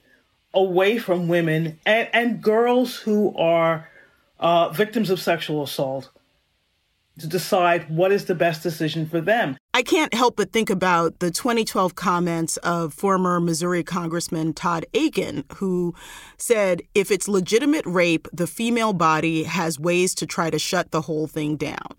away 0.54 0.98
from 0.98 1.28
women 1.28 1.80
and, 1.86 2.08
and 2.14 2.42
girls 2.42 2.98
who 2.98 3.36
are 3.36 3.90
uh, 4.40 4.70
victims 4.70 5.10
of 5.10 5.20
sexual 5.20 5.64
assault 5.64 6.10
to 7.22 7.28
decide 7.28 7.90
what 7.90 8.12
is 8.12 8.26
the 8.26 8.36
best 8.36 8.62
decision 8.62 9.06
for 9.06 9.22
them. 9.22 9.58
I 9.74 9.84
can't 9.84 10.14
help 10.14 10.36
but 10.36 10.52
think 10.52 10.70
about 10.70 11.20
the 11.20 11.32
2012 11.32 11.96
comments 11.96 12.58
of 12.58 12.94
former 12.94 13.40
Missouri 13.40 13.84
Congressman 13.84 14.54
Todd 14.54 14.86
Akin, 14.94 15.46
who 15.56 15.96
said 16.38 16.82
if 16.94 17.10
it's 17.10 17.28
legitimate 17.28 17.86
rape, 17.86 18.28
the 18.34 18.48
female 18.48 18.94
body 18.94 19.44
has 19.44 19.80
ways 19.80 20.14
to 20.16 20.26
try 20.26 20.50
to 20.50 20.60
shut 20.60 20.92
the 20.92 21.02
whole 21.02 21.28
thing 21.28 21.56
down. 21.56 21.96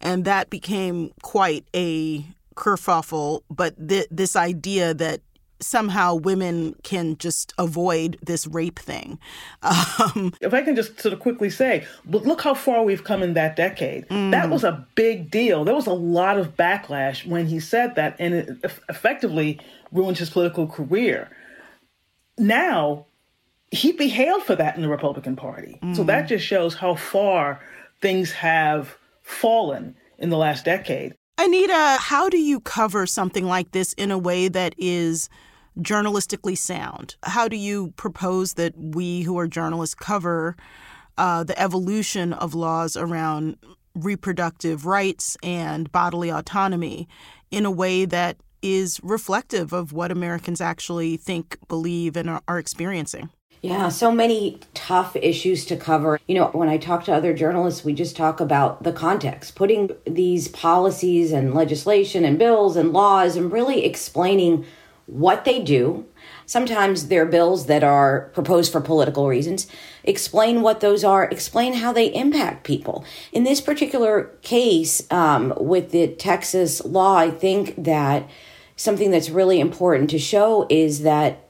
And 0.00 0.24
that 0.24 0.50
became 0.50 1.12
quite 1.22 1.66
a 1.74 2.24
kerfuffle. 2.56 3.42
But 3.48 3.88
th- 3.88 4.08
this 4.10 4.36
idea 4.36 4.94
that 4.94 5.20
somehow 5.60 6.14
women 6.14 6.74
can 6.82 7.16
just 7.18 7.52
avoid 7.58 8.18
this 8.22 8.46
rape 8.46 8.78
thing. 8.78 9.18
Um, 9.98 10.32
if 10.40 10.54
I 10.54 10.62
can 10.62 10.76
just 10.76 11.00
sort 11.00 11.12
of 11.12 11.18
quickly 11.18 11.50
say, 11.50 11.84
but 12.04 12.22
look 12.22 12.40
how 12.40 12.54
far 12.54 12.84
we've 12.84 13.02
come 13.02 13.22
in 13.22 13.34
that 13.34 13.56
decade. 13.56 14.06
Mm. 14.08 14.30
That 14.30 14.48
was 14.48 14.62
a 14.62 14.86
big 14.94 15.30
deal. 15.30 15.64
There 15.64 15.74
was 15.74 15.86
a 15.86 15.92
lot 15.92 16.38
of 16.38 16.56
backlash 16.56 17.26
when 17.26 17.46
he 17.46 17.58
said 17.58 17.96
that, 17.96 18.14
and 18.18 18.34
it 18.34 18.48
effectively 18.88 19.60
ruined 19.90 20.18
his 20.18 20.30
political 20.30 20.66
career. 20.66 21.30
Now, 22.38 23.06
he'd 23.70 23.96
be 23.96 24.08
hailed 24.08 24.44
for 24.44 24.54
that 24.56 24.76
in 24.76 24.82
the 24.82 24.88
Republican 24.88 25.36
Party. 25.36 25.78
Mm. 25.82 25.96
So 25.96 26.04
that 26.04 26.28
just 26.28 26.44
shows 26.44 26.74
how 26.74 26.94
far 26.94 27.60
things 28.00 28.30
have 28.32 28.96
fallen 29.22 29.96
in 30.18 30.30
the 30.30 30.38
last 30.38 30.64
decade. 30.64 31.14
Anita, 31.38 31.98
how 32.00 32.28
do 32.28 32.38
you 32.38 32.60
cover 32.60 33.06
something 33.06 33.44
like 33.44 33.70
this 33.70 33.92
in 33.92 34.10
a 34.10 34.18
way 34.18 34.48
that 34.48 34.74
is 34.76 35.28
journalistically 35.80 36.56
sound? 36.56 37.16
How 37.22 37.48
do 37.48 37.56
you 37.56 37.92
propose 37.96 38.54
that 38.54 38.74
we 38.76 39.22
who 39.22 39.38
are 39.38 39.46
journalists 39.46 39.94
cover 39.94 40.56
uh, 41.16 41.44
the 41.44 41.60
evolution 41.60 42.32
of 42.32 42.54
laws 42.54 42.96
around 42.96 43.56
reproductive 43.94 44.86
rights 44.86 45.36
and 45.42 45.90
bodily 45.90 46.30
autonomy 46.30 47.08
in 47.50 47.66
a 47.66 47.70
way 47.70 48.04
that 48.04 48.36
is 48.62 49.00
reflective 49.02 49.72
of 49.72 49.92
what 49.92 50.10
Americans 50.10 50.60
actually 50.60 51.16
think, 51.16 51.58
believe, 51.68 52.16
and 52.16 52.28
are, 52.28 52.42
are 52.48 52.58
experiencing? 52.58 53.30
Yeah, 53.60 53.88
so 53.88 54.12
many 54.12 54.60
tough 54.74 55.16
issues 55.16 55.64
to 55.66 55.76
cover. 55.76 56.20
You 56.28 56.36
know, 56.36 56.46
when 56.52 56.68
I 56.68 56.76
talk 56.76 57.04
to 57.04 57.12
other 57.12 57.34
journalists, 57.34 57.84
we 57.84 57.92
just 57.92 58.16
talk 58.16 58.38
about 58.38 58.84
the 58.84 58.92
context, 58.92 59.56
putting 59.56 59.90
these 60.06 60.46
policies 60.46 61.32
and 61.32 61.54
legislation 61.54 62.24
and 62.24 62.38
bills 62.38 62.76
and 62.76 62.92
laws 62.92 63.34
and 63.34 63.50
really 63.50 63.84
explaining 63.84 64.64
what 65.08 65.44
they 65.44 65.60
do. 65.60 66.06
Sometimes 66.44 67.08
they're 67.08 67.26
bills 67.26 67.66
that 67.66 67.82
are 67.82 68.30
proposed 68.34 68.70
for 68.70 68.80
political 68.80 69.26
reasons. 69.26 69.66
Explain 70.04 70.60
what 70.62 70.80
those 70.80 71.02
are, 71.02 71.24
explain 71.24 71.74
how 71.74 71.92
they 71.92 72.14
impact 72.14 72.64
people. 72.64 73.04
In 73.32 73.44
this 73.44 73.60
particular 73.60 74.24
case, 74.42 75.10
um, 75.10 75.54
with 75.56 75.90
the 75.90 76.08
Texas 76.08 76.84
law, 76.84 77.16
I 77.16 77.30
think 77.30 77.74
that 77.82 78.28
something 78.76 79.10
that's 79.10 79.30
really 79.30 79.60
important 79.60 80.10
to 80.10 80.18
show 80.18 80.66
is 80.68 81.02
that 81.02 81.44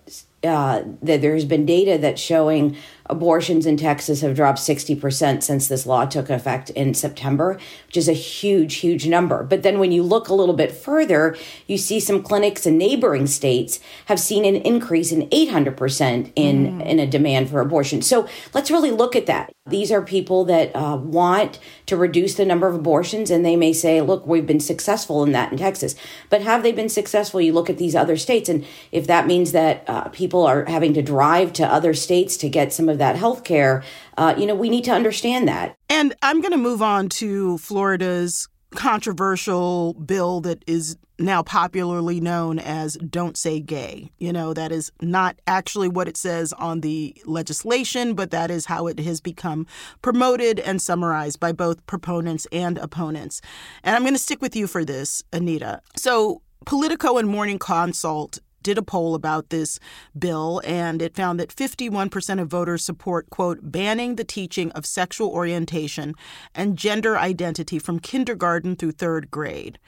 uh, 0.45 0.83
that 1.03 1.21
there's 1.21 1.45
been 1.45 1.67
data 1.67 1.99
that's 1.99 2.21
showing 2.21 2.77
abortions 3.11 3.67
in 3.67 3.77
Texas 3.77 4.21
have 4.21 4.37
dropped 4.37 4.59
60% 4.59 5.43
since 5.43 5.69
this 5.69 5.87
law 5.87 6.05
took 6.05 6.31
effect 6.31 6.71
in 6.71 6.95
September, 6.95 7.59
which 7.87 7.97
is 7.97 8.09
a 8.09 8.13
huge, 8.13 8.77
huge 8.77 9.07
number. 9.07 9.43
But 9.43 9.63
then 9.63 9.79
when 9.79 9.93
you 9.93 10.03
look 10.03 10.29
a 10.29 10.35
little 10.35 10.55
bit 10.55 10.73
further, 10.73 11.37
you 11.67 11.79
see 11.79 12.01
some 12.01 12.23
clinics 12.23 12.67
in 12.67 12.79
neighboring 12.79 13.27
states 13.27 13.81
have 14.07 14.21
seen 14.21 14.45
an 14.45 14.57
increase 14.57 15.13
in 15.13 15.29
800% 15.31 16.33
in, 16.37 16.79
mm. 16.79 16.87
in 16.87 16.99
a 16.99 17.07
demand 17.07 17.51
for 17.51 17.61
abortion. 17.61 18.03
So 18.03 18.29
let's 18.55 18.71
really 18.71 18.91
look 18.91 19.17
at 19.17 19.27
that. 19.27 19.51
These 19.69 19.93
are 19.93 20.03
people 20.03 20.45
that 20.47 20.75
uh, 20.75 20.97
want 20.97 21.59
to 21.87 21.97
reduce 21.97 22.35
the 22.35 22.47
number 22.47 22.69
of 22.69 22.75
abortions, 22.75 23.31
and 23.31 23.45
they 23.45 23.57
may 23.57 23.73
say, 23.73 24.01
look, 24.01 24.27
we've 24.27 24.47
been 24.47 24.61
successful 24.61 25.23
in 25.23 25.33
that 25.33 25.53
in 25.53 25.59
Texas. 25.59 25.95
But 26.31 26.43
have 26.43 26.63
they 26.63 26.73
been 26.73 26.89
successful? 26.89 27.41
You 27.41 27.53
look 27.53 27.69
at 27.69 27.79
these 27.79 27.95
other 27.95 28.17
states, 28.17 28.49
and 28.49 28.65
if 28.93 29.07
that 29.07 29.27
means 29.27 29.53
that 29.53 29.85
uh, 29.87 30.09
people 30.09 30.47
are 30.47 30.65
having 30.65 30.95
to 30.95 31.03
drive 31.03 31.53
to 31.55 31.67
other 31.67 31.93
states 31.93 32.37
to 32.39 32.49
get 32.49 32.73
some 32.73 32.89
of 32.89 32.98
that 32.99 33.17
health 33.17 33.45
care, 33.45 33.83
uh, 34.17 34.35
you 34.37 34.47
know, 34.47 34.55
we 34.55 34.69
need 34.69 34.85
to 34.85 34.93
understand 34.93 35.49
that. 35.49 35.77
And 35.89 36.15
I'm 36.23 36.41
going 36.41 36.53
to 36.53 36.59
move 36.59 36.83
on 36.83 37.09
to 37.11 37.59
Florida's 37.59 38.49
controversial 38.75 39.95
bill 39.95 40.41
that 40.43 40.63
is 40.67 40.97
now 41.19 41.43
popularly 41.43 42.21
known 42.21 42.59
as 42.59 42.95
Don't 42.97 43.37
Say 43.37 43.61
Gay. 43.61 44.11
You 44.19 44.33
know, 44.33 44.55
that 44.55 44.71
is 44.71 44.93
not 45.01 45.41
actually 45.47 45.89
what 45.89 46.09
it 46.09 46.17
says 46.17 46.53
on 46.53 46.81
the 46.81 47.17
legislation, 47.25 48.15
but 48.15 48.31
that 48.31 48.51
is 48.51 48.67
how 48.67 48.87
it 48.87 49.01
has 49.01 49.21
become 49.21 49.67
promoted 50.03 50.61
and 50.61 50.81
summarized 50.81 51.41
by 51.41 51.53
both 51.53 51.85
proponents 51.87 52.47
and 52.53 52.79
opponents. 52.79 53.41
And 53.83 53.97
I'm 53.97 54.03
going 54.03 54.15
to 54.15 54.19
stick 54.19 54.41
with 54.41 54.55
you 54.55 54.67
for 54.67 54.85
this, 54.85 55.23
Anita. 55.33 55.81
So, 55.97 56.43
Politico 56.67 57.17
and 57.17 57.29
Morning 57.29 57.59
Consult 57.59 58.41
did 58.63 58.79
a 58.79 58.83
poll 58.83 59.15
about 59.15 59.51
this 59.51 59.79
bill, 60.19 60.61
and 60.65 61.01
it 61.01 61.15
found 61.15 61.39
that 61.41 61.55
51% 61.55 62.41
of 62.41 62.49
voters 62.49 62.85
support, 62.85 63.31
quote, 63.31 63.59
banning 63.63 64.17
the 64.17 64.25
teaching 64.25 64.71
of 64.73 64.87
sexual 64.87 65.31
orientation 65.31 66.15
and 66.55 66.77
gender 66.79 67.19
identity 67.19 67.79
from 67.79 68.01
kindergarten 68.01 68.77
through 68.77 68.93
third 68.93 69.31
grade. 69.31 69.79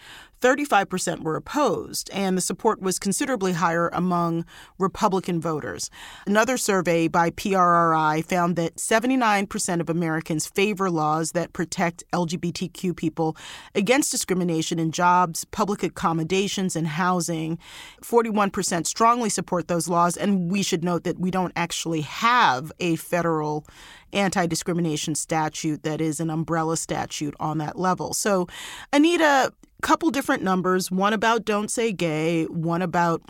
35% 0.40 1.20
were 1.20 1.36
opposed, 1.36 2.10
and 2.12 2.36
the 2.36 2.40
support 2.42 2.80
was 2.80 2.98
considerably 2.98 3.52
higher 3.52 3.88
among 3.92 4.44
Republican 4.78 5.40
voters. 5.40 5.90
Another 6.26 6.56
survey 6.56 7.08
by 7.08 7.30
PRRI 7.30 8.24
found 8.24 8.56
that 8.56 8.76
79% 8.76 9.80
of 9.80 9.90
Americans 9.90 10.46
favor 10.46 10.90
laws 10.90 11.32
that 11.32 11.52
protect 11.52 12.04
LGBTQ 12.12 12.96
people 12.96 13.36
against 13.74 14.10
discrimination 14.10 14.78
in 14.78 14.92
jobs, 14.92 15.44
public 15.44 15.82
accommodations, 15.82 16.74
and 16.74 16.86
housing. 16.86 17.58
41% 18.02 18.86
strongly 18.86 19.28
support 19.28 19.68
those 19.68 19.88
laws, 19.88 20.16
and 20.16 20.50
we 20.50 20.62
should 20.62 20.82
note 20.82 21.04
that 21.04 21.18
we 21.18 21.30
don't 21.30 21.52
actually 21.54 22.00
have 22.00 22.72
a 22.80 22.96
federal 22.96 23.66
anti 24.12 24.46
discrimination 24.46 25.14
statute 25.14 25.82
that 25.82 26.00
is 26.00 26.20
an 26.20 26.30
umbrella 26.30 26.76
statute 26.76 27.34
on 27.38 27.58
that 27.58 27.78
level. 27.78 28.12
So, 28.12 28.46
Anita, 28.92 29.52
couple 29.80 30.10
different 30.10 30.42
numbers 30.42 30.90
one 30.90 31.12
about 31.12 31.44
Don't 31.44 31.70
Say 31.70 31.92
Gay, 31.92 32.44
one 32.44 32.82
about 32.82 33.22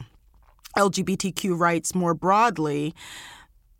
LGBTQ 0.77 1.59
rights 1.59 1.95
more 1.95 2.15
broadly, 2.15 2.95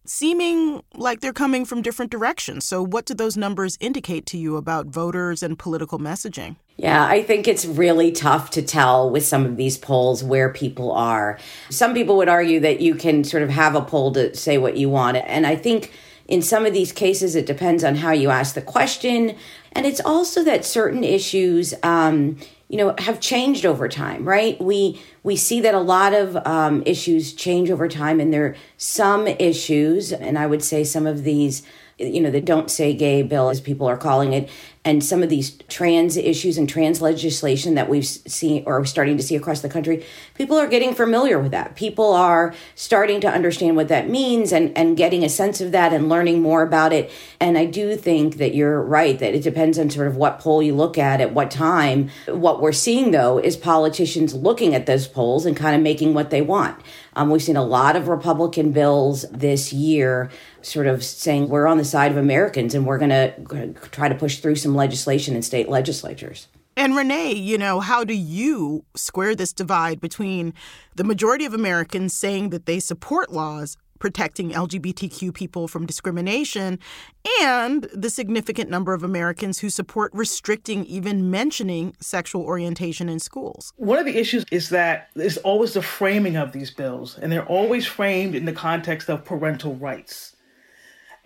seeming 0.07 0.83
like 0.95 1.21
they're 1.21 1.33
coming 1.33 1.65
from 1.65 1.83
different 1.83 2.11
directions. 2.11 2.65
So, 2.65 2.85
what 2.85 3.07
do 3.07 3.15
those 3.15 3.37
numbers 3.37 3.77
indicate 3.81 4.27
to 4.27 4.39
you 4.39 4.57
about 4.57 4.87
voters 4.87 5.43
and 5.43 5.59
political 5.59 5.99
messaging? 5.99 6.57
Yeah, 6.77 7.05
I 7.07 7.23
think 7.23 7.47
it's 7.47 7.67
really 7.67 8.11
tough 8.11 8.51
to 8.53 8.63
tell 8.63 9.11
with 9.11 9.25
some 9.25 9.45
of 9.45 9.57
these 9.57 9.77
polls 9.77 10.25
where 10.25 10.51
people 10.51 10.93
are. 10.93 11.39
Some 11.69 11.95
people 11.95 12.17
would 12.17 12.29
argue 12.29 12.59
that 12.61 12.81
you 12.81 12.95
can 12.95 13.23
sort 13.23 13.43
of 13.43 13.51
have 13.51 13.75
a 13.75 13.83
poll 13.83 14.13
to 14.13 14.35
say 14.35 14.59
what 14.59 14.77
you 14.77 14.89
want. 14.89 15.19
And 15.19 15.47
I 15.47 15.57
think 15.57 15.93
in 16.27 16.43
some 16.43 16.65
of 16.65 16.73
these 16.73 16.93
cases, 16.93 17.35
it 17.35 17.45
depends 17.45 17.85
on 17.85 17.97
how 17.97 18.13
you 18.13 18.31
ask 18.31 18.55
the 18.55 18.63
question. 18.63 19.37
And 19.73 19.87
it's 19.87 20.01
also 20.01 20.43
that 20.45 20.65
certain 20.65 21.05
issues, 21.05 21.75
um, 21.83 22.39
you 22.71 22.77
know 22.77 22.95
have 22.99 23.19
changed 23.19 23.67
over 23.67 23.89
time 23.89 24.25
right? 24.25 24.59
We 24.61 25.03
we 25.23 25.37
see 25.37 25.61
that 25.61 25.75
a 25.75 25.81
lot 25.81 26.15
of 26.15 26.37
um, 26.47 26.83
issues 26.87 27.35
change 27.35 27.69
over 27.71 27.89
time 27.89 28.21
and 28.21 28.33
there 28.33 28.45
are 28.47 28.57
some 28.77 29.27
issues 29.27 30.13
and 30.13 30.39
i 30.39 30.47
would 30.47 30.63
say 30.63 30.85
some 30.85 31.07
of 31.07 31.25
these 31.25 31.63
you 31.99 32.21
know 32.21 32.31
the 32.31 32.41
don't 32.41 32.71
say 32.71 32.95
gay 32.95 33.23
bill 33.23 33.51
as 33.51 33.61
people 33.61 33.87
are 33.87 33.97
calling 33.97 34.33
it 34.33 34.49
and 34.83 35.05
some 35.05 35.23
of 35.23 35.29
these 35.29 35.59
trans 35.69 36.17
issues 36.17 36.57
and 36.57 36.67
trans 36.67 37.03
legislation 37.03 37.75
that 37.75 37.91
we've 37.91 38.07
seen 38.07 38.63
or 38.67 38.81
are 38.81 38.85
starting 38.87 39.19
to 39.19 39.23
see 39.23 39.37
across 39.37 39.61
the 39.61 39.69
country, 39.69 40.05
people 40.35 40.57
are 40.57 40.67
getting 40.67 40.95
familiar 40.95 41.39
with 41.39 41.51
that. 41.51 41.77
People 41.77 42.15
are 42.15 42.55
starting 42.75 43.21
to 43.21 43.29
understand 43.29 43.77
what 43.77 43.89
that 43.89 44.09
means 44.09 44.53
and, 44.53 44.77
and 44.79 44.97
getting 44.97 45.23
a 45.23 45.29
sense 45.29 45.61
of 45.61 45.73
that 45.73 45.93
and 45.93 46.09
learning 46.09 46.41
more 46.41 46.63
about 46.63 46.95
it. 46.95 47.11
And 47.41 47.59
I 47.59 47.67
do 47.67 47.95
think 47.95 48.37
that 48.37 48.55
you're 48.55 48.81
right, 48.83 49.19
that 49.19 49.35
it 49.35 49.43
depends 49.43 49.79
on 49.79 49.91
sort 49.91 50.07
of 50.07 50.17
what 50.17 50.39
poll 50.39 50.63
you 50.63 50.75
look 50.75 50.97
at 50.97 51.21
at 51.21 51.35
what 51.35 51.51
time. 51.51 52.09
What 52.27 52.63
we're 52.63 52.73
seeing 52.73 53.11
though 53.11 53.37
is 53.37 53.59
politicians 53.59 54.35
looking 54.35 54.75
at 54.75 54.87
those 54.87 55.07
polls 55.07 55.45
and 55.45 55.55
kind 55.55 55.77
of 55.77 55.83
making 55.83 56.15
what 56.15 56.31
they 56.31 56.41
want. 56.41 56.81
Um, 57.15 57.29
we've 57.29 57.43
seen 57.43 57.57
a 57.57 57.65
lot 57.65 57.97
of 57.97 58.09
Republican 58.09 58.73
bills 58.73 59.27
this 59.31 59.75
year 59.75 60.31
sort 60.63 60.87
of 60.87 61.05
saying 61.05 61.49
we're 61.49 61.67
on 61.67 61.79
the 61.79 61.85
side 61.85 62.11
of 62.11 62.17
Americans 62.17 62.75
and 62.75 62.87
we're 62.87 62.99
going 62.99 63.11
to 63.11 63.75
try 63.91 64.09
to 64.09 64.15
push 64.15 64.39
through 64.39 64.57
some 64.57 64.75
legislation 64.75 65.37
in 65.37 65.43
state 65.43 65.69
legislatures. 65.69 66.49
And 66.77 66.97
Renee, 66.97 67.33
you 67.33 67.59
know, 67.59 67.81
how 67.81 68.05
do 68.05 68.15
you 68.15 68.85
square 68.95 69.35
this 69.35 69.53
divide 69.53 70.01
between 70.01 70.55
the 70.97 71.05
majority 71.05 71.45
of 71.45 71.53
Americans 71.53 72.15
saying 72.15 72.51
that 72.51 72.67
they 72.67 72.81
support 72.81 73.33
laws 73.33 73.77
protecting 73.99 74.51
LGBTQ 74.51 75.35
people 75.35 75.69
from 75.69 75.87
discrimination 75.87 76.79
and 77.43 77.85
the 77.93 78.09
significant 78.11 78.71
number 78.71 78.95
of 78.95 79.05
Americans 79.05 79.59
who 79.59 79.69
support 79.69 80.11
restricting 80.15 80.85
even 80.87 81.31
mentioning 81.31 81.95
sexual 82.01 82.43
orientation 82.43 83.09
in 83.09 83.21
schools. 83.21 83.73
One 83.77 83.99
of 83.99 84.07
the 84.07 84.17
issues 84.17 84.45
is 84.51 84.71
that 84.71 85.11
there's 85.15 85.37
always 85.39 85.75
the 85.75 85.83
framing 85.83 86.37
of 86.37 86.53
these 86.53 86.71
bills, 86.71 87.19
and 87.19 87.31
they're 87.31 87.47
always 87.47 87.87
framed 87.87 88.35
in 88.35 88.47
the 88.47 88.53
context 88.53 89.11
of 89.11 89.25
parental 89.25 89.77
rights. 89.77 90.35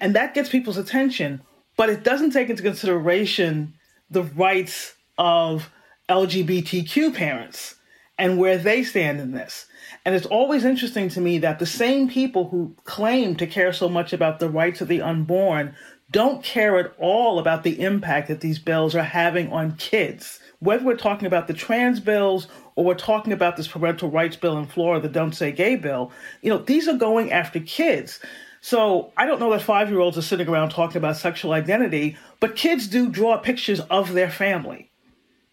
And 0.04 0.14
that 0.16 0.34
gets 0.34 0.50
people's 0.50 0.76
attention, 0.76 1.40
but 1.78 1.88
it 1.88 2.04
doesn't 2.04 2.32
take 2.32 2.50
into 2.50 2.62
consideration 2.62 3.72
the 4.10 4.24
rights 4.24 4.96
of 5.16 5.70
LGBTQ 6.10 7.14
parents 7.14 7.76
and 8.18 8.36
where 8.36 8.58
they 8.58 8.84
stand 8.84 9.18
in 9.18 9.32
this. 9.32 9.64
And 10.04 10.14
it's 10.14 10.26
always 10.26 10.66
interesting 10.66 11.08
to 11.08 11.22
me 11.22 11.38
that 11.38 11.58
the 11.58 11.64
same 11.64 12.10
people 12.10 12.50
who 12.50 12.76
claim 12.84 13.34
to 13.36 13.46
care 13.46 13.72
so 13.72 13.88
much 13.88 14.12
about 14.12 14.40
the 14.40 14.50
rights 14.50 14.82
of 14.82 14.88
the 14.88 15.00
unborn 15.00 15.74
don't 16.10 16.44
care 16.44 16.78
at 16.78 16.92
all 16.98 17.38
about 17.38 17.62
the 17.62 17.80
impact 17.80 18.28
that 18.28 18.42
these 18.42 18.58
bills 18.58 18.94
are 18.94 19.02
having 19.02 19.50
on 19.50 19.74
kids 19.76 20.38
Whether 20.58 20.84
we're 20.84 20.96
talking 20.96 21.26
about 21.26 21.46
the 21.46 21.54
trans 21.54 21.98
bills 21.98 22.46
or 22.76 22.84
we're 22.84 22.94
talking 22.94 23.32
about 23.32 23.56
this 23.56 23.68
parental 23.68 24.10
rights 24.10 24.36
bill 24.36 24.58
in 24.58 24.66
Florida, 24.66 25.08
the 25.08 25.12
Don't 25.14 25.34
Say 25.34 25.50
Gay 25.50 25.76
bill, 25.76 26.12
you 26.42 26.50
know, 26.50 26.58
these 26.58 26.88
are 26.88 26.98
going 26.98 27.32
after 27.32 27.58
kids. 27.58 28.20
So 28.64 29.12
I 29.14 29.26
don't 29.26 29.40
know 29.40 29.50
that 29.50 29.60
five 29.60 29.90
year 29.90 30.00
olds 30.00 30.16
are 30.16 30.22
sitting 30.22 30.48
around 30.48 30.70
talking 30.70 30.96
about 30.96 31.18
sexual 31.18 31.52
identity, 31.52 32.16
but 32.40 32.56
kids 32.56 32.86
do 32.86 33.10
draw 33.10 33.36
pictures 33.36 33.80
of 33.80 34.14
their 34.14 34.30
family, 34.30 34.90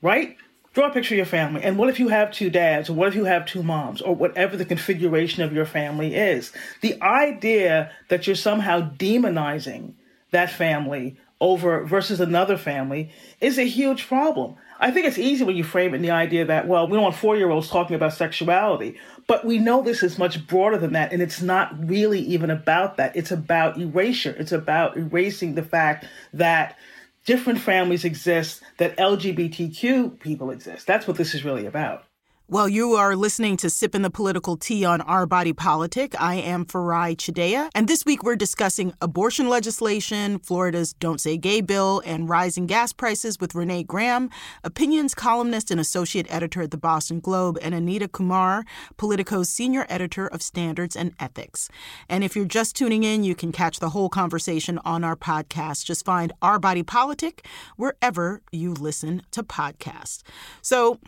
right? 0.02 0.38
Draw 0.74 0.88
a 0.88 0.94
picture 0.94 1.16
of 1.16 1.18
your 1.18 1.26
family. 1.26 1.62
And 1.62 1.78
what 1.78 1.90
if 1.90 2.00
you 2.00 2.08
have 2.08 2.32
two 2.32 2.50
dads, 2.50 2.90
or 2.90 2.94
what 2.94 3.10
if 3.10 3.16
you 3.16 3.26
have 3.26 3.46
two 3.46 3.64
moms, 3.64 4.02
or 4.02 4.16
whatever 4.16 4.56
the 4.56 4.64
configuration 4.64 5.44
of 5.44 5.52
your 5.52 5.66
family 5.66 6.16
is? 6.16 6.54
The 6.80 7.02
idea 7.04 7.92
that 8.08 8.28
you're 8.28 8.36
somehow 8.38 8.90
demonizing 8.92 9.96
that 10.32 10.50
family 10.50 11.18
over 11.42 11.84
versus 11.84 12.22
another 12.22 12.56
family 12.56 13.12
is 13.42 13.58
a 13.58 13.66
huge 13.66 14.08
problem. 14.08 14.56
I 14.82 14.90
think 14.90 15.06
it's 15.06 15.20
easy 15.20 15.44
when 15.44 15.56
you 15.56 15.64
frame 15.64 15.94
it 15.94 15.98
in 15.98 16.02
the 16.02 16.10
idea 16.10 16.44
that, 16.46 16.68
well, 16.68 16.88
we 16.88 16.94
don't 16.94 17.04
want 17.04 17.16
four 17.16 17.38
year 17.38 17.52
olds 17.52 17.70
talking 17.70 17.96
about 17.96 18.14
sexuality, 18.14 18.98
but 19.28 19.46
we 19.46 19.60
know 19.60 19.84
this 19.84 20.02
is 20.02 20.18
much 20.18 20.48
broader 20.48 20.78
than 20.78 20.94
that. 20.94 21.14
And 21.14 21.22
it's 21.22 21.40
not 21.40 21.88
really 21.88 22.20
even 22.20 22.50
about 22.50 22.98
that. 22.98 23.16
It's 23.16 23.30
about 23.30 23.78
erasure. 23.78 24.36
It's 24.40 24.52
about 24.52 24.98
erasing 24.98 25.54
the 25.54 25.64
fact 25.64 26.06
that 26.34 26.80
different 27.26 27.60
families 27.60 28.04
exist, 28.04 28.64
that 28.78 28.98
LGBTQ 28.98 30.20
people 30.20 30.50
exist. 30.50 30.88
That's 30.88 31.08
what 31.08 31.16
this 31.16 31.36
is 31.36 31.46
really 31.46 31.68
about. 31.68 32.06
Well, 32.52 32.68
you 32.68 32.96
are 32.96 33.16
listening 33.16 33.56
to 33.58 33.70
Sipping 33.70 34.02
the 34.02 34.10
Political 34.10 34.58
Tea 34.58 34.84
on 34.84 35.00
Our 35.00 35.26
Body 35.26 35.54
Politic. 35.54 36.20
I 36.20 36.36
am 36.36 36.66
Farai 36.66 37.16
Chideya, 37.16 37.70
and 37.74 37.88
this 37.88 38.04
week 38.04 38.24
we're 38.24 38.36
discussing 38.36 38.94
abortion 39.00 39.48
legislation, 39.48 40.38
Florida's 40.38 40.92
Don't 40.92 41.22
Say 41.22 41.38
Gay 41.38 41.62
bill, 41.62 42.02
and 42.06 42.28
rising 42.28 42.66
gas 42.66 42.92
prices 42.92 43.40
with 43.40 43.56
Renee 43.56 43.84
Graham, 43.84 44.30
opinions 44.66 45.16
columnist 45.16 45.72
and 45.72 45.80
associate 45.80 46.28
editor 46.30 46.64
at 46.64 46.72
the 46.72 46.78
Boston 46.78 47.22
Globe, 47.22 47.58
and 47.62 47.74
Anita 47.74 48.10
Kumar, 48.10 48.66
Politico's 48.98 49.48
senior 49.48 49.86
editor 49.88 50.28
of 50.28 50.42
standards 50.42 50.98
and 50.98 51.14
ethics. 51.22 51.70
And 52.10 52.22
if 52.22 52.36
you're 52.36 52.44
just 52.44 52.76
tuning 52.76 53.06
in, 53.06 53.24
you 53.24 53.34
can 53.34 53.54
catch 53.54 53.80
the 53.80 53.92
whole 53.92 54.10
conversation 54.10 54.78
on 54.84 55.06
our 55.06 55.16
podcast. 55.16 55.86
Just 55.86 56.04
find 56.04 56.34
Our 56.42 56.60
Body 56.60 56.84
Politic 56.84 57.48
wherever 57.78 58.42
you 58.52 58.74
listen 58.74 59.22
to 59.32 59.42
podcasts. 59.42 60.24
So, 60.62 61.00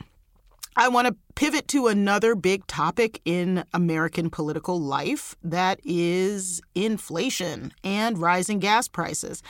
I 0.75 0.87
want 0.87 1.07
to 1.07 1.15
pivot 1.35 1.67
to 1.69 1.87
another 1.87 2.35
big 2.35 2.65
topic 2.67 3.21
in 3.25 3.63
American 3.73 4.29
political 4.29 4.79
life 4.79 5.35
that 5.43 5.79
is 5.83 6.61
inflation 6.73 7.73
and 7.83 8.17
rising 8.17 8.59
gas 8.59 8.87
prices. 8.87 9.43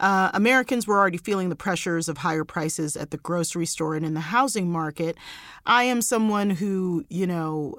Uh, 0.00 0.30
Americans 0.34 0.86
were 0.86 0.98
already 0.98 1.18
feeling 1.18 1.48
the 1.48 1.56
pressures 1.56 2.08
of 2.08 2.18
higher 2.18 2.44
prices 2.44 2.96
at 2.96 3.10
the 3.10 3.18
grocery 3.18 3.66
store 3.66 3.94
and 3.94 4.04
in 4.04 4.14
the 4.14 4.20
housing 4.20 4.70
market. 4.70 5.16
I 5.64 5.84
am 5.84 6.02
someone 6.02 6.50
who, 6.50 7.04
you 7.08 7.26
know, 7.26 7.74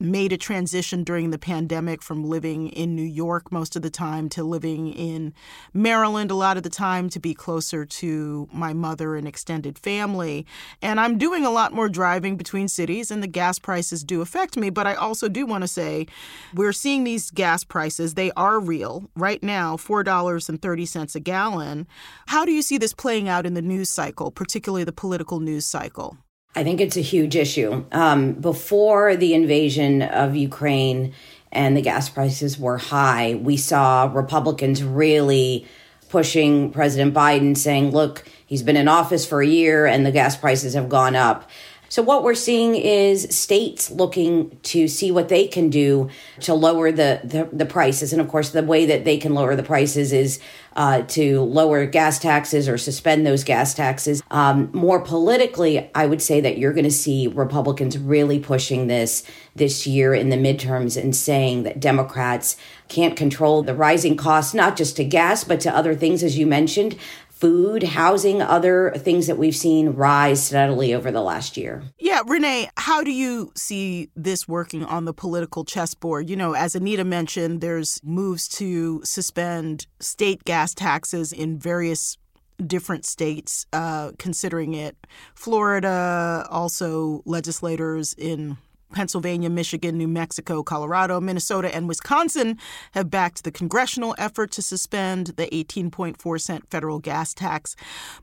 made 0.00 0.32
a 0.32 0.36
transition 0.36 1.04
during 1.04 1.30
the 1.30 1.38
pandemic 1.38 2.02
from 2.02 2.24
living 2.24 2.68
in 2.68 2.96
New 2.96 3.02
York 3.02 3.52
most 3.52 3.76
of 3.76 3.82
the 3.82 3.90
time 3.90 4.28
to 4.30 4.42
living 4.42 4.92
in 4.92 5.34
Maryland 5.74 6.30
a 6.30 6.34
lot 6.34 6.56
of 6.56 6.62
the 6.62 6.70
time 6.70 7.10
to 7.10 7.20
be 7.20 7.34
closer 7.34 7.84
to 7.84 8.48
my 8.52 8.72
mother 8.72 9.16
and 9.16 9.28
extended 9.28 9.78
family. 9.78 10.46
And 10.80 10.98
I'm 10.98 11.18
doing 11.18 11.44
a 11.44 11.50
lot 11.50 11.74
more 11.74 11.88
driving 11.88 12.36
between 12.36 12.68
cities, 12.68 13.10
and 13.10 13.22
the 13.22 13.28
gas 13.28 13.58
prices 13.58 14.02
do 14.02 14.22
affect 14.22 14.56
me. 14.56 14.70
But 14.70 14.86
I 14.86 14.94
also 14.94 15.28
do 15.28 15.44
want 15.44 15.62
to 15.62 15.68
say 15.68 16.06
we're 16.54 16.72
seeing 16.72 17.04
these 17.04 17.30
gas 17.30 17.62
prices, 17.62 18.14
they 18.14 18.32
are 18.32 18.58
real. 18.58 19.10
Right 19.14 19.42
now, 19.42 19.76
$4.30 19.76 21.14
a 21.14 21.20
gallon. 21.20 21.86
How 22.26 22.44
do 22.44 22.52
you 22.52 22.62
see 22.62 22.78
this 22.78 22.94
playing 22.94 23.28
out 23.28 23.44
in 23.46 23.54
the 23.54 23.62
news 23.62 23.90
cycle, 23.90 24.30
particularly 24.30 24.84
the 24.84 24.92
political 24.92 25.40
news 25.40 25.66
cycle? 25.66 26.16
I 26.54 26.64
think 26.64 26.80
it's 26.80 26.96
a 26.96 27.02
huge 27.02 27.36
issue. 27.36 27.84
Um, 27.92 28.32
before 28.32 29.16
the 29.16 29.34
invasion 29.34 30.02
of 30.02 30.34
Ukraine 30.34 31.12
and 31.52 31.76
the 31.76 31.82
gas 31.82 32.08
prices 32.08 32.58
were 32.58 32.78
high, 32.78 33.34
we 33.34 33.56
saw 33.56 34.10
Republicans 34.12 34.82
really 34.82 35.66
pushing 36.08 36.72
President 36.72 37.14
Biden, 37.14 37.56
saying, 37.56 37.92
look, 37.92 38.28
he's 38.44 38.64
been 38.64 38.76
in 38.76 38.88
office 38.88 39.24
for 39.24 39.40
a 39.40 39.46
year 39.46 39.86
and 39.86 40.04
the 40.04 40.10
gas 40.10 40.36
prices 40.36 40.74
have 40.74 40.88
gone 40.88 41.14
up. 41.14 41.48
So, 41.90 42.02
what 42.02 42.22
we're 42.22 42.36
seeing 42.36 42.76
is 42.76 43.36
states 43.36 43.90
looking 43.90 44.56
to 44.62 44.86
see 44.86 45.10
what 45.10 45.28
they 45.28 45.48
can 45.48 45.70
do 45.70 46.08
to 46.42 46.54
lower 46.54 46.92
the, 46.92 47.20
the, 47.24 47.48
the 47.52 47.66
prices. 47.66 48.12
And 48.12 48.22
of 48.22 48.28
course, 48.28 48.50
the 48.50 48.62
way 48.62 48.86
that 48.86 49.04
they 49.04 49.18
can 49.18 49.34
lower 49.34 49.56
the 49.56 49.64
prices 49.64 50.12
is 50.12 50.38
uh, 50.76 51.02
to 51.02 51.40
lower 51.40 51.86
gas 51.86 52.20
taxes 52.20 52.68
or 52.68 52.78
suspend 52.78 53.26
those 53.26 53.42
gas 53.42 53.74
taxes. 53.74 54.22
Um, 54.30 54.70
more 54.72 55.00
politically, 55.00 55.90
I 55.92 56.06
would 56.06 56.22
say 56.22 56.40
that 56.40 56.58
you're 56.58 56.72
going 56.72 56.84
to 56.84 56.92
see 56.92 57.26
Republicans 57.26 57.98
really 57.98 58.38
pushing 58.38 58.86
this 58.86 59.24
this 59.56 59.84
year 59.84 60.14
in 60.14 60.28
the 60.30 60.36
midterms 60.36 60.96
and 61.00 61.14
saying 61.14 61.64
that 61.64 61.80
Democrats 61.80 62.56
can't 62.88 63.16
control 63.16 63.64
the 63.64 63.74
rising 63.74 64.16
costs, 64.16 64.54
not 64.54 64.76
just 64.76 64.96
to 64.96 65.04
gas, 65.04 65.42
but 65.42 65.58
to 65.60 65.74
other 65.74 65.94
things, 65.94 66.22
as 66.22 66.38
you 66.38 66.46
mentioned 66.46 66.96
food, 67.40 67.82
housing, 67.82 68.42
other 68.42 68.92
things 68.98 69.26
that 69.26 69.38
we've 69.38 69.56
seen 69.56 69.90
rise 69.90 70.44
steadily 70.44 70.92
over 70.92 71.10
the 71.10 71.22
last 71.22 71.56
year. 71.56 71.82
Yeah, 71.98 72.20
Renee, 72.26 72.68
how 72.76 73.02
do 73.02 73.10
you 73.10 73.50
see 73.56 74.10
this 74.14 74.46
working 74.46 74.84
on 74.84 75.06
the 75.06 75.14
political 75.14 75.64
chessboard? 75.64 76.28
You 76.28 76.36
know, 76.36 76.54
as 76.54 76.74
Anita 76.74 77.04
mentioned, 77.04 77.62
there's 77.62 77.98
moves 78.04 78.46
to 78.48 79.00
suspend 79.04 79.86
state 80.00 80.44
gas 80.44 80.74
taxes 80.74 81.32
in 81.32 81.58
various 81.58 82.18
different 82.66 83.06
states 83.06 83.64
uh, 83.72 84.12
considering 84.18 84.74
it. 84.74 84.94
Florida, 85.34 86.46
also 86.50 87.22
legislators 87.24 88.12
in 88.18 88.58
Pennsylvania, 88.92 89.50
Michigan, 89.50 89.96
New 89.96 90.08
Mexico, 90.08 90.62
Colorado, 90.62 91.20
Minnesota, 91.20 91.74
and 91.74 91.88
Wisconsin 91.88 92.58
have 92.92 93.10
backed 93.10 93.44
the 93.44 93.50
congressional 93.52 94.14
effort 94.18 94.50
to 94.52 94.62
suspend 94.62 95.28
the 95.36 95.46
18.4 95.46 96.40
cent 96.40 96.70
federal 96.70 96.98
gas 96.98 97.34
tax. 97.34 97.76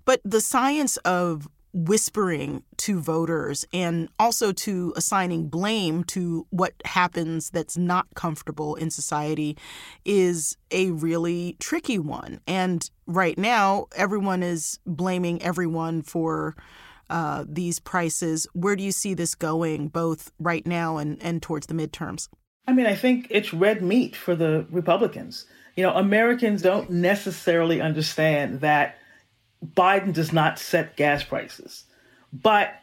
But 0.05 0.22
the 0.24 0.41
science 0.41 0.97
of 0.97 1.47
whispering 1.74 2.63
to 2.78 2.99
voters 2.99 3.65
and 3.72 4.09
also 4.18 4.51
to 4.51 4.93
assigning 4.95 5.47
blame 5.47 6.03
to 6.03 6.47
what 6.49 6.74
happens 6.86 7.49
that's 7.51 7.78
not 7.78 8.07
comfortable 8.15 8.76
in 8.76 8.89
society 8.89 9.55
is 10.03 10.57
a 10.72 10.91
really 10.91 11.55
tricky 11.59 11.99
one. 11.99 12.39
And 12.47 12.89
right 13.05 13.38
now, 13.38 13.88
everyone 13.95 14.41
is 14.43 14.80
blaming 14.86 15.41
everyone 15.41 16.01
for 16.01 16.55
uh, 17.10 17.45
these 17.47 17.80
prices. 17.80 18.47
Where 18.53 18.76
do 18.76 18.84
you 18.84 18.91
see 18.91 19.14
this 19.14 19.36
going, 19.36 19.89
both 19.89 20.32
right 20.39 20.66
now 20.66 20.97
and, 20.97 21.22
and 21.22 21.41
towards 21.41 21.68
the 21.68 21.74
midterms? 21.74 22.30
I 22.68 22.74
mean, 22.74 22.86
I 22.86 22.95
think 22.95 23.28
it's 23.30 23.53
red 23.53 23.82
meat 23.82 24.16
for 24.16 24.36
the 24.36 24.66
Republicans. 24.70 25.45
You 25.76 25.84
know, 25.84 25.93
Americans 25.93 26.62
don't 26.62 26.89
necessarily 26.89 27.82
understand 27.82 28.62
that 28.62 28.97
Biden 29.66 30.14
does 30.14 30.34
not 30.34 30.60
set 30.60 30.97
gas 30.97 31.24
prices. 31.24 31.86
But 32.34 32.74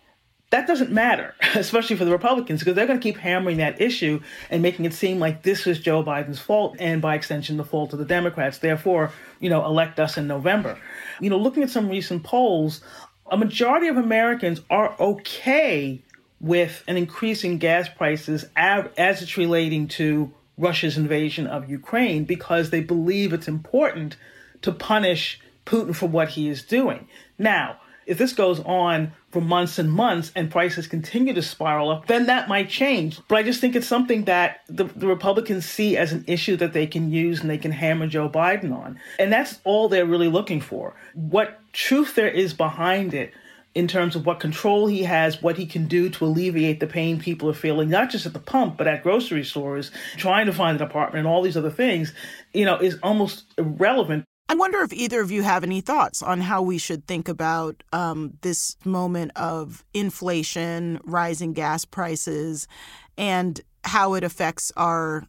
that 0.50 0.66
doesn't 0.66 0.92
matter, 0.92 1.34
especially 1.54 1.96
for 1.96 2.04
the 2.04 2.12
Republicans, 2.12 2.60
because 2.60 2.74
they're 2.74 2.86
going 2.86 2.98
to 2.98 3.02
keep 3.02 3.18
hammering 3.18 3.56
that 3.58 3.80
issue 3.80 4.20
and 4.50 4.62
making 4.62 4.84
it 4.84 4.94
seem 4.94 5.18
like 5.18 5.42
this 5.42 5.66
is 5.66 5.78
Joe 5.80 6.02
Biden's 6.02 6.38
fault 6.38 6.76
and 6.78 7.02
by 7.02 7.14
extension 7.14 7.56
the 7.56 7.64
fault 7.64 7.92
of 7.92 7.98
the 7.98 8.04
Democrats. 8.04 8.58
Therefore, 8.58 9.12
you 9.40 9.50
know, 9.50 9.64
elect 9.64 9.98
us 9.98 10.16
in 10.16 10.26
November. 10.26 10.78
You 11.20 11.30
know, 11.30 11.38
looking 11.38 11.62
at 11.62 11.70
some 11.70 11.88
recent 11.88 12.22
polls, 12.22 12.82
a 13.30 13.36
majority 13.36 13.88
of 13.88 13.96
Americans 13.96 14.60
are 14.70 14.94
okay 15.00 16.02
with 16.40 16.84
an 16.86 16.96
increase 16.96 17.44
in 17.44 17.58
gas 17.58 17.88
prices 17.88 18.44
as 18.54 19.22
it's 19.22 19.36
relating 19.36 19.88
to 19.88 20.32
Russia's 20.58 20.96
invasion 20.96 21.46
of 21.46 21.70
Ukraine 21.70 22.24
because 22.24 22.70
they 22.70 22.80
believe 22.80 23.32
it's 23.32 23.48
important 23.48 24.16
to 24.62 24.72
punish 24.72 25.40
Putin 25.64 25.96
for 25.96 26.06
what 26.06 26.28
he 26.30 26.48
is 26.48 26.62
doing. 26.62 27.08
Now, 27.38 27.80
if 28.06 28.18
this 28.18 28.32
goes 28.32 28.60
on 28.60 29.12
for 29.30 29.40
months 29.40 29.78
and 29.78 29.90
months 29.90 30.32
and 30.36 30.50
prices 30.50 30.86
continue 30.86 31.34
to 31.34 31.42
spiral 31.42 31.90
up, 31.90 32.06
then 32.06 32.26
that 32.26 32.48
might 32.48 32.68
change. 32.68 33.20
But 33.28 33.36
I 33.36 33.42
just 33.42 33.60
think 33.60 33.74
it's 33.74 33.86
something 33.86 34.24
that 34.24 34.60
the, 34.68 34.84
the, 34.84 35.06
Republicans 35.06 35.64
see 35.64 35.96
as 35.96 36.12
an 36.12 36.24
issue 36.26 36.56
that 36.56 36.72
they 36.72 36.86
can 36.86 37.10
use 37.10 37.40
and 37.40 37.50
they 37.50 37.58
can 37.58 37.72
hammer 37.72 38.06
Joe 38.06 38.28
Biden 38.28 38.72
on. 38.72 38.98
And 39.18 39.32
that's 39.32 39.58
all 39.64 39.88
they're 39.88 40.06
really 40.06 40.28
looking 40.28 40.60
for. 40.60 40.94
What 41.14 41.60
truth 41.72 42.14
there 42.14 42.28
is 42.28 42.54
behind 42.54 43.14
it 43.14 43.32
in 43.74 43.88
terms 43.88 44.14
of 44.14 44.24
what 44.24 44.38
control 44.38 44.86
he 44.86 45.02
has, 45.02 45.42
what 45.42 45.56
he 45.56 45.66
can 45.66 45.86
do 45.86 46.08
to 46.08 46.24
alleviate 46.24 46.78
the 46.78 46.86
pain 46.86 47.18
people 47.18 47.50
are 47.50 47.54
feeling, 47.54 47.90
not 47.90 48.08
just 48.08 48.24
at 48.24 48.32
the 48.32 48.38
pump, 48.38 48.76
but 48.76 48.86
at 48.86 49.02
grocery 49.02 49.44
stores, 49.44 49.90
trying 50.16 50.46
to 50.46 50.52
find 50.52 50.80
an 50.80 50.86
apartment 50.86 51.26
and 51.26 51.26
all 51.26 51.42
these 51.42 51.56
other 51.56 51.70
things, 51.70 52.12
you 52.52 52.64
know, 52.64 52.78
is 52.78 52.98
almost 53.02 53.44
irrelevant. 53.58 54.24
I 54.48 54.54
wonder 54.54 54.82
if 54.82 54.92
either 54.92 55.20
of 55.20 55.30
you 55.30 55.42
have 55.42 55.64
any 55.64 55.80
thoughts 55.80 56.22
on 56.22 56.42
how 56.42 56.60
we 56.60 56.76
should 56.76 57.06
think 57.06 57.28
about 57.28 57.82
um, 57.92 58.34
this 58.42 58.76
moment 58.84 59.32
of 59.36 59.84
inflation, 59.94 61.00
rising 61.04 61.54
gas 61.54 61.84
prices, 61.84 62.68
and 63.16 63.60
how 63.84 64.14
it 64.14 64.22
affects 64.22 64.70
our 64.76 65.26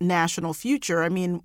national 0.00 0.54
future. 0.54 1.02
I 1.02 1.08
mean, 1.08 1.42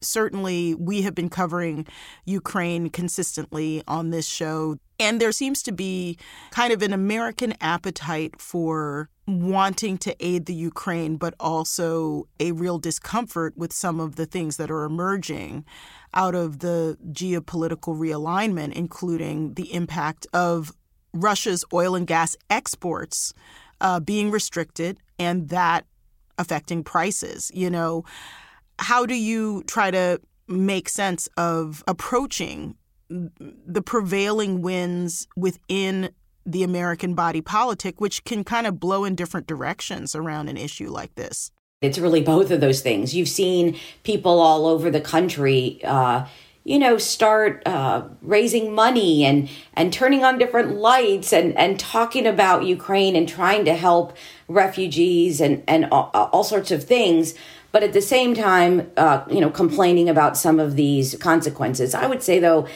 certainly 0.00 0.74
we 0.74 1.02
have 1.02 1.14
been 1.14 1.28
covering 1.28 1.86
Ukraine 2.24 2.88
consistently 2.88 3.82
on 3.86 4.10
this 4.10 4.26
show, 4.26 4.78
and 4.98 5.20
there 5.20 5.32
seems 5.32 5.62
to 5.64 5.72
be 5.72 6.18
kind 6.50 6.72
of 6.72 6.82
an 6.82 6.92
American 6.92 7.54
appetite 7.60 8.40
for 8.40 9.10
wanting 9.26 9.98
to 9.98 10.14
aid 10.24 10.46
the 10.46 10.54
Ukraine, 10.54 11.16
but 11.16 11.34
also 11.40 12.28
a 12.38 12.52
real 12.52 12.78
discomfort 12.78 13.56
with 13.56 13.72
some 13.72 13.98
of 13.98 14.16
the 14.16 14.26
things 14.26 14.56
that 14.56 14.70
are 14.70 14.84
emerging 14.84 15.64
out 16.14 16.34
of 16.34 16.60
the 16.60 16.96
geopolitical 17.10 17.96
realignment, 17.96 18.72
including 18.72 19.54
the 19.54 19.72
impact 19.74 20.26
of 20.32 20.72
Russia's 21.12 21.64
oil 21.72 21.94
and 21.94 22.06
gas 22.06 22.36
exports 22.50 23.34
uh, 23.80 24.00
being 24.00 24.30
restricted 24.30 24.98
and 25.18 25.48
that 25.48 25.86
affecting 26.38 26.84
prices. 26.84 27.50
You 27.54 27.70
know, 27.70 28.04
how 28.78 29.06
do 29.06 29.14
you 29.14 29.64
try 29.64 29.90
to 29.90 30.20
make 30.48 30.88
sense 30.88 31.28
of 31.36 31.82
approaching 31.88 32.76
the 33.08 33.82
prevailing 33.82 34.62
winds 34.62 35.26
within 35.36 36.10
the 36.46 36.62
American 36.62 37.14
body 37.14 37.40
politic, 37.40 38.00
which 38.00 38.24
can 38.24 38.44
kind 38.44 38.66
of 38.66 38.80
blow 38.80 39.04
in 39.04 39.14
different 39.14 39.46
directions 39.46 40.14
around 40.14 40.48
an 40.48 40.56
issue 40.56 40.88
like 40.88 41.14
this? 41.16 41.50
It's 41.82 41.98
really 41.98 42.22
both 42.22 42.50
of 42.50 42.60
those 42.60 42.80
things. 42.80 43.14
You've 43.14 43.28
seen 43.28 43.78
people 44.02 44.40
all 44.40 44.66
over 44.66 44.90
the 44.90 45.00
country. 45.00 45.80
Uh, 45.84 46.26
you 46.66 46.80
know 46.80 46.98
start 46.98 47.62
uh, 47.64 48.02
raising 48.22 48.74
money 48.74 49.24
and 49.24 49.48
and 49.74 49.92
turning 49.92 50.24
on 50.24 50.36
different 50.36 50.74
lights 50.76 51.32
and 51.32 51.56
and 51.56 51.78
talking 51.78 52.26
about 52.26 52.64
Ukraine 52.64 53.14
and 53.14 53.28
trying 53.28 53.64
to 53.66 53.74
help 53.74 54.16
refugees 54.48 55.40
and 55.40 55.62
and 55.68 55.86
all, 55.86 56.10
all 56.12 56.44
sorts 56.44 56.72
of 56.72 56.82
things 56.82 57.34
but 57.70 57.82
at 57.82 57.92
the 57.92 58.02
same 58.02 58.34
time 58.34 58.90
uh, 58.96 59.24
you 59.30 59.40
know 59.40 59.50
complaining 59.50 60.08
about 60.08 60.36
some 60.36 60.58
of 60.58 60.74
these 60.74 61.14
consequences 61.16 61.94
i 61.94 62.06
would 62.06 62.22
say 62.22 62.40
though 62.40 62.66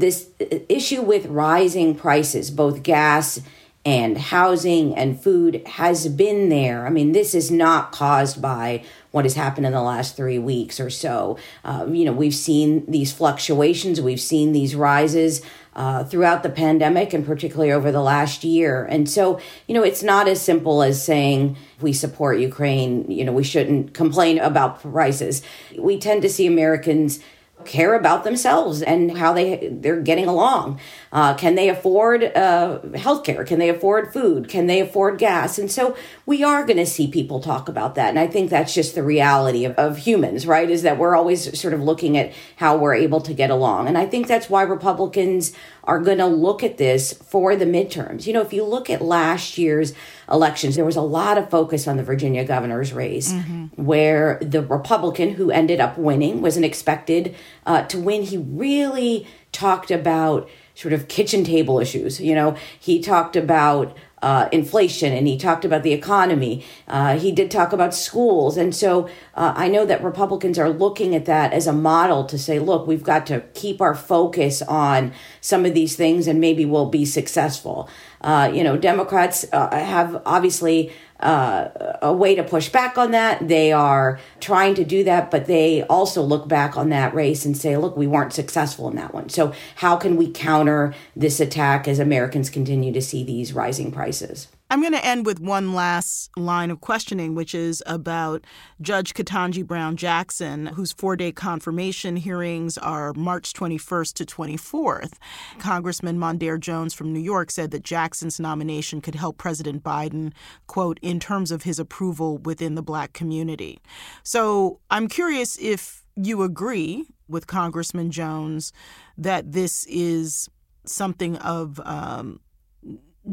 this 0.00 0.28
issue 0.68 1.02
with 1.02 1.26
rising 1.26 1.94
prices 1.94 2.50
both 2.50 2.82
gas 2.82 3.40
and 3.84 4.18
housing 4.18 4.94
and 4.96 5.18
food 5.18 5.62
has 5.66 6.08
been 6.08 6.48
there. 6.50 6.86
I 6.86 6.90
mean, 6.90 7.12
this 7.12 7.34
is 7.34 7.50
not 7.50 7.90
caused 7.90 8.42
by 8.42 8.84
what 9.12 9.24
has 9.24 9.34
happened 9.34 9.66
in 9.66 9.72
the 9.72 9.80
last 9.80 10.14
three 10.14 10.38
weeks 10.38 10.78
or 10.78 10.90
so. 10.90 11.38
Um, 11.64 11.94
you 11.94 12.04
know, 12.04 12.12
we've 12.12 12.34
seen 12.34 12.84
these 12.86 13.12
fluctuations, 13.12 14.00
we've 14.00 14.20
seen 14.20 14.52
these 14.52 14.74
rises. 14.74 15.42
Uh, 15.74 16.02
throughout 16.02 16.42
the 16.42 16.50
pandemic 16.50 17.12
and 17.12 17.24
particularly 17.24 17.70
over 17.70 17.92
the 17.92 18.00
last 18.00 18.42
year. 18.42 18.84
And 18.86 19.08
so, 19.08 19.38
you 19.68 19.74
know, 19.76 19.84
it's 19.84 20.02
not 20.02 20.26
as 20.26 20.42
simple 20.42 20.82
as 20.82 21.00
saying 21.00 21.56
we 21.80 21.92
support 21.92 22.40
Ukraine, 22.40 23.08
you 23.08 23.24
know, 23.24 23.30
we 23.30 23.44
shouldn't 23.44 23.94
complain 23.94 24.40
about 24.40 24.82
prices. 24.82 25.40
We 25.78 25.96
tend 25.96 26.22
to 26.22 26.28
see 26.28 26.48
Americans 26.48 27.20
care 27.64 27.94
about 27.94 28.24
themselves 28.24 28.82
and 28.82 29.16
how 29.16 29.32
they 29.32 29.68
they're 29.70 30.00
getting 30.00 30.26
along. 30.26 30.80
Uh, 31.12 31.34
can 31.34 31.54
they 31.54 31.68
afford 31.68 32.24
uh, 32.24 32.80
health 32.96 33.24
care? 33.24 33.44
Can 33.44 33.58
they 33.58 33.68
afford 33.68 34.12
food? 34.12 34.48
Can 34.48 34.66
they 34.66 34.80
afford 34.80 35.18
gas? 35.18 35.58
And 35.58 35.70
so 35.70 35.96
we 36.26 36.42
are 36.42 36.64
going 36.66 36.76
to 36.76 36.86
see 36.86 37.08
people 37.08 37.40
talk 37.40 37.68
about 37.68 37.94
that. 37.94 38.10
And 38.10 38.18
I 38.18 38.26
think 38.26 38.50
that's 38.50 38.74
just 38.74 38.94
the 38.94 39.02
reality 39.02 39.64
of, 39.64 39.72
of 39.76 39.98
humans, 39.98 40.46
right? 40.46 40.68
Is 40.68 40.82
that 40.82 40.98
we're 40.98 41.16
always 41.16 41.58
sort 41.58 41.74
of 41.74 41.82
looking 41.82 42.16
at 42.16 42.32
how 42.56 42.76
we're 42.76 42.94
able 42.94 43.20
to 43.22 43.32
get 43.32 43.50
along. 43.50 43.88
And 43.88 43.96
I 43.96 44.06
think 44.06 44.26
that's 44.26 44.50
why 44.50 44.62
Republicans 44.62 45.52
are 45.84 45.98
going 45.98 46.18
to 46.18 46.26
look 46.26 46.62
at 46.62 46.76
this 46.76 47.14
for 47.14 47.56
the 47.56 47.64
midterms. 47.64 48.26
You 48.26 48.34
know, 48.34 48.42
if 48.42 48.52
you 48.52 48.62
look 48.62 48.90
at 48.90 49.00
last 49.00 49.56
year's 49.56 49.94
elections, 50.30 50.76
there 50.76 50.84
was 50.84 50.96
a 50.96 51.00
lot 51.00 51.38
of 51.38 51.48
focus 51.48 51.88
on 51.88 51.96
the 51.96 52.02
Virginia 52.02 52.44
governor's 52.44 52.92
race, 52.92 53.32
mm-hmm. 53.32 53.66
where 53.82 54.38
the 54.42 54.62
Republican 54.62 55.30
who 55.30 55.50
ended 55.50 55.80
up 55.80 55.96
winning 55.96 56.42
wasn't 56.42 56.66
expected 56.66 57.34
uh, 57.64 57.82
to 57.84 57.98
win. 57.98 58.22
He 58.22 58.36
really 58.36 59.26
talked 59.50 59.90
about 59.90 60.48
sort 60.78 60.94
of 60.94 61.08
kitchen 61.08 61.42
table 61.42 61.80
issues. 61.80 62.20
You 62.20 62.36
know, 62.36 62.56
he 62.78 63.00
talked 63.00 63.34
about 63.34 63.96
uh, 64.22 64.48
inflation 64.52 65.12
and 65.12 65.26
he 65.26 65.36
talked 65.36 65.64
about 65.64 65.82
the 65.82 65.92
economy. 65.92 66.64
Uh, 66.86 67.18
he 67.18 67.32
did 67.32 67.50
talk 67.50 67.72
about 67.72 67.92
schools. 67.92 68.56
And 68.56 68.72
so 68.72 69.08
uh, 69.34 69.54
I 69.56 69.66
know 69.66 69.84
that 69.84 70.04
Republicans 70.04 70.56
are 70.56 70.70
looking 70.70 71.16
at 71.16 71.24
that 71.24 71.52
as 71.52 71.66
a 71.66 71.72
model 71.72 72.24
to 72.26 72.38
say, 72.38 72.60
look, 72.60 72.86
we've 72.86 73.02
got 73.02 73.26
to 73.26 73.40
keep 73.54 73.80
our 73.80 73.96
focus 73.96 74.62
on 74.62 75.12
some 75.40 75.66
of 75.66 75.74
these 75.74 75.96
things 75.96 76.28
and 76.28 76.40
maybe 76.40 76.64
we'll 76.64 76.90
be 76.90 77.04
successful. 77.04 77.88
Uh, 78.20 78.48
you 78.52 78.62
know, 78.62 78.76
Democrats 78.76 79.46
uh, 79.52 79.70
have 79.76 80.22
obviously 80.24 80.92
uh, 81.20 81.68
a 82.02 82.12
way 82.12 82.34
to 82.34 82.44
push 82.44 82.68
back 82.68 82.96
on 82.96 83.10
that. 83.10 83.48
They 83.48 83.72
are 83.72 84.20
trying 84.40 84.74
to 84.76 84.84
do 84.84 85.04
that, 85.04 85.30
but 85.30 85.46
they 85.46 85.82
also 85.84 86.22
look 86.22 86.48
back 86.48 86.76
on 86.76 86.90
that 86.90 87.14
race 87.14 87.44
and 87.44 87.56
say, 87.56 87.76
look, 87.76 87.96
we 87.96 88.06
weren't 88.06 88.32
successful 88.32 88.88
in 88.88 88.96
that 88.96 89.12
one. 89.12 89.28
So, 89.28 89.52
how 89.76 89.96
can 89.96 90.16
we 90.16 90.30
counter 90.30 90.94
this 91.16 91.40
attack 91.40 91.88
as 91.88 91.98
Americans 91.98 92.50
continue 92.50 92.92
to 92.92 93.02
see 93.02 93.24
these 93.24 93.52
rising 93.52 93.90
prices? 93.90 94.48
I'm 94.70 94.82
going 94.82 94.92
to 94.92 95.04
end 95.04 95.24
with 95.24 95.40
one 95.40 95.72
last 95.72 96.30
line 96.36 96.70
of 96.70 96.82
questioning, 96.82 97.34
which 97.34 97.54
is 97.54 97.82
about 97.86 98.44
Judge 98.82 99.14
Ketanji 99.14 99.66
Brown 99.66 99.96
Jackson, 99.96 100.66
whose 100.66 100.92
four 100.92 101.16
day 101.16 101.32
confirmation 101.32 102.16
hearings 102.16 102.76
are 102.76 103.14
March 103.14 103.54
21st 103.54 104.12
to 104.14 104.26
24th. 104.26 105.14
Congressman 105.58 106.18
Mondaire 106.18 106.60
Jones 106.60 106.92
from 106.92 107.14
New 107.14 107.20
York 107.20 107.50
said 107.50 107.70
that 107.70 107.82
Jackson's 107.82 108.38
nomination 108.38 109.00
could 109.00 109.14
help 109.14 109.38
President 109.38 109.82
Biden, 109.82 110.34
quote, 110.66 110.98
in 111.00 111.18
terms 111.18 111.50
of 111.50 111.62
his 111.62 111.78
approval 111.78 112.36
within 112.36 112.74
the 112.74 112.82
black 112.82 113.14
community. 113.14 113.80
So 114.22 114.80
I'm 114.90 115.08
curious 115.08 115.56
if 115.58 116.04
you 116.14 116.42
agree 116.42 117.06
with 117.26 117.46
Congressman 117.46 118.10
Jones 118.10 118.74
that 119.16 119.52
this 119.52 119.86
is 119.86 120.50
something 120.84 121.36
of 121.36 121.80
um, 121.86 122.40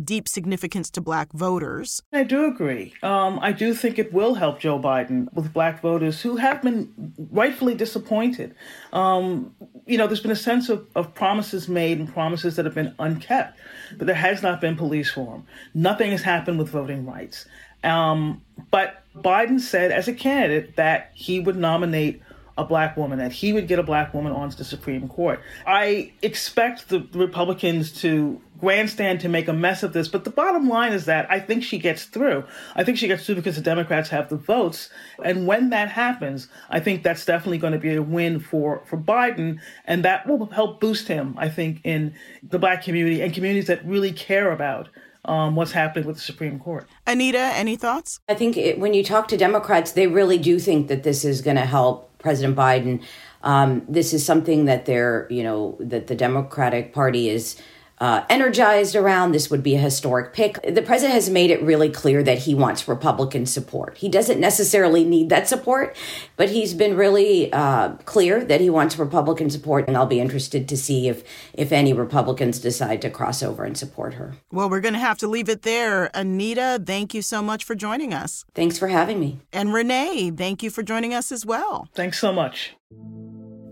deep 0.04 0.28
significance 0.28 0.90
to 0.92 1.02
black 1.02 1.32
voters. 1.34 2.02
I 2.12 2.24
do 2.24 2.46
agree. 2.46 2.94
Um, 3.02 3.40
I 3.42 3.52
do 3.52 3.74
think 3.74 3.98
it 3.98 4.12
will 4.12 4.36
help 4.36 4.60
Joe 4.60 4.80
Biden 4.80 5.32
with 5.34 5.54
black 5.54 5.82
voters 5.82 6.22
who 6.22 6.38
have 6.38 6.62
been 6.62 7.14
rightfully 7.32 7.76
disappointed. 7.76 8.56
Um, 8.94 9.56
you 9.86 9.98
know, 9.98 10.08
there's 10.08 10.22
been 10.22 10.32
a 10.32 10.36
sense 10.36 10.70
of, 10.70 10.88
of 10.96 11.14
promises 11.14 11.70
made 11.70 12.00
and 12.00 12.12
promises 12.12 12.56
that 12.56 12.66
have 12.66 12.76
been 12.76 12.94
unkept, 13.00 13.60
but 13.98 14.08
there 14.08 14.16
has 14.16 14.42
not 14.42 14.60
been 14.62 14.76
police 14.76 15.10
reform. 15.16 15.46
Nothing 15.74 16.12
has 16.12 16.22
happened 16.22 16.58
with 16.58 16.70
voting 16.70 17.06
rights. 17.06 17.46
Um, 17.84 18.42
but 18.72 19.04
Biden 19.16 19.60
said 19.60 19.92
as 19.92 20.08
a 20.08 20.14
candidate 20.14 20.76
that 20.76 21.12
he 21.14 21.40
would 21.40 21.56
nominate 21.56 22.22
a 22.58 22.64
black 22.64 22.96
woman, 22.96 23.20
that 23.20 23.32
he 23.32 23.52
would 23.52 23.68
get 23.68 23.80
a 23.80 23.84
black 23.84 24.14
woman 24.14 24.32
onto 24.32 24.56
the 24.56 24.64
Supreme 24.64 25.08
Court. 25.10 25.42
I 25.68 26.14
expect 26.22 26.90
the 26.90 27.06
Republicans 27.14 27.92
to 28.02 28.42
grandstand 28.60 29.20
to 29.20 29.30
make 29.30 29.48
a 29.48 29.54
mess 29.54 29.84
of 29.84 29.92
this, 29.92 30.08
but 30.08 30.24
the 30.24 30.30
bottom 30.30 30.70
line 30.70 30.94
is 30.94 31.06
that 31.06 31.30
I 31.30 31.40
think 31.40 31.64
she 31.64 31.78
gets 31.78 32.06
through. 32.06 32.46
I 32.76 32.84
think 32.84 32.98
she 32.98 33.08
gets 33.08 33.26
through 33.26 33.36
because 33.36 33.56
the 33.56 33.62
Democrats 33.62 34.10
have 34.10 34.30
the 34.30 34.38
votes. 34.38 34.90
And 35.24 35.46
when 35.46 35.70
that 35.72 35.90
happens, 35.90 36.48
I 36.70 36.80
think 36.80 37.04
that's 37.04 37.26
definitely 37.26 37.58
going 37.58 37.74
to 37.74 37.80
be 37.80 37.96
a 37.96 38.02
win 38.02 38.40
for, 38.40 38.84
for 38.86 38.98
Biden. 38.98 39.60
And 39.84 40.06
that 40.06 40.26
will 40.26 40.46
help 40.48 40.80
boost 40.80 41.08
him, 41.08 41.36
I 41.38 41.50
think, 41.50 41.82
in 41.84 42.14
the 42.42 42.60
black 42.60 42.84
community 42.84 43.22
and 43.22 43.34
communities 43.34 43.68
that 43.68 43.86
really 43.86 44.14
care 44.14 44.52
about 44.52 44.90
um, 45.26 45.56
what's 45.56 45.72
happening 45.72 46.08
with 46.08 46.18
the 46.18 46.22
Supreme 46.22 46.60
Court. 46.60 46.88
Anita, 47.06 47.40
any 47.40 47.76
thoughts? 47.76 48.20
I 48.30 48.36
think 48.36 48.58
it, 48.58 48.80
when 48.80 48.94
you 48.94 49.04
talk 49.04 49.28
to 49.30 49.38
Democrats, 49.38 49.92
they 49.92 50.08
really 50.08 50.38
do 50.38 50.60
think 50.60 50.88
that 50.88 51.04
this 51.04 51.26
is 51.26 51.42
going 51.42 51.58
to 51.58 51.66
help 51.66 52.15
President 52.26 52.56
Biden. 52.58 53.04
Um, 53.44 53.86
this 53.88 54.12
is 54.12 54.26
something 54.26 54.66
that 54.66 54.88
they're, 54.88 55.28
you 55.30 55.44
know, 55.44 55.78
that 55.80 56.08
the 56.08 56.16
Democratic 56.16 56.92
Party 56.92 57.30
is 57.30 57.62
uh, 58.00 58.26
energized 58.30 58.96
around. 58.96 59.32
This 59.32 59.50
would 59.50 59.64
be 59.64 59.76
a 59.76 59.80
historic 59.80 60.34
pick. 60.34 60.60
The 60.62 60.82
president 60.82 61.14
has 61.14 61.30
made 61.30 61.50
it 61.50 61.62
really 61.62 61.90
clear 61.90 62.22
that 62.24 62.40
he 62.40 62.54
wants 62.54 62.88
Republican 62.88 63.46
support. 63.46 63.98
He 63.98 64.10
doesn't 64.10 64.40
necessarily 64.40 65.04
need 65.04 65.30
that 65.30 65.48
support, 65.48 65.96
but 66.36 66.50
he's 66.50 66.74
been 66.74 66.96
really 66.96 67.52
uh, 67.54 67.94
clear 68.06 68.44
that 68.44 68.62
he 68.62 68.70
wants 68.70 69.00
Republican 69.00 69.50
support. 69.50 69.88
And 69.88 69.96
I'll 69.96 70.06
be 70.06 70.20
interested 70.20 70.68
to 70.68 70.78
see 70.78 71.08
if 71.08 71.24
if 71.54 71.72
any 71.72 71.94
Republicans 71.94 72.60
decide 72.60 73.02
to 73.02 73.10
cross 73.10 73.42
over 73.42 73.64
and 73.64 73.78
support 73.78 74.16
her. 74.16 74.36
Well, 74.52 74.70
we're 74.70 74.82
going 74.82 74.94
to 74.94 75.00
have 75.00 75.18
to 75.20 75.28
leave 75.28 75.50
it 75.50 75.62
there. 75.62 76.10
Anita, 76.14 76.82
thank 76.86 77.14
you 77.14 77.22
so 77.22 77.42
much 77.42 77.64
for 77.64 77.76
joining 77.76 78.14
us. 78.14 78.46
Thanks 78.54 78.78
for 78.78 78.88
having 78.88 79.20
me. 79.20 79.40
And 79.54 79.74
Renee, 79.74 80.32
thank 80.32 80.64
you 80.64 80.70
for 80.70 80.84
joining 80.84 81.14
us 81.14 81.32
as 81.32 81.46
well. 81.46 81.88
Thanks 81.94 82.20
so 82.20 82.34
much. 82.34 82.76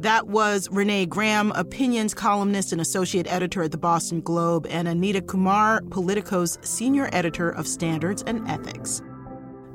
That 0.04 0.28
was 0.28 0.68
Renee 0.70 1.06
Graham, 1.06 1.54
opinions 1.54 2.14
columnist 2.14 2.74
and 2.74 2.82
associate 2.82 3.26
editor 3.32 3.64
at 3.64 3.72
the 3.72 3.78
Boston 3.78 4.20
Globe, 4.20 4.68
and 4.70 4.86
Anita 4.86 5.22
Kumar, 5.22 5.82
Politico's 5.92 6.60
senior 6.62 7.08
editor 7.14 7.50
of 7.50 7.66
standards 7.66 8.22
and 8.28 8.46
ethics. 8.50 9.02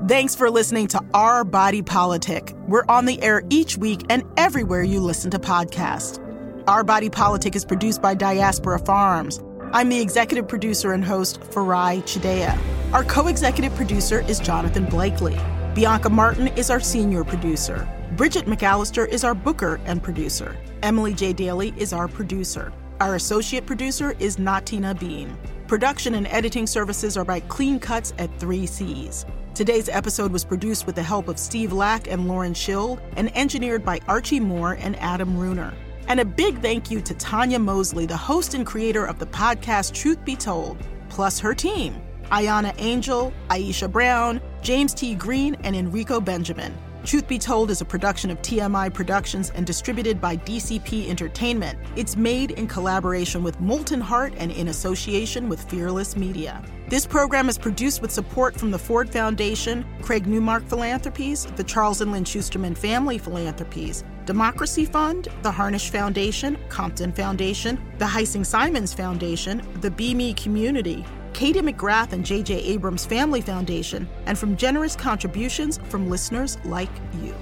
Thanks 0.06 0.34
for 0.34 0.50
listening 0.50 0.86
to 0.88 1.00
Our 1.14 1.44
Body 1.44 1.80
Politic. 1.80 2.52
We're 2.66 2.84
on 2.90 3.06
the 3.06 3.22
air 3.22 3.42
each 3.48 3.78
week 3.78 4.02
and 4.10 4.22
everywhere 4.36 4.82
you 4.82 5.00
listen 5.00 5.30
to 5.30 5.38
podcasts. 5.38 6.22
Our 6.68 6.84
Body 6.84 7.08
Politic 7.08 7.56
is 7.56 7.64
produced 7.64 8.02
by 8.02 8.12
Diaspora 8.12 8.80
Farms. 8.80 9.42
I'm 9.72 9.88
the 9.88 10.02
executive 10.02 10.46
producer 10.46 10.92
and 10.92 11.02
host, 11.02 11.40
Farai 11.40 12.02
Chideya. 12.02 12.54
Our 12.92 13.04
co 13.04 13.28
executive 13.28 13.74
producer 13.76 14.20
is 14.28 14.40
Jonathan 14.40 14.84
Blakely. 14.84 15.38
Bianca 15.78 16.10
Martin 16.10 16.48
is 16.48 16.70
our 16.70 16.80
senior 16.80 17.22
producer. 17.22 17.88
Bridget 18.16 18.46
McAllister 18.46 19.06
is 19.06 19.22
our 19.22 19.32
booker 19.32 19.78
and 19.84 20.02
producer. 20.02 20.56
Emily 20.82 21.14
J. 21.14 21.32
Daly 21.32 21.72
is 21.76 21.92
our 21.92 22.08
producer. 22.08 22.72
Our 22.98 23.14
associate 23.14 23.64
producer 23.64 24.16
is 24.18 24.38
Natina 24.38 24.98
Bean. 24.98 25.38
Production 25.68 26.16
and 26.16 26.26
editing 26.26 26.66
services 26.66 27.16
are 27.16 27.24
by 27.24 27.38
Clean 27.38 27.78
Cuts 27.78 28.12
at 28.18 28.36
3Cs. 28.40 29.24
Today's 29.54 29.88
episode 29.88 30.32
was 30.32 30.44
produced 30.44 30.84
with 30.84 30.96
the 30.96 31.02
help 31.04 31.28
of 31.28 31.38
Steve 31.38 31.72
Lack 31.72 32.10
and 32.10 32.26
Lauren 32.26 32.54
Schild 32.54 33.00
and 33.16 33.30
engineered 33.36 33.84
by 33.84 34.00
Archie 34.08 34.40
Moore 34.40 34.72
and 34.80 34.96
Adam 34.96 35.38
Runer. 35.38 35.72
And 36.08 36.18
a 36.18 36.24
big 36.24 36.60
thank 36.60 36.90
you 36.90 37.00
to 37.02 37.14
Tanya 37.14 37.60
Mosley, 37.60 38.04
the 38.04 38.16
host 38.16 38.54
and 38.54 38.66
creator 38.66 39.04
of 39.04 39.20
the 39.20 39.26
podcast 39.26 39.94
Truth 39.94 40.24
Be 40.24 40.34
Told, 40.34 40.76
plus 41.08 41.38
her 41.38 41.54
team 41.54 42.02
Ayana 42.30 42.74
Angel, 42.78 43.32
Aisha 43.48 43.90
Brown, 43.90 44.40
James 44.62 44.94
T. 44.94 45.14
Green, 45.14 45.56
and 45.64 45.74
Enrico 45.74 46.20
Benjamin. 46.20 46.76
Truth 47.04 47.28
Be 47.28 47.38
Told 47.38 47.70
is 47.70 47.80
a 47.80 47.86
production 47.86 48.30
of 48.30 48.42
TMI 48.42 48.92
Productions 48.92 49.50
and 49.54 49.64
distributed 49.64 50.20
by 50.20 50.36
DCP 50.36 51.08
Entertainment. 51.08 51.78
It's 51.96 52.16
made 52.16 52.50
in 52.50 52.66
collaboration 52.66 53.42
with 53.42 53.58
Molten 53.60 54.00
Heart 54.00 54.34
and 54.36 54.52
in 54.52 54.68
association 54.68 55.48
with 55.48 55.62
Fearless 55.70 56.16
Media. 56.16 56.62
This 56.88 57.06
program 57.06 57.48
is 57.48 57.56
produced 57.56 58.02
with 58.02 58.10
support 58.10 58.58
from 58.58 58.70
the 58.70 58.78
Ford 58.78 59.08
Foundation, 59.10 59.86
Craig 60.02 60.26
Newmark 60.26 60.66
Philanthropies, 60.66 61.46
the 61.56 61.64
Charles 61.64 62.00
and 62.00 62.12
Lynn 62.12 62.24
Schusterman 62.24 62.76
Family 62.76 63.16
Philanthropies, 63.16 64.04
Democracy 64.26 64.84
Fund, 64.84 65.28
the 65.42 65.50
Harnisch 65.50 65.88
Foundation, 65.88 66.58
Compton 66.68 67.12
Foundation, 67.12 67.80
the 67.98 68.04
Heising 68.04 68.44
Simons 68.44 68.92
Foundation, 68.92 69.62
the 69.80 69.90
BMe 69.90 70.36
Community, 70.36 71.04
Katie 71.32 71.60
McGrath 71.60 72.12
and 72.12 72.24
J.J. 72.24 72.54
Abrams 72.54 73.06
Family 73.06 73.40
Foundation, 73.40 74.08
and 74.26 74.38
from 74.38 74.56
generous 74.56 74.96
contributions 74.96 75.78
from 75.88 76.08
listeners 76.08 76.58
like 76.64 76.90
you. 77.22 77.34